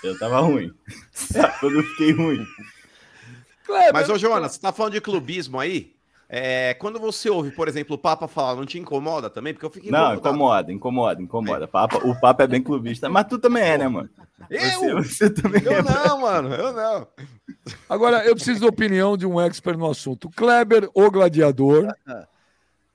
[0.03, 0.71] Eu tava ruim.
[1.59, 2.45] Quando eu fiquei ruim.
[3.91, 5.95] Mas, ô Jonas, você tá falando de clubismo aí?
[6.33, 9.53] É, quando você ouve, por exemplo, o Papa falar, não te incomoda também?
[9.53, 11.67] Porque eu fico Não, incomoda, incomoda, incomoda.
[11.67, 14.09] Papa, o Papa é bem clubista, mas tu também é, né, mano?
[14.49, 14.79] Eu?
[14.79, 17.05] Você, você também eu é, não, mano, eu não.
[17.89, 20.29] Agora, eu preciso da opinião de um expert no assunto.
[20.29, 21.93] Kleber, o gladiador,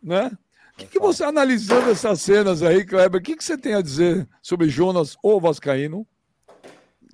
[0.02, 0.30] né?
[0.72, 3.82] O que, que, você, analisando essas cenas aí, Kleber, o que, que você tem a
[3.82, 6.06] dizer sobre Jonas, o Vascaíno?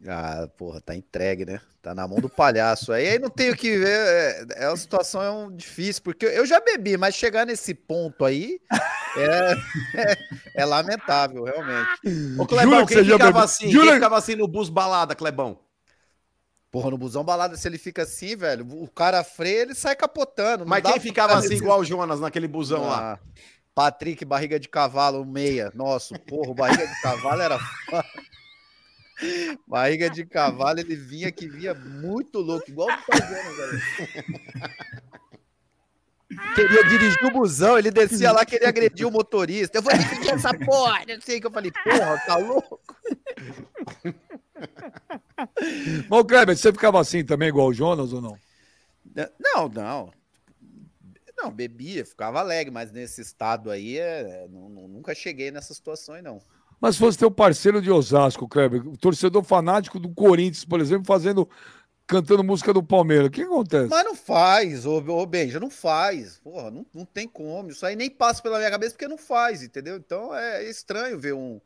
[0.07, 1.61] Ah, porra, tá entregue, né?
[1.81, 2.93] Tá na mão do palhaço.
[2.93, 3.89] Aí, aí não tenho que ver.
[3.89, 8.25] É, é uma situação é um, difícil, porque eu já bebi, mas chegar nesse ponto
[8.25, 8.61] aí
[9.17, 9.53] é,
[9.95, 10.17] é,
[10.63, 12.39] é lamentável, realmente.
[12.39, 13.87] Ô, Clebão, quem ficava, assim, Jura...
[13.87, 15.61] quem ficava assim no bus balada, Clebão?
[16.73, 20.65] Porra, no busão balada, se ele fica assim, velho, o cara freia, ele sai capotando.
[20.67, 23.21] Mas quem ficava assim, igual o Jonas, naquele busão ah, lá?
[23.75, 25.71] Patrick, barriga de cavalo, meia.
[25.75, 27.59] Nossa, porra, barriga de cavalo era.
[29.67, 33.83] Barriga de cavalo, ele vinha que vinha muito louco, igual o fazendo, velho.
[36.55, 39.79] Queria dirigir o busão, ele descia lá, queria agredir o motorista.
[39.79, 42.81] Eu vou dirigir essa porra, não sei o que eu falei, porra, tá louco?
[46.09, 48.39] Bom, Kleber, você ficava assim também, igual o Jonas ou não?
[49.15, 50.13] Não, não.
[51.37, 56.41] Não, bebia, ficava alegre, mas nesse estado aí, é, nunca cheguei nessas situações, não.
[56.83, 61.49] Mas fosse teu parceiro de Osasco, Kleber, torcedor fanático do Corinthians, por exemplo, fazendo
[62.09, 63.29] cantando música do Palmeiras.
[63.29, 63.89] O que acontece?
[63.89, 66.41] Mas não faz, ô, ô Benja, não faz.
[66.41, 67.71] Porra, não, não tem como.
[67.71, 69.97] Isso aí nem passa pela minha cabeça porque não faz, entendeu?
[69.97, 71.61] Então é estranho ver um,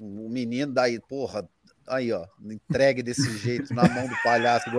[0.00, 1.44] um menino daí, porra,
[1.88, 4.70] aí, ó, entregue desse jeito na mão do palhaço.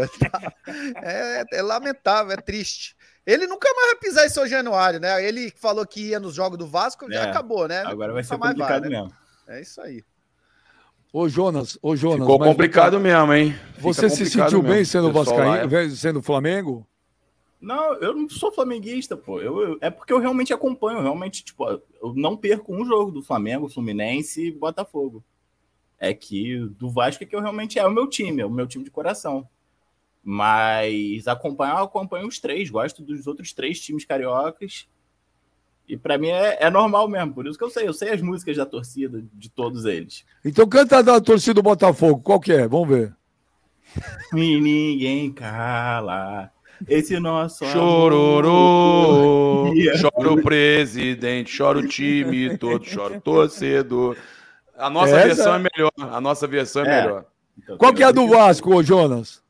[1.04, 2.96] É, é, lamentável, é triste.
[3.26, 5.22] Ele nunca mais vai pisar em São Januário, né?
[5.22, 7.84] Ele falou que ia nos jogos do Vasco, já é, acabou, né?
[7.86, 9.02] Agora vai ser complicado vai, né?
[9.02, 9.20] mesmo.
[9.50, 10.04] É isso aí.
[11.12, 12.20] Ô Jonas, ô Jonas.
[12.20, 13.54] Ficou complicado mesmo, hein?
[13.74, 15.90] Fica você se sentiu bem sendo Vascaíno, é...
[15.90, 16.88] sendo Flamengo?
[17.60, 19.42] Não, eu não sou flamenguista, pô.
[19.42, 23.24] Eu, eu, é porque eu realmente acompanho, realmente, tipo, eu não perco um jogo do
[23.24, 25.24] Flamengo, Fluminense e Botafogo.
[25.98, 28.68] É que do Vasco é que eu realmente é o meu time, é o meu
[28.68, 29.50] time de coração.
[30.24, 34.88] Mas acompanhar, eu acompanho os três, gosto dos outros três times cariocas.
[35.90, 38.22] E para mim é, é, normal mesmo, por isso que eu sei, eu sei as
[38.22, 40.24] músicas da torcida de todos eles.
[40.46, 42.68] Então canta da torcida do Botafogo, qual que é?
[42.68, 43.16] Vamos ver.
[44.36, 46.52] E ninguém cala.
[46.88, 48.54] Esse nosso Chororô,
[50.00, 54.16] chora o presidente, chora o time todo, chora o torcedor.
[54.78, 55.26] A nossa Essa...
[55.26, 57.02] versão é melhor, a nossa versão é, é.
[57.02, 57.26] melhor.
[57.58, 59.44] Então, qual que é a do Vasco, ô Jonas?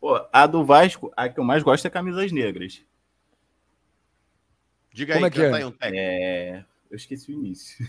[0.00, 2.82] Pô, a do Vasco, a que eu mais gosto é camisas negras.
[4.94, 5.52] Diga Como aí, é que é?
[5.52, 6.64] Aí um é...
[6.88, 7.84] Eu esqueci o início.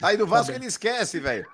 [0.00, 1.46] Aí do Vasco ele esquece, velho.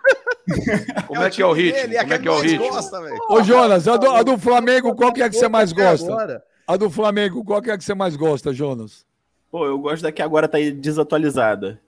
[1.08, 1.80] Como é, que é o ritmo?
[1.80, 2.68] Dele, Como é que é o ritmo?
[2.68, 6.44] Gosta, Ô, Jonas, a do, a do Flamengo, qual que é que você mais gosta?
[6.64, 9.04] A do Flamengo, qual que é que você mais gosta, Jonas?
[9.50, 11.80] Pô, eu gosto da que agora tá desatualizada.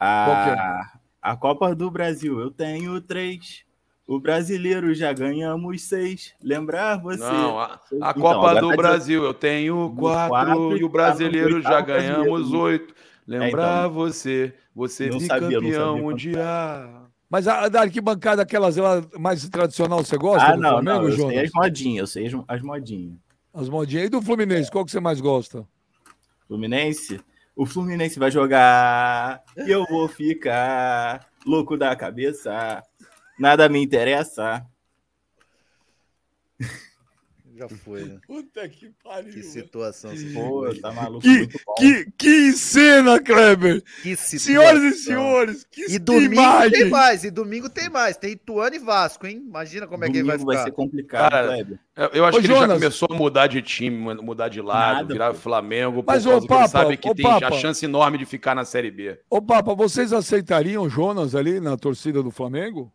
[0.00, 0.98] A, é?
[1.20, 3.64] a Copa do Brasil, eu tenho três.
[4.06, 6.34] O brasileiro já ganhamos seis.
[6.42, 7.24] Lembrar você.
[7.24, 11.62] Não, a, a então, Copa do tá Brasil eu tenho quatro, quatro e o brasileiro
[11.62, 12.94] já ganhamos oito.
[13.26, 17.10] Lembrar é, então, você, você bicampeão mundial.
[17.30, 18.76] Mas a da arquibancada, aquelas
[19.18, 20.48] mais tradicional, você gosta?
[20.48, 21.32] Ah, não, Flamengo, não, eu Jonas?
[21.34, 23.16] sei as modinhas, eu sei as, as modinhas.
[23.54, 24.06] As modinhas.
[24.06, 25.66] E do Fluminense, qual que você mais gosta?
[26.46, 27.20] Fluminense?
[27.56, 32.82] O Fluminense vai jogar e eu vou ficar louco da cabeça.
[33.38, 34.64] Nada me interessa.
[37.56, 38.18] Já foi, né?
[38.26, 39.32] Puta que pariu.
[39.32, 40.10] Que situação.
[40.34, 41.20] Pô, tá maluco.
[41.22, 41.46] Que,
[41.76, 43.80] que, que cena, Kleber.
[44.02, 46.70] Que Senhoras e senhores, que E domingo imagem.
[46.72, 48.16] tem mais, e domingo tem mais.
[48.16, 49.40] Tem Ituano e Vasco, hein?
[49.46, 50.52] Imagina como é que vai ficar.
[50.52, 51.78] vai ser complicado, Cara, Kleber.
[52.12, 54.94] Eu acho Ô, que Jonas, ele já começou a mudar de time, mudar de lado,
[54.96, 55.38] Nada, virar pô.
[55.38, 58.56] Flamengo, Mas, ô, Papa, ele sabe que ô, tem Papa, a chance enorme de ficar
[58.56, 59.16] na Série B.
[59.30, 62.92] Ô, Papa, vocês aceitariam o Jonas ali na torcida do Flamengo?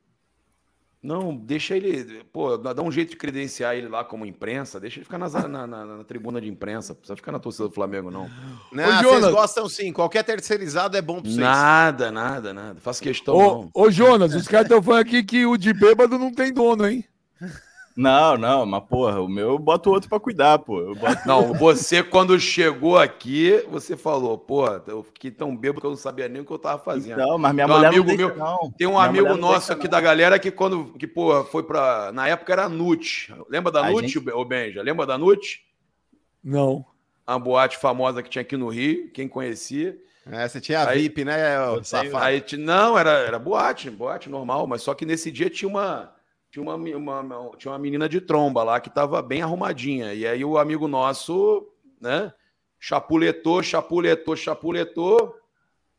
[1.02, 2.26] Não, deixa ele.
[2.26, 4.82] Pô, dá um jeito de credenciar ele lá como imprensa.
[4.82, 6.92] Deixa ele ficar na, na, na, na tribuna de imprensa.
[6.92, 8.30] Não precisa ficar na torcida do Flamengo, não.
[8.72, 9.94] Não, ô, Jonas, vocês gostam sim.
[9.94, 11.38] Qualquer terceirizado é bom pra vocês.
[11.38, 12.82] Nada, nada, nada.
[12.82, 13.34] Faço questão.
[13.34, 13.70] Ô, não.
[13.74, 17.06] ô Jonas, os caras estão falando aqui que o de bêbado não tem dono, hein?
[18.00, 20.96] Não, não, mas porra, o meu eu boto outro para cuidar, pô.
[21.26, 25.98] Não, você quando chegou aqui, você falou, pô, eu fiquei tão bêbado que eu não
[25.98, 27.18] sabia nem o que eu tava fazendo.
[27.18, 28.72] Não, mas minha tem mulher amigo não deixa, meu, não.
[28.78, 29.92] Tem um minha amigo nosso aqui não.
[29.92, 33.36] da galera que quando, que pô, foi para na época era Nut.
[33.50, 34.30] Lembra da Nut, gente...
[34.30, 34.82] o Benja?
[34.82, 35.62] Lembra da Nut?
[36.42, 36.86] Não.
[37.28, 39.98] A boate famosa que tinha aqui no Rio, quem conhecia.
[40.26, 41.38] É, você tinha a VIP, né,
[41.84, 42.16] safado?
[42.16, 46.18] Aí, não, era, era boate, boate normal, mas só que nesse dia tinha uma
[46.52, 50.14] tinha uma, uma, tinha uma menina de tromba lá que estava bem arrumadinha.
[50.14, 51.68] E aí o amigo nosso,
[52.02, 52.34] né,
[52.80, 55.36] chapuletou, chapuletou, chapuletou.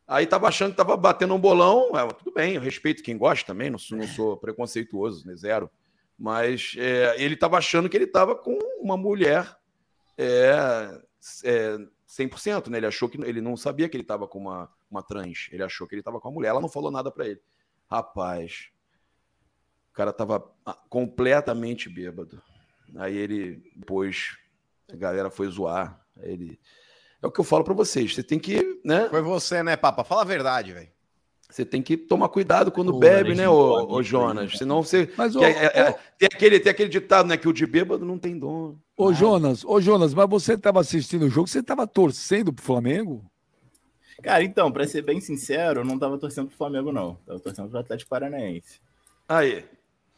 [0.07, 1.91] Aí tava achando que tava batendo um bolão.
[1.97, 5.71] É, tudo bem, eu respeito quem gosta também, não sou, não sou preconceituoso, né, zero.
[6.19, 9.57] Mas é, ele tava achando que ele tava com uma mulher
[10.19, 11.01] é,
[11.45, 11.79] é,
[12.09, 12.79] 100%, né?
[12.79, 15.49] Ele achou que ele não sabia que ele tava com uma, uma trans.
[15.53, 16.49] Ele achou que ele tava com a mulher.
[16.49, 17.41] Ela não falou nada para ele.
[17.89, 18.71] Rapaz,
[20.01, 22.41] cara tava ah, completamente bêbado.
[22.97, 24.35] Aí ele, depois,
[24.91, 26.01] a galera foi zoar.
[26.23, 26.59] ele.
[27.23, 28.15] É o que eu falo para vocês.
[28.15, 29.11] Você tem que, né?
[29.11, 30.03] Foi você, né, Papa?
[30.03, 30.89] Fala a verdade, velho.
[31.51, 34.57] Você tem que tomar cuidado quando Pô, bebe, né, ô, ô Jonas?
[34.57, 35.13] Senão você.
[35.19, 37.37] Mas, ô, é, é, é, tem, aquele, tem aquele ditado, né?
[37.37, 38.81] Que o de bêbado não tem dono.
[38.97, 43.23] Ô, Jonas, ô, Jonas, mas você estava assistindo o jogo, você estava torcendo pro Flamengo?
[44.23, 47.17] Cara, então, para ser bem sincero, eu não estava torcendo pro Flamengo, não.
[47.27, 48.81] Tava torcendo pro Atlético Paranaense.
[49.29, 49.65] Aí.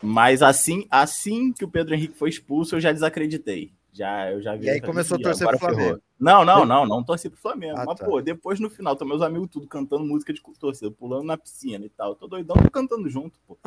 [0.03, 3.73] Mas assim, assim que o Pedro Henrique foi expulso, eu já desacreditei.
[3.93, 4.67] Já, eu já vi.
[4.67, 5.83] E aí começou a torcer pro Flamengo.
[5.83, 6.03] Ferrou.
[6.19, 7.75] Não, não, não, não torci pro Flamengo.
[7.77, 8.07] Ah, mas, tá.
[8.07, 11.85] pô, depois no final, tô meus amigos tudo cantando música de torcida, pulando na piscina
[11.85, 12.15] e tal.
[12.15, 13.59] Tô doidão, tô cantando junto, pô.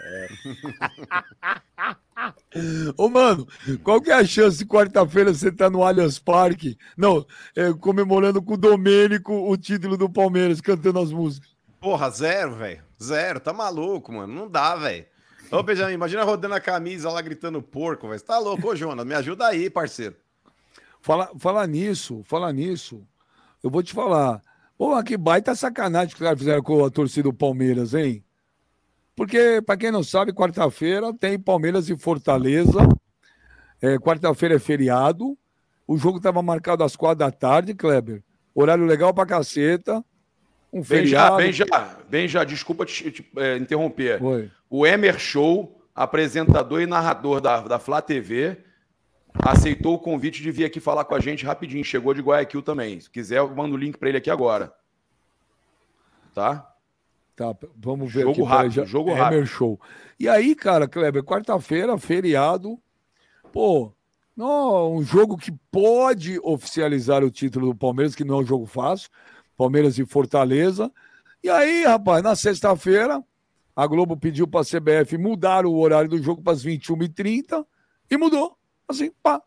[0.00, 0.28] É.
[2.96, 3.46] Ô, mano,
[3.84, 6.76] qual que é a chance de quarta-feira você tá no Allianz Parque?
[6.96, 11.56] Não, é, comemorando com o Domênico o título do Palmeiras, cantando as músicas.
[11.80, 12.82] Porra, zero, velho.
[13.00, 14.34] Zero, tá maluco, mano.
[14.34, 15.06] Não dá, velho.
[15.50, 18.18] Ô, Benjamin, imagina rodando a camisa lá gritando porco, velho.
[18.18, 19.06] Você tá louco, ô, Jonas?
[19.06, 20.14] Me ajuda aí, parceiro.
[21.00, 23.06] Fala, falar nisso, falar nisso,
[23.62, 24.42] eu vou te falar.
[24.76, 28.22] Pô, que baita sacanagem que os caras fizeram com a torcida do Palmeiras, hein?
[29.16, 32.86] Porque, para quem não sabe, quarta-feira tem Palmeiras e Fortaleza.
[33.82, 35.36] É, quarta-feira é feriado.
[35.86, 38.22] O jogo estava marcado às quatro da tarde, Kleber.
[38.54, 40.04] Horário legal pra caceta.
[40.72, 41.64] Um bem já, bem já,
[42.08, 44.22] bem já, desculpa te, te é, interromper.
[44.22, 44.50] Oi.
[44.70, 48.58] O Emer Show, apresentador e narrador da, da Flá TV,
[49.34, 51.84] aceitou o convite de vir aqui falar com a gente rapidinho.
[51.84, 53.00] Chegou de Guayaquil também.
[53.00, 54.72] Se quiser, eu mando o link para ele aqui agora.
[56.34, 56.74] Tá?
[57.34, 58.42] Tá, vamos ver jogo aqui.
[58.42, 59.46] Rápido, já, jogo Emer rápido.
[59.46, 59.80] Show.
[60.18, 62.78] E aí, cara, Kleber, quarta-feira, feriado.
[63.52, 63.92] Pô,
[64.36, 68.66] não, um jogo que pode oficializar o título do Palmeiras, que não é um jogo
[68.66, 69.08] fácil.
[69.56, 70.92] Palmeiras e Fortaleza.
[71.42, 73.22] E aí, rapaz, na sexta-feira,
[73.78, 77.64] a Globo pediu para a CBF mudar o horário do jogo para as 21h30
[78.10, 78.58] e mudou.
[78.88, 79.40] Assim, pá,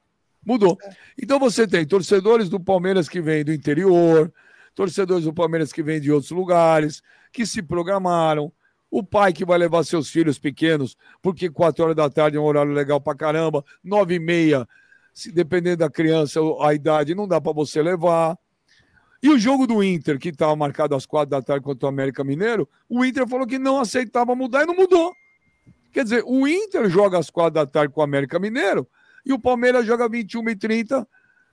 [0.45, 0.77] mudou.
[1.21, 4.33] Então você tem torcedores do Palmeiras que vêm do interior,
[4.73, 8.53] torcedores do Palmeiras que vêm de outros lugares, que se programaram,
[8.89, 12.45] o pai que vai levar seus filhos pequenos, porque 4 horas da tarde é um
[12.45, 14.65] horário legal para caramba, 9 e meia,
[15.33, 18.37] dependendo da criança, a idade, não dá para você levar.
[19.21, 22.23] E o jogo do Inter, que estava marcado às quatro da tarde contra o América
[22.23, 25.13] Mineiro, o Inter falou que não aceitava mudar e não mudou.
[25.91, 28.87] Quer dizer, o Inter joga às quatro da tarde com o América Mineiro
[29.25, 31.07] e o Palmeiras joga 21 e 30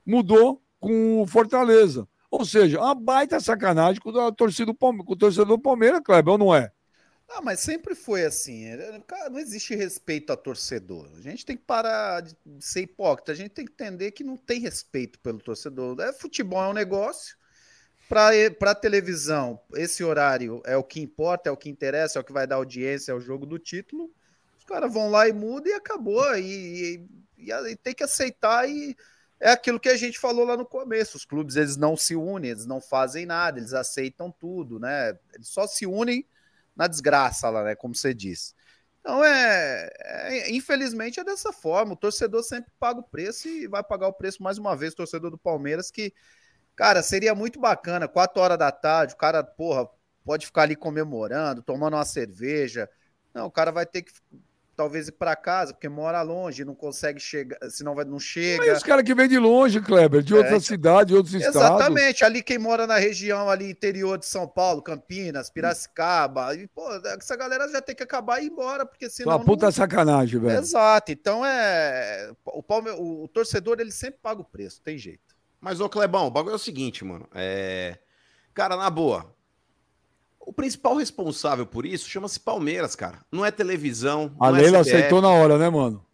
[0.06, 2.08] mudou com o Fortaleza.
[2.30, 6.38] Ou seja, uma baita sacanagem com a torcida com o torcedor do Palmeiras, Kleber, ou
[6.38, 6.70] não é?
[7.30, 8.64] Ah, mas sempre foi assim.
[9.06, 11.10] Cara, não existe respeito a torcedor.
[11.16, 13.32] A gente tem que parar de ser hipócrita.
[13.32, 16.00] A gente tem que entender que não tem respeito pelo torcedor.
[16.00, 17.36] É, futebol é um negócio.
[18.08, 22.24] Para a televisão, esse horário é o que importa, é o que interessa, é o
[22.24, 24.10] que vai dar audiência, é o jogo do título.
[24.58, 26.34] Os caras vão lá e mudam e acabou.
[26.36, 27.06] E,
[27.36, 28.96] e, e, tem que aceitar e
[29.38, 31.18] é aquilo que a gente falou lá no começo.
[31.18, 35.16] Os clubes eles não se unem, eles não fazem nada, eles aceitam tudo, né?
[35.34, 36.26] Eles só se unem
[36.74, 37.74] na desgraça lá, né?
[37.74, 38.54] Como você disse.
[39.00, 41.92] Então é, é, infelizmente é dessa forma.
[41.92, 44.94] O torcedor sempre paga o preço e vai pagar o preço mais uma vez.
[44.94, 46.12] O torcedor do Palmeiras que
[46.78, 49.88] Cara, seria muito bacana, quatro horas da tarde, o cara, porra,
[50.24, 52.88] pode ficar ali comemorando, tomando uma cerveja.
[53.34, 54.12] Não, o cara vai ter que
[54.76, 58.64] talvez ir para casa, porque mora longe, não consegue chegar, senão vai, não chega.
[58.64, 61.56] Mas os caras que vem de longe, Kleber, de outra é, cidade, de outros exatamente,
[61.56, 61.80] estados.
[61.80, 66.88] Exatamente, ali quem mora na região ali interior de São Paulo, Campinas, Piracicaba, e, pô,
[67.06, 69.32] essa galera já tem que acabar e ir embora, porque senão.
[69.32, 69.72] Uma puta não...
[69.72, 70.60] sacanagem, velho.
[70.60, 72.30] Exato, então é.
[72.44, 72.90] O, Palme...
[72.90, 75.37] o torcedor, ele sempre paga o preço, tem jeito.
[75.60, 77.26] Mas, ô Clebão, o bagulho é o seguinte, mano.
[77.34, 77.98] É.
[78.54, 79.34] Cara, na boa,
[80.40, 83.24] o principal responsável por isso chama-se Palmeiras, cara.
[83.30, 84.34] Não é televisão.
[84.40, 86.04] A é Leila aceitou na hora, né, mano?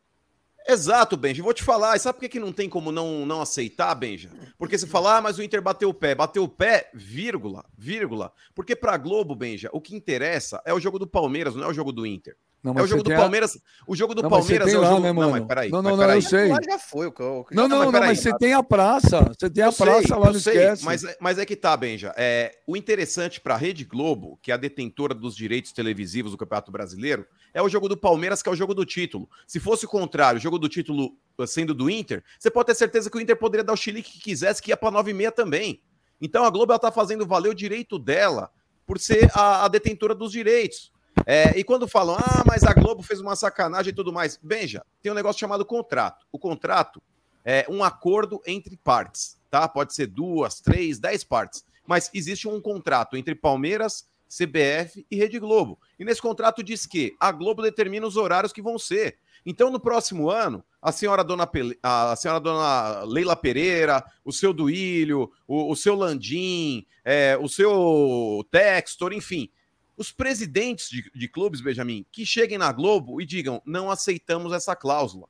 [0.66, 1.42] Exato, Benja.
[1.42, 1.94] Vou te falar.
[1.94, 4.30] E sabe por que, que não tem como não, não aceitar, Benja?
[4.58, 6.14] Porque você fala, ah, mas o Inter bateu o pé.
[6.14, 8.32] Bateu o pé, vírgula, vírgula.
[8.54, 11.74] Porque pra Globo, Benja, o que interessa é o jogo do Palmeiras, não é o
[11.74, 12.36] jogo do Inter.
[12.64, 13.56] Não, é o jogo do Palmeiras.
[13.56, 13.60] A...
[13.86, 15.00] O jogo do não, Palmeiras é o lá, jogo.
[15.02, 15.30] Né, mano?
[15.30, 15.70] Não, mas peraí.
[15.70, 16.08] Não, não, mas peraí.
[16.08, 16.48] não, eu sei.
[16.48, 17.06] Lá já foi.
[17.08, 19.20] O Não, não, não, mas, mas você tem a praça.
[19.38, 20.84] Você tem a eu praça sei, lá, não sei, esquece.
[20.84, 22.14] Mas, mas é que tá, Benja.
[22.16, 26.72] É, o interessante pra Rede Globo, que é a detentora dos direitos televisivos do Campeonato
[26.72, 29.28] Brasileiro, é o jogo do Palmeiras, que é o jogo do título.
[29.46, 32.74] Se fosse o contrário, o jogo do título uh, sendo do Inter, você pode ter
[32.76, 35.14] certeza que o Inter poderia dar o Chile que quisesse, que ia pra 9 e
[35.14, 35.82] meia também.
[36.18, 38.50] Então a Globo ela tá fazendo valer o direito dela
[38.86, 40.93] por ser a, a detentora dos direitos.
[41.26, 44.84] É, e quando falam, ah, mas a Globo fez uma sacanagem e tudo mais, veja,
[45.02, 46.26] tem um negócio chamado contrato.
[46.32, 47.02] O contrato
[47.44, 49.68] é um acordo entre partes, tá?
[49.68, 51.64] Pode ser duas, três, dez partes.
[51.86, 55.78] Mas existe um contrato entre Palmeiras, CBF e Rede Globo.
[55.98, 59.18] E nesse contrato diz que a Globo determina os horários que vão ser.
[59.46, 61.78] Então, no próximo ano, a senhora dona, Pele...
[61.82, 68.44] a senhora dona Leila Pereira, o seu Duílio, o, o seu Landim, é, o seu
[68.50, 69.50] Textor, enfim,
[69.96, 74.74] os presidentes de, de clubes, Benjamin, que cheguem na Globo e digam: não aceitamos essa
[74.74, 75.28] cláusula.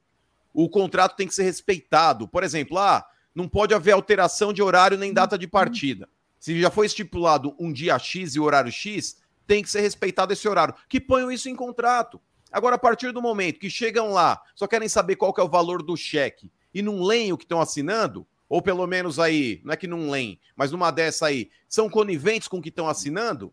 [0.53, 2.29] O contrato tem que ser respeitado.
[2.29, 3.05] Por exemplo, ah,
[3.35, 6.09] não pode haver alteração de horário nem data de partida.
[6.39, 10.47] Se já foi estipulado um dia X e horário X, tem que ser respeitado esse
[10.49, 10.75] horário.
[10.89, 12.21] Que ponham isso em contrato.
[12.53, 15.49] Agora, a partir do momento que chegam lá, só querem saber qual que é o
[15.49, 19.73] valor do cheque e não leem o que estão assinando, ou pelo menos aí, não
[19.73, 23.53] é que não leem, mas numa dessa aí, são coniventes com o que estão assinando,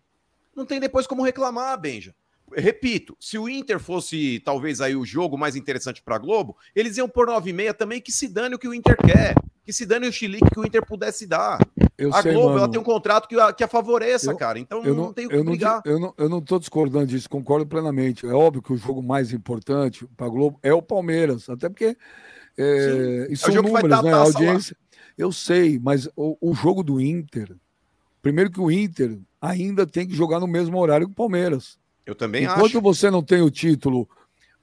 [0.56, 2.14] não tem depois como reclamar, Benja.
[2.53, 6.98] Repito, se o Inter fosse talvez aí o jogo mais interessante para a Globo, eles
[6.98, 9.72] iam por 9 e meia também que se dane o que o Inter quer, que
[9.72, 11.60] se dane o chilique que o Inter pudesse dar.
[11.98, 14.60] Eu a sei, Globo ela tem um contrato que a, que a favoreça, eu, cara.
[14.60, 15.82] Então eu não, não tenho que eu brigar.
[15.86, 18.26] Não, eu, não, eu não tô discordando disso, concordo plenamente.
[18.26, 21.95] É óbvio que o jogo mais importante para a Globo é o Palmeiras, até porque
[22.57, 24.11] é, isso é são números, né?
[24.11, 24.76] A audiência.
[24.80, 24.99] Lá.
[25.18, 27.56] Eu sei, mas o, o jogo do Inter,
[28.22, 31.77] primeiro que o Inter ainda tem que jogar no mesmo horário que o Palmeiras.
[32.06, 32.68] Eu também Enquanto acho.
[32.68, 34.07] Enquanto você não tem o título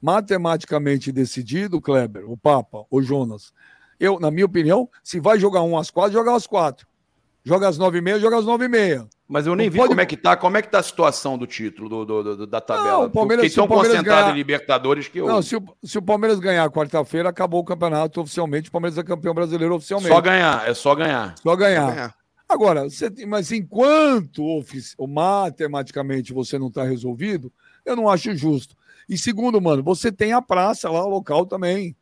[0.01, 3.53] matematicamente decidido, Kleber, o Papa, o Jonas,
[3.99, 6.87] eu, na minha opinião, se vai jogar um às quatro, joga às quatro.
[7.43, 9.07] Joga às nove e meia, joga às nove e meia.
[9.27, 9.89] Mas eu nem não vi pode...
[9.89, 12.47] como é que tá, como é que tá a situação do título, do, do, do
[12.47, 12.91] da tabela.
[12.91, 14.31] Não, o Palmeiras, fiquei tão concentrado ganhar...
[14.31, 15.25] em Libertadores que eu...
[15.25, 19.03] Não, se o, se o Palmeiras ganhar quarta-feira, acabou o campeonato oficialmente, o Palmeiras é
[19.03, 20.13] campeão brasileiro oficialmente.
[20.13, 21.35] Só ganhar, é só ganhar.
[21.41, 21.87] Só ganhar.
[21.87, 22.15] Só ganhar.
[22.49, 24.43] Agora, você, mas enquanto
[25.07, 27.53] matematicamente você não está resolvido,
[27.85, 28.75] eu não acho justo.
[29.07, 31.95] E segundo, mano, você tem a praça lá, local também.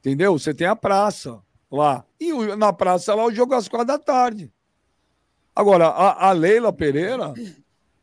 [0.00, 0.36] Entendeu?
[0.36, 1.40] Você tem a praça
[1.70, 2.04] lá.
[2.18, 4.52] E na praça lá o jogo é às quatro da tarde.
[5.54, 7.32] Agora, a, a Leila Pereira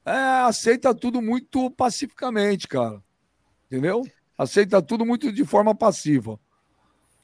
[0.05, 0.11] é,
[0.45, 3.03] aceita tudo muito pacificamente, cara.
[3.65, 4.05] Entendeu?
[4.37, 6.39] Aceita tudo muito de forma passiva.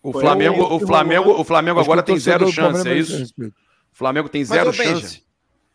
[0.02, 3.34] O Flamengo, o Flamengo, o Flamengo agora tem zero chance, é isso?
[3.94, 5.24] O Flamengo tem zero Mas, chance.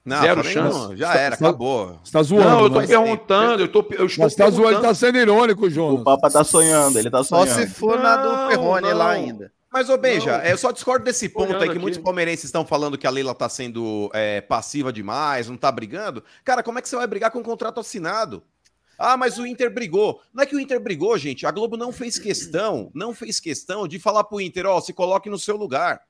[0.04, 0.96] Não, zero chance.
[0.96, 2.00] Já era, tá, acabou.
[2.02, 2.48] Você tá zoando.
[2.48, 5.94] Não, eu tô perguntando, eu, tô, eu estou Mas tá zoando, tá sendo irônico, João.
[5.94, 7.48] O Papa tá sonhando, ele tá sonhando.
[7.48, 9.52] Só se for não, na do Perrone lá ainda.
[9.70, 11.78] Mas, ô Benja, eu só discordo desse ponto aí que aqui.
[11.78, 16.24] muitos palmeirenses estão falando que a Leila tá sendo é, passiva demais, não tá brigando.
[16.42, 18.42] Cara, como é que você vai brigar com um contrato assinado?
[18.98, 20.20] Ah, mas o Inter brigou.
[20.32, 21.46] Não é que o Inter brigou, gente.
[21.46, 25.30] A Globo não fez questão, não fez questão de falar pro Inter, ó, se coloque
[25.30, 26.00] no seu lugar.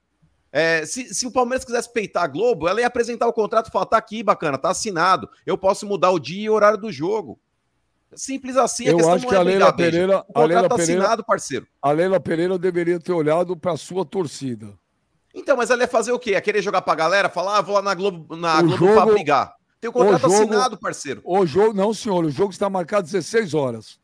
[0.50, 3.72] É, se, se, o Palmeiras quisesse peitar a Globo, ela ia apresentar o contrato e
[3.72, 5.28] falar: tá aqui, bacana, tá assinado.
[5.44, 7.38] Eu posso mudar o dia e o horário do jogo.
[8.14, 8.86] Simples assim.
[8.86, 10.20] Eu acho que a Leila Pereira.
[10.20, 11.66] O contrato Leila tá Pereira, assinado, parceiro.
[11.82, 14.72] A Leila Pereira deveria ter olhado para sua torcida.
[15.34, 16.30] Então, mas ela ia fazer o quê?
[16.30, 17.28] Ia querer jogar pra galera?
[17.28, 19.54] Falar, ah, vou lá na Globo, na Globo jogo, pra brigar.
[19.80, 21.20] Tem o contrato o jogo, assinado, parceiro.
[21.24, 22.24] O jogo, não, senhor.
[22.24, 24.00] O jogo está marcado 16 horas.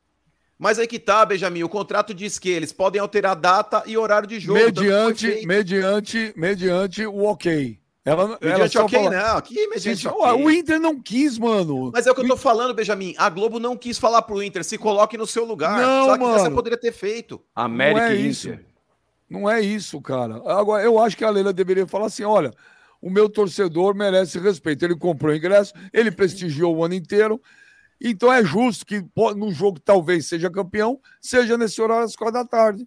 [0.65, 4.27] Mas aí que tá, Benjamin, o contrato diz que eles podem alterar data e horário
[4.27, 4.59] de jogo.
[4.59, 7.79] Mediante, mediante, mediante o ok.
[8.03, 9.11] Ela, mediante ela ok, fala...
[9.35, 9.41] não.
[9.43, 10.43] Que mediante okay.
[10.43, 11.91] O Inter não quis, mano.
[11.93, 13.15] Mas é o que eu tô falando, Benjamin.
[13.19, 15.83] A Globo não quis falar pro Inter, se coloque no seu lugar.
[15.83, 16.39] Não, Só que mano.
[16.39, 17.43] você poderia ter feito.
[17.55, 18.59] América não é isso.
[19.29, 20.41] Não é isso, cara.
[20.47, 22.51] Agora, eu acho que a Leila deveria falar assim: olha,
[23.03, 24.83] o meu torcedor merece respeito.
[24.83, 27.39] Ele comprou o ingresso, ele prestigiou o ano inteiro.
[28.07, 29.03] Então é justo que
[29.35, 32.87] no jogo que talvez seja campeão, seja nesse horário às quatro da tarde.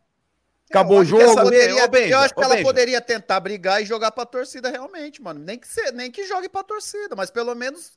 [0.69, 1.33] Acabou o jogo.
[1.33, 2.63] Poderia, Benja, eu acho que ela Benja.
[2.67, 5.39] poderia tentar brigar e jogar pra torcida realmente, mano.
[5.39, 7.93] Nem que, se, nem que jogue pra torcida, mas pelo menos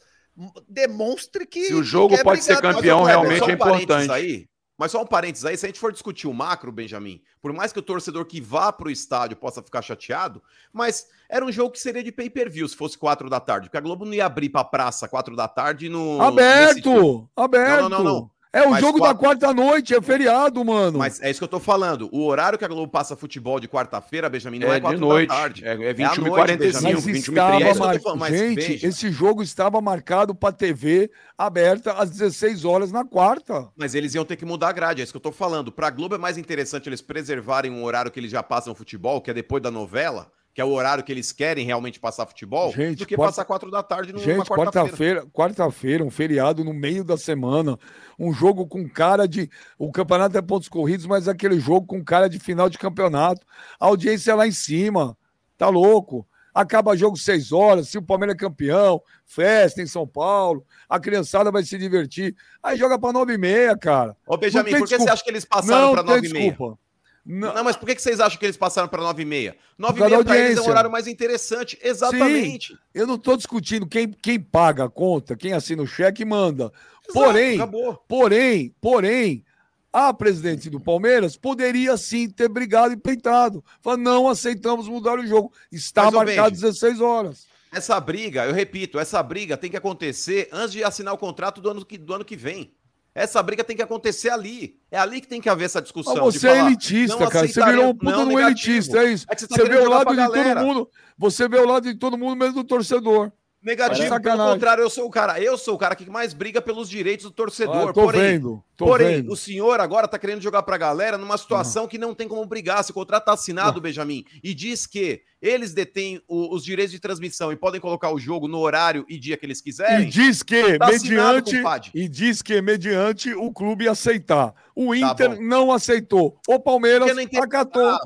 [0.67, 1.67] demonstre que.
[1.67, 4.11] Se o jogo pode ser campeão, realmente é importante.
[4.11, 4.49] Aí,
[4.81, 7.71] mas só um parênteses aí, se a gente for discutir o macro, Benjamin, por mais
[7.71, 10.43] que o torcedor que vá para o estádio possa ficar chateado,
[10.73, 13.81] mas era um jogo que seria de pay-per-view se fosse quatro da tarde, porque a
[13.83, 16.19] Globo não ia abrir para praça quatro da tarde no.
[16.23, 17.29] Aberto!
[17.37, 17.83] Aberto!
[17.83, 18.31] Não, não, não, não.
[18.53, 19.15] É o mas jogo quatro...
[19.15, 20.99] da quarta-noite, é feriado, mano.
[20.99, 22.09] Mas é isso que eu tô falando.
[22.11, 25.05] O horário que a Globo passa futebol de quarta-feira, Benjamin, não é, é quatro de
[25.05, 25.29] noite.
[25.29, 25.65] da tarde.
[25.65, 28.17] É, é 21 é 45 21 h mar...
[28.17, 28.89] mas Gente, veja.
[28.89, 33.69] esse jogo estava marcado pra TV aberta às 16 horas na quarta.
[33.77, 35.71] Mas eles iam ter que mudar a grade, é isso que eu tô falando.
[35.71, 39.31] Pra Globo é mais interessante eles preservarem um horário que eles já passam futebol, que
[39.31, 40.29] é depois da novela,
[40.61, 43.33] que é o horário que eles querem realmente passar futebol, gente, do que quarta...
[43.33, 45.27] passar quatro da tarde numa gente, quarta-feira.
[45.33, 47.79] Quarta-feira, um feriado no meio da semana,
[48.19, 49.49] um jogo com cara de.
[49.79, 53.41] O campeonato é pontos corridos, mas é aquele jogo com cara de final de campeonato.
[53.79, 55.17] A audiência é lá em cima.
[55.57, 56.29] Tá louco?
[56.53, 61.51] Acaba jogo seis horas, se o Palmeiras é campeão, festa em São Paulo, a criançada
[61.51, 62.37] vai se divertir.
[62.63, 64.15] Aí joga para nove e meia, cara.
[64.27, 65.05] Ô, Benjamin, por que desculpa.
[65.05, 66.51] você acha que eles passaram para nove e meia?
[66.51, 66.79] Desculpa.
[67.25, 69.55] Não, não, mas por que vocês acham que eles passaram para 9h30?
[69.79, 71.79] 9h30 para eles é um horário mais interessante.
[71.83, 72.69] Exatamente.
[72.69, 76.73] Sim, eu não estou discutindo quem, quem paga a conta, quem assina o cheque manda.
[77.09, 77.95] Exato, porém, acabou.
[78.09, 79.45] porém, porém,
[79.93, 83.65] a presidente do Palmeiras poderia sim ter brigado e peitado.
[83.83, 85.53] Falar, não aceitamos mudar o jogo.
[85.71, 87.47] Está mas, marcado Benji, 16 horas.
[87.73, 91.71] Essa briga, eu repito, essa briga tem que acontecer antes de assinar o contrato do
[91.71, 92.73] ano que, do ano que vem.
[93.15, 94.79] Essa briga tem que acontecer ali.
[94.91, 96.17] É ali que tem que haver essa discussão.
[96.17, 97.49] Você é falar, é elitista, cara.
[97.49, 99.27] Você virou um puta no elitista, é isso.
[99.29, 100.91] É você, tá você vê o lado de todo mundo.
[101.19, 103.33] Você vê o lado de todo mundo, mesmo do torcedor.
[103.63, 106.89] Negativo, pelo contrário, eu sou o cara, eu sou o cara que mais briga pelos
[106.89, 107.91] direitos do torcedor.
[107.91, 109.33] Ah, tô porém, vendo, tô porém vendo.
[109.33, 112.83] o senhor agora tá querendo jogar pra galera numa situação que não tem como brigar.
[112.83, 113.83] Se o contrato tá assinado, não.
[113.83, 118.19] Benjamin, e diz que eles detêm o, os direitos de transmissão e podem colocar o
[118.19, 120.07] jogo no horário e dia que eles quiserem.
[120.07, 121.63] E diz que, tá mediante,
[121.95, 124.55] e diz que mediante o clube aceitar.
[124.75, 126.39] O tá Inter tá não aceitou.
[126.49, 127.99] O Palmeiras não acatou.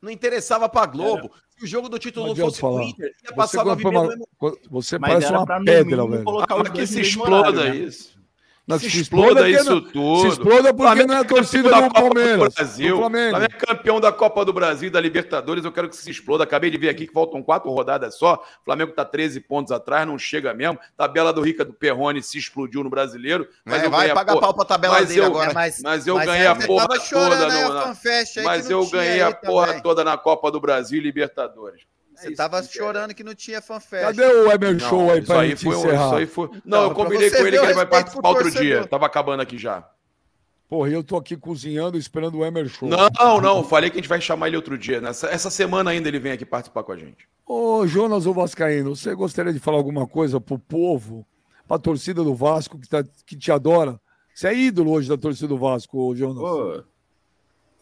[0.00, 1.30] Não interessava pra Globo
[1.64, 2.84] o jogo do título não fosse falar.
[2.84, 4.16] Inter, ia passar você, uma,
[4.70, 6.24] você parece uma pedra, velho.
[6.40, 7.76] Ah, que se exploda né?
[7.76, 8.21] isso.
[8.66, 10.20] Não, se, se exploda, isso não, tudo.
[10.20, 12.38] Se exploda porque Flamengo não é a torcida do Palmeiras.
[12.38, 12.96] Do Brasil.
[12.96, 13.30] Flamengo.
[13.30, 15.64] Flamengo é campeão da Copa do Brasil da Libertadores.
[15.64, 16.44] Eu quero que se exploda.
[16.44, 18.34] Acabei de ver aqui que faltam quatro rodadas só.
[18.34, 20.78] O Flamengo está 13 pontos atrás, não chega mesmo.
[20.96, 23.48] Tabela do Rica do Perrone se explodiu no brasileiro.
[23.64, 25.52] Mas é, eu vai pagar pau pra tabela mas dele eu, agora.
[25.52, 27.48] Mas, mas eu mas ganhei a porra toda.
[27.48, 27.94] No,
[28.44, 31.82] mas eu ganhei a porra toda na Copa do Brasil e Libertadores.
[32.22, 34.16] Você é tava chorando que não tinha fanfest.
[34.16, 36.06] Cadê o Weber Show aí pra gente foi, encerrar?
[36.06, 36.48] Isso aí foi...
[36.64, 38.86] Não, não eu combinei com ele que ele vai participar outro dia.
[38.86, 39.88] Tava acabando aqui já.
[40.68, 42.88] Porra, eu tô aqui cozinhando esperando o Emer Show.
[42.88, 45.02] Não, não, falei que a gente vai chamar ele outro dia.
[45.02, 47.28] Nessa, essa semana ainda ele vem aqui participar com a gente.
[47.46, 51.26] Ô, Jonas o Vascaíno, você gostaria de falar alguma coisa pro povo,
[51.68, 54.00] pra torcida do Vasco que, tá, que te adora?
[54.34, 56.38] Você é ídolo hoje da torcida do Vasco, Jonas.
[56.38, 56.82] Pô,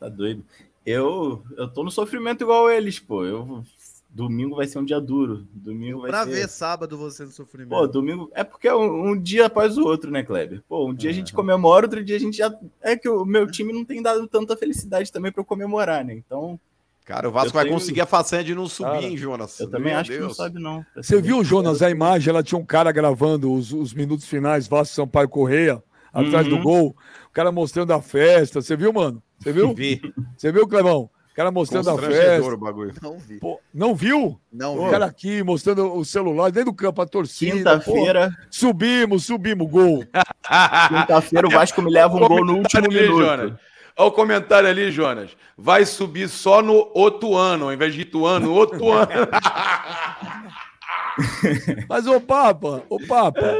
[0.00, 0.44] tá doido.
[0.84, 3.24] Eu, eu tô no sofrimento igual eles, pô.
[3.24, 3.64] Eu
[4.12, 5.46] Domingo vai ser um dia duro.
[5.52, 6.30] Domingo vai pra ser...
[6.30, 7.70] ver sábado você no sofrimento.
[7.70, 8.28] Pô, domingo.
[8.34, 10.62] É porque é um, um dia após o outro, né, Kleber?
[10.68, 12.52] Pô, um dia a gente comemora, outro dia a gente já.
[12.80, 16.12] É que o meu time não tem dado tanta felicidade também para eu comemorar, né?
[16.14, 16.58] Então.
[17.04, 17.74] Cara, o Vasco vai tenho...
[17.74, 19.58] conseguir a façanha de não subir, Cara, hein, Jonas?
[19.58, 20.20] Eu também Meu acho Deus.
[20.20, 20.86] que não sobe, não.
[20.94, 22.30] Você viu, Jonas, a imagem?
[22.30, 25.82] Ela tinha um cara gravando os, os minutos finais, Vasco Sampaio Correia,
[26.12, 26.56] atrás uhum.
[26.56, 26.96] do gol.
[27.28, 28.60] O cara mostrando a festa.
[28.60, 29.22] Você viu, mano?
[29.38, 29.72] Você viu?
[29.74, 30.00] Vi.
[30.36, 31.10] Você viu, Clevão?
[31.34, 32.42] Cara mostrando a festa.
[32.42, 32.92] O bagulho.
[33.00, 33.38] Não vi.
[33.38, 34.40] Pô, não viu?
[34.52, 34.80] Não vi.
[34.80, 37.78] O cara aqui mostrando o celular dentro do campo, a torcida.
[37.78, 38.36] Quinta-feira.
[38.50, 40.04] Subimos, subimos, gol.
[40.88, 43.24] Quinta-feira o Vasco me leva um gol no último ali, minuto.
[43.24, 43.52] Jonas.
[43.96, 45.36] Olha o comentário ali, Jonas.
[45.56, 49.10] Vai subir só no outro ano, ao invés de Ituano, outro ano.
[51.88, 53.54] Mas, ô Papa, ô Papa,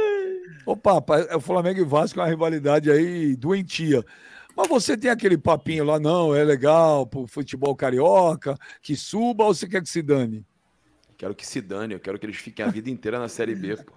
[0.64, 4.04] ô Papa, é o Flamengo e Vasco é uma rivalidade aí doentia.
[4.60, 9.54] Mas você tem aquele papinho lá, não, é legal pro futebol carioca, que suba ou
[9.54, 10.44] você quer que se dane?
[11.16, 13.78] Quero que se dane, eu quero que eles fiquem a vida inteira na Série B,
[13.78, 13.94] pô.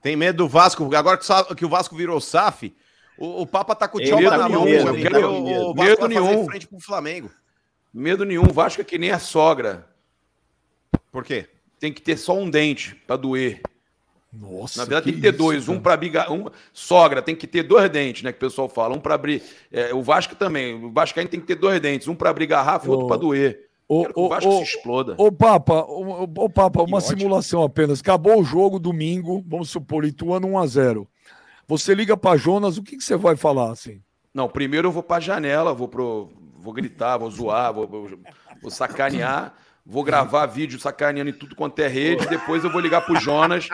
[0.00, 1.16] Tem medo do Vasco, agora
[1.56, 2.74] que o Vasco virou SAF,
[3.16, 6.08] o, o Papa tá com o Tchau na mão, medo, medo, o, o Vasco medo
[6.08, 6.44] nenhum.
[6.44, 7.30] frente pro Flamengo.
[7.94, 9.88] Medo nenhum, o Vasco é que nem a sogra.
[11.12, 11.48] Por quê?
[11.78, 13.62] Tem que ter só um dente para doer.
[14.32, 14.80] Nossa.
[14.80, 15.66] Na verdade, tem que ter isso, dois.
[15.66, 15.78] Cara.
[15.78, 16.32] Um para brigar.
[16.32, 18.32] Um, sogra tem que ter dois dentes, né?
[18.32, 18.94] Que o pessoal fala.
[18.94, 19.42] Um para abrir.
[19.70, 20.74] É, o Vasco também.
[20.74, 22.08] O Vasco tem que ter dois dentes.
[22.08, 23.68] Um para abrir garrafa e outro para doer.
[23.88, 25.14] O, o, o Vasco o, se exploda.
[25.18, 28.00] Ô, Papa, ô, ô Papa, uma simulação apenas.
[28.00, 31.06] Acabou o jogo domingo, vamos supor, Ituano 1x0.
[31.68, 34.00] você liga para Jonas, o que, que você vai falar assim?
[34.32, 38.08] Não, primeiro eu vou para a janela, vou pro, vou gritar, vou zoar, vou, vou,
[38.62, 39.52] vou sacanear,
[39.84, 43.68] vou gravar vídeo sacaneando em tudo quanto é rede, depois eu vou ligar pro Jonas,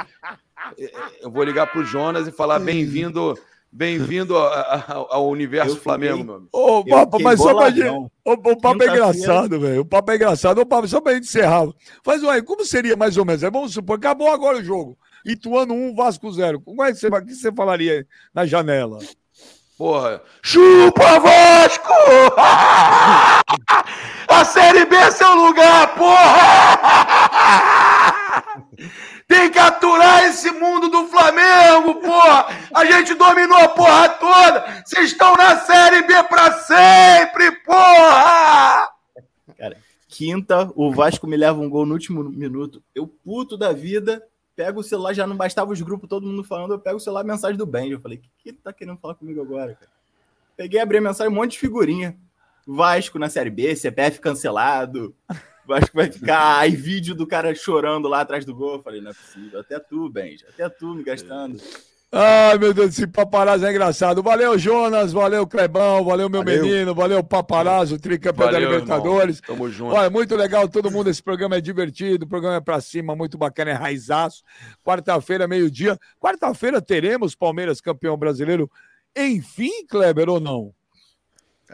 [1.21, 3.39] eu vou ligar pro Jonas e falar bem-vindo
[3.71, 6.49] Bem-vindo ao, universo eu Flamengo, meu amigo.
[6.51, 7.87] Ô, papo, mas só pra gente.
[7.87, 9.83] O, o papo é engraçado, velho.
[9.83, 10.59] O papo é engraçado.
[10.59, 11.69] Ô, papo, só pra gente encerrar.
[12.03, 13.43] Faz aí, como seria mais ou menos?
[13.43, 14.97] É, vamos supor, acabou agora o jogo.
[15.25, 16.63] Ituano 1, Vasco 0.
[16.63, 19.01] Como é que você, que você falaria na janela?
[19.77, 20.23] Porra.
[20.43, 21.93] Chupa Vasco!
[24.29, 26.39] A Série B é seu lugar, porra!
[29.29, 32.47] Tem que aturar esse mundo do Flamengo, porra!
[32.75, 34.83] A gente dominou a porra toda!
[34.87, 38.91] Vocês estão na Série B pra sempre, porra!
[39.59, 39.77] Cara,
[40.09, 42.83] quinta, o Vasco me leva um gol no último minuto.
[42.95, 44.27] Eu, puto da vida,
[44.57, 47.23] pego o celular, já não bastava os grupos, todo mundo falando, eu pego o celular,
[47.23, 47.91] mensagem do Ben.
[47.91, 49.93] Eu falei, o que, que ele tá querendo falar comigo agora, cara?
[50.57, 52.17] Peguei, abri a mensagem, um monte de figurinha.
[52.67, 55.15] Vasco na Série B, CPF cancelado,
[55.75, 58.75] acho que vai ficar aí vídeo do cara chorando lá atrás do gol.
[58.75, 59.61] Eu falei, não é possível.
[59.61, 60.47] Até tu, Benja.
[60.49, 61.61] Até tu me gastando.
[62.11, 64.23] Ai, meu Deus, esse paparazzo é engraçado.
[64.23, 66.63] Valeu, Jonas, valeu, Clebão, valeu, meu valeu.
[66.63, 69.41] menino, valeu, paparazzo, tricampeão valeu, da Libertadores.
[69.41, 69.57] Irmão.
[69.59, 69.95] Tamo junto.
[69.95, 73.37] Olha, muito legal, todo mundo, esse programa é divertido, o programa é pra cima, muito
[73.37, 74.43] bacana, é raizaço.
[74.83, 75.99] Quarta-feira, meio-dia.
[76.19, 78.71] Quarta-feira teremos Palmeiras campeão brasileiro.
[79.15, 80.73] Enfim, Kleber, ou não?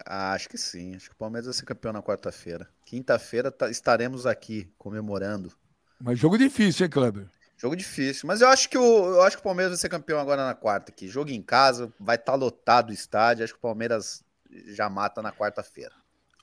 [0.06, 0.94] Ah, acho que sim.
[0.94, 2.68] Acho que o Palmeiras vai ser campeão na quarta-feira.
[2.84, 5.52] Quinta-feira tá, estaremos aqui comemorando.
[6.00, 7.26] Mas jogo difícil, hein, Kleber?
[7.56, 8.26] Jogo difícil.
[8.26, 10.54] Mas eu acho que o, eu acho que o Palmeiras vai ser campeão agora na
[10.54, 11.08] quarta aqui.
[11.08, 13.44] Jogo em casa, vai estar tá lotado o estádio.
[13.44, 14.24] Acho que o Palmeiras
[14.66, 15.94] já mata na quarta-feira.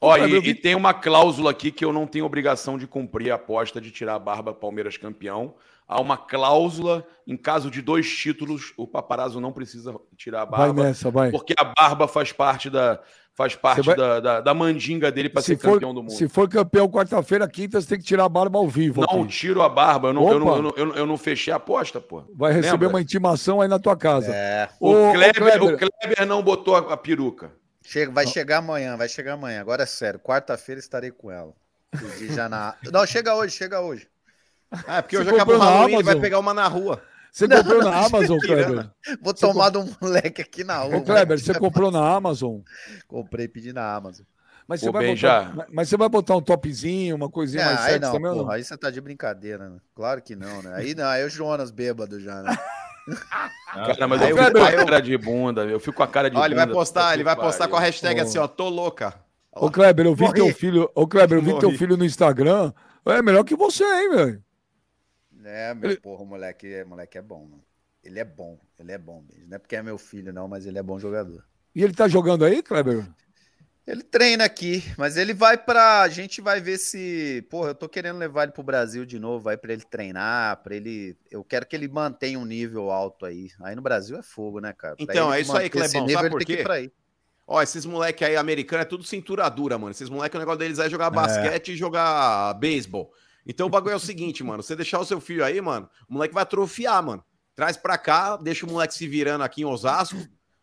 [0.03, 3.35] Olha, e, e, tem uma cláusula aqui que eu não tenho obrigação de cumprir a
[3.35, 5.53] aposta de tirar a barba Palmeiras campeão.
[5.87, 10.73] Há uma cláusula, em caso de dois títulos, o paparazzo não precisa tirar a barba.
[10.73, 11.29] Vai nessa, vai.
[11.29, 12.99] Porque a barba faz parte da,
[13.35, 13.95] faz parte vai...
[13.95, 16.13] da, da, da, mandinga dele para ser for, campeão do mundo.
[16.13, 19.01] Se for campeão quarta-feira, quinta, você tem que tirar a barba ao vivo.
[19.01, 19.33] Não, aqui.
[19.33, 20.07] tiro a barba.
[20.09, 22.23] Eu não, eu não, eu, não, eu, não, eu, não, fechei a aposta, pô.
[22.35, 22.89] Vai receber Lembra?
[22.89, 24.33] uma intimação aí na tua casa.
[24.33, 24.69] É.
[24.79, 25.73] O, o, Kleber, o, Kleber...
[25.75, 27.51] o Kleber não botou a, a peruca.
[27.83, 28.31] Chega, vai não.
[28.31, 29.61] chegar amanhã, vai chegar amanhã.
[29.61, 30.19] Agora é sério.
[30.19, 31.53] Quarta-feira estarei com ela.
[32.33, 32.75] Já na...
[32.91, 34.07] Não, chega hoje, chega hoje.
[34.87, 37.03] Ah, é porque hoje acabou o Halloween, ele vai pegar uma na rua.
[37.31, 38.89] Você não, comprou na Amazon, Kleber?
[39.21, 39.85] Vou você tomar comp...
[39.85, 40.97] de um moleque aqui na rua.
[40.97, 42.59] Ô, Kleber, você comprou na Amazon?
[43.07, 44.25] Comprei, pedi na Amazon.
[44.67, 45.67] Mas você, vai botar, já.
[45.69, 48.31] mas você vai botar um topzinho, uma coisinha mais sexy não, também?
[48.31, 48.51] Porra, não?
[48.51, 49.77] Aí você tá de brincadeira, né?
[49.93, 50.73] Claro que não, né?
[50.75, 52.57] Aí não, aí é o Jonas bêbado já, né?
[53.73, 56.29] Cara, mas eu, eu fico com a cara de bunda, eu fico com a cara
[56.29, 56.61] de Olha, bunda.
[56.61, 58.23] ele vai postar, ele vai postar com a hashtag oh.
[58.23, 59.15] assim, ó, tô louca.
[59.53, 60.35] Ô, Kleber, eu vi Morri.
[60.35, 60.89] teu filho.
[60.95, 61.59] Ô, Kleber, eu vi Morri.
[61.59, 62.71] teu filho no Instagram.
[63.05, 64.43] É melhor que você, hein, velho?
[65.43, 65.99] É, meu ele...
[65.99, 67.63] porra, o moleque, moleque é bom, mano.
[68.03, 69.47] Ele é bom, ele é bom mesmo.
[69.47, 71.43] Não é porque é meu filho, não, mas ele é bom jogador.
[71.75, 73.07] E ele tá jogando aí, Kleber?
[73.85, 76.01] Ele treina aqui, mas ele vai pra.
[76.01, 77.45] A gente vai ver se.
[77.49, 80.75] Porra, eu tô querendo levar ele pro Brasil de novo, vai para ele treinar, para
[80.75, 81.17] ele.
[81.31, 83.49] Eu quero que ele mantenha um nível alto aí.
[83.61, 84.95] Aí no Brasil é fogo, né, cara?
[84.95, 86.05] Pra então, é isso aí, Clebão.
[86.05, 86.63] Nível, sabe por quê?
[87.47, 89.91] Ó, esses moleque aí americano é tudo cintura dura, mano.
[89.91, 91.09] Esses moleque, o negócio deles é jogar é.
[91.09, 93.11] basquete e jogar beisebol.
[93.45, 94.61] Então o bagulho é o seguinte, mano.
[94.61, 97.23] Você deixar o seu filho aí, mano, o moleque vai atrofiar, mano.
[97.55, 100.17] Traz pra cá, deixa o moleque se virando aqui em Osasco.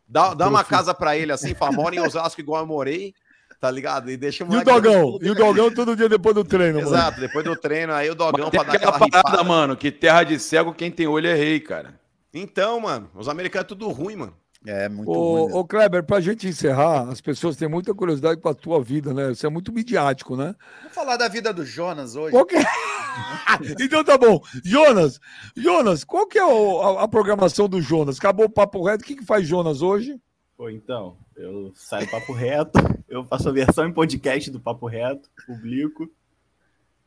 [0.09, 3.13] Dá, dá uma casa pra ele assim, famosa em Osasco, igual eu morei.
[3.61, 4.09] Tá ligado?
[4.09, 4.53] E deixa o.
[4.53, 5.19] E o Dogão?
[5.21, 7.27] E o Dogão todo dia depois do treino, Exato, mano.
[7.27, 9.43] depois do treino, aí o Dogão pra dar aquela parada, ripada.
[9.43, 11.99] mano, que terra de cego, quem tem olho é rei, cara.
[12.33, 14.33] Então, mano, os americanos é tudo ruim, mano.
[14.65, 15.53] É, muito ô, ruim.
[15.53, 19.29] Ô, Kleber, pra gente encerrar, as pessoas têm muita curiosidade com a tua vida, né?
[19.29, 20.53] Você é muito midiático, né?
[20.79, 22.31] Vamos falar da vida do Jonas hoje.
[22.31, 22.57] Qual que...
[22.57, 22.63] É?
[23.79, 24.41] então tá bom.
[24.63, 25.19] Jonas,
[25.55, 28.17] Jonas, qual que é a, a, programação do Jonas?
[28.17, 30.19] Acabou o papo reto, o que, que faz Jonas hoje?
[30.57, 35.29] Pô, então, eu saio papo reto, eu faço a versão em podcast do papo reto,
[35.47, 36.11] publico.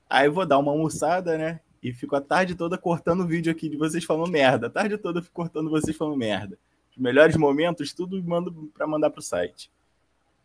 [0.08, 1.60] Aí eu vou dar uma almoçada, né?
[1.82, 4.68] E fico a tarde toda cortando o vídeo aqui de vocês falando merda.
[4.68, 6.56] A tarde toda eu fico cortando vocês falando merda
[6.92, 9.70] os melhores momentos, tudo mando para mandar pro site.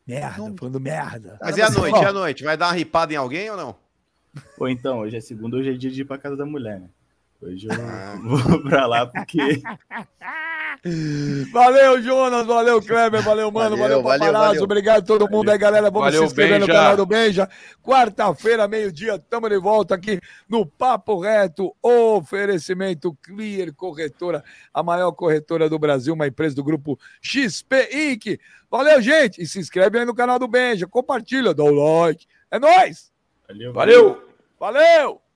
[0.06, 0.56] Merda, não...
[0.56, 1.38] falando merda.
[1.42, 2.00] Mas e a noite?
[2.00, 2.44] E a noite?
[2.44, 3.76] Vai dar uma ripada em alguém ou não?
[4.58, 6.90] Ou então, hoje é segunda, hoje é dia de ir pra casa da mulher, né?
[7.42, 8.18] Hoje eu ah.
[8.24, 9.62] vou pra lá porque.
[11.52, 15.90] Valeu, Jonas, valeu, Kleber, valeu, mano, valeu, valeu paparazzo, obrigado a todo mundo aí, galera.
[15.90, 16.68] Vamos valeu, se inscrever Benja.
[16.68, 17.50] no canal do Benja.
[17.84, 21.76] Quarta-feira, meio-dia, estamos de volta aqui no Papo Reto.
[21.82, 28.40] Oferecimento Clear Corretora, a maior corretora do Brasil, uma empresa do grupo XP Inc.
[28.70, 32.28] Valeu, gente, e se inscreve aí no canal do Benja, compartilha, dá o like.
[32.52, 33.12] É nóis!
[33.48, 33.74] Valeu!
[33.74, 34.22] Valeu!
[34.60, 35.27] valeu.